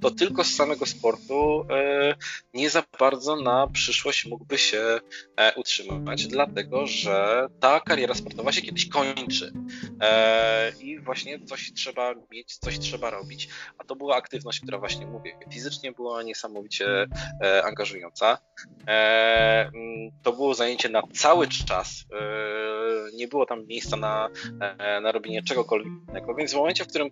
[0.00, 2.14] to tylko z samego sportu e,
[2.54, 5.00] nie za bardzo na przyszłość mógłby się
[5.36, 9.52] e, utrzymywać, dlatego że ta kariera sportowa się kiedyś kończy.
[10.00, 15.06] E, i właśnie coś trzeba mieć, coś trzeba robić, a to była aktywność, która właśnie
[15.06, 17.06] mówię, fizycznie była niesamowicie
[17.64, 18.38] angażująca.
[20.22, 22.04] To było zajęcie na cały czas,
[23.14, 24.28] nie było tam miejsca na,
[25.02, 27.10] na robienie czegokolwiek innego, więc w momencie, w którym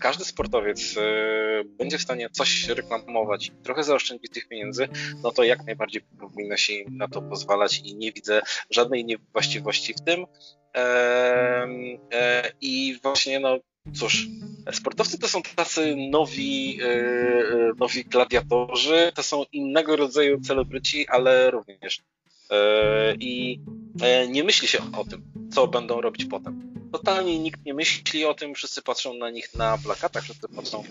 [0.00, 4.88] każdy każdy sportowiec e, będzie w stanie coś reklamować, trochę zaoszczędzić tych pieniędzy,
[5.22, 9.94] no to jak najbardziej powinno się im na to pozwalać i nie widzę żadnej niewłaściwości
[9.94, 10.26] w tym.
[10.74, 11.66] E,
[12.60, 13.58] I właśnie, no
[13.94, 14.26] cóż,
[14.72, 22.02] sportowcy to są tacy nowi, e, nowi gladiatorzy, to są innego rodzaju celebryci, ale również.
[23.20, 23.60] I
[24.28, 25.22] nie myśli się o tym,
[25.52, 29.78] co będą robić potem totalnie nikt nie myśli o tym, wszyscy patrzą na nich na
[29.78, 30.84] plakatach, wszyscy patrzą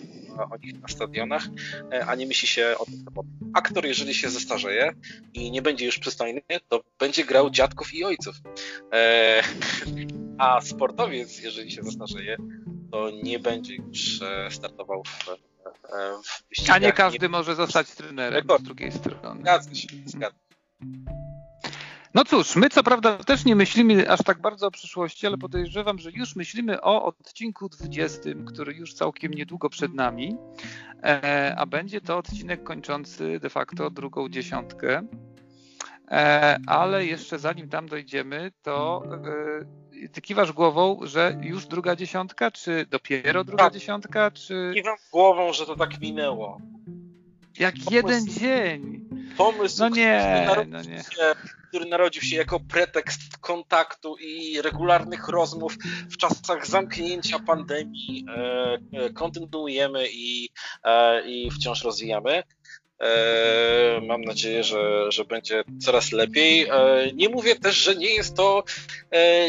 [0.51, 1.43] o nich na stadionach,
[1.91, 3.05] e, a nie myśli się o tym,
[3.53, 4.91] aktor, jeżeli się zestarzeje
[5.33, 8.35] i nie będzie już przystojny, to będzie grał dziadków i ojców.
[8.93, 9.43] E,
[10.37, 12.37] a sportowiec, jeżeli się zestarzeje,
[12.91, 14.19] to nie będzie już
[14.49, 15.25] startował w,
[16.65, 17.29] w A nie każdy nie...
[17.29, 19.41] może zostać trenerem z drugiej strony.
[19.41, 20.35] Zgadza się, zgadza
[22.13, 25.99] no cóż, my co prawda też nie myślimy aż tak bardzo o przyszłości, ale podejrzewam,
[25.99, 30.37] że już myślimy o odcinku 20, który już całkiem niedługo przed nami,
[31.03, 35.07] e, a będzie to odcinek kończący de facto drugą dziesiątkę.
[36.11, 39.03] E, ale jeszcze zanim tam dojdziemy, to
[40.03, 43.73] e, ty kiwasz głową, że już druga dziesiątka, czy dopiero druga tak.
[43.73, 44.71] dziesiątka, czy...
[44.73, 46.57] Kiwam głową, że to tak minęło.
[47.59, 49.05] Jak pomysł, jeden dzień.
[49.37, 50.97] Pomysł, no nie, no nie.
[50.97, 51.35] Się,
[51.73, 55.77] który narodził się jako pretekst kontaktu i regularnych rozmów
[56.11, 60.49] w czasach zamknięcia pandemii, e, e, kontynuujemy i,
[60.83, 62.43] e, i wciąż rozwijamy.
[64.01, 66.67] Mam nadzieję, że, że będzie coraz lepiej.
[67.13, 68.63] Nie mówię też, że nie jest, to,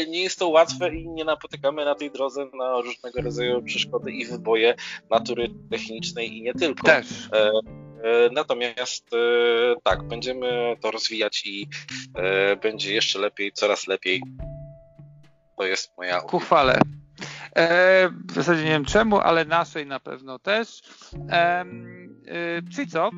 [0.07, 4.25] nie jest to łatwe i nie napotykamy na tej drodze na różnego rodzaju przeszkody i
[4.25, 4.75] wyboje
[5.09, 6.87] natury technicznej i nie tylko.
[6.87, 7.07] Też.
[8.05, 9.17] E, natomiast e,
[9.83, 11.67] tak, będziemy to rozwijać i
[12.15, 14.21] e, będzie jeszcze lepiej, coraz lepiej.
[15.57, 16.79] To jest moja Ku chwale.
[17.55, 20.81] E, w zasadzie nie wiem czemu, ale naszej na pewno też.
[21.29, 21.65] E,
[22.75, 23.09] czyli co?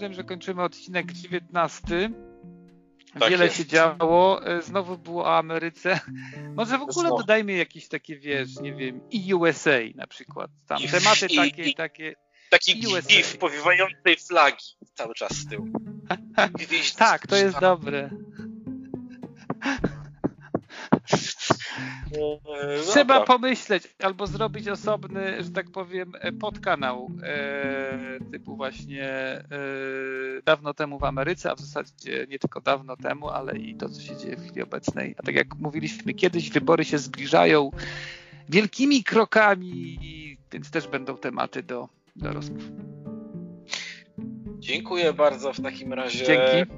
[0.00, 2.10] Wiem, że kończymy odcinek 19.
[3.20, 3.56] Tak Wiele jest.
[3.56, 4.40] się działo.
[4.60, 6.00] Znowu było o Ameryce.
[6.56, 10.50] Może w ogóle dodajmy jakieś takie, wiesz, nie wiem, i USA na przykład.
[10.66, 12.14] Tam tematy takie, i, takie.
[12.50, 14.64] Taki gif powiewającej flagi
[14.94, 15.66] cały czas z tyłu.
[16.96, 18.10] tak, to jest dobre.
[22.12, 22.40] No
[22.90, 29.44] Trzeba pomyśleć, albo zrobić osobny, że tak powiem, podkanał e, typu właśnie e,
[30.44, 34.00] dawno temu w Ameryce, a w zasadzie nie tylko dawno temu, ale i to, co
[34.00, 35.14] się dzieje w chwili obecnej.
[35.18, 37.70] A tak jak mówiliśmy kiedyś, wybory się zbliżają
[38.48, 39.98] wielkimi krokami,
[40.52, 41.88] więc też będą tematy do,
[42.18, 42.62] do rozmów.
[44.58, 46.26] Dziękuję bardzo w takim razie.
[46.26, 46.72] Dzięki.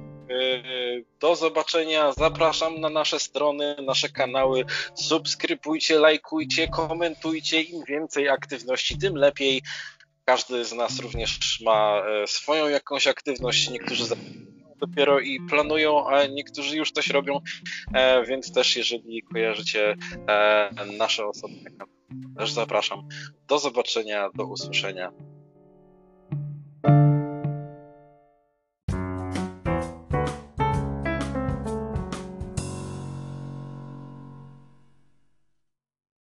[1.19, 2.11] Do zobaczenia.
[2.11, 4.65] Zapraszam na nasze strony, nasze kanały.
[4.95, 7.61] Subskrybujcie, lajkujcie, komentujcie.
[7.61, 9.61] Im więcej aktywności, tym lepiej.
[10.25, 13.69] Każdy z nas również ma e, swoją jakąś aktywność.
[13.69, 14.03] Niektórzy
[14.77, 17.39] dopiero i planują, a niektórzy już coś robią,
[17.93, 19.95] e, więc też jeżeli kojarzycie
[20.27, 21.91] e, nasze osobne kanały,
[22.37, 23.07] też zapraszam.
[23.47, 25.11] Do zobaczenia, do usłyszenia.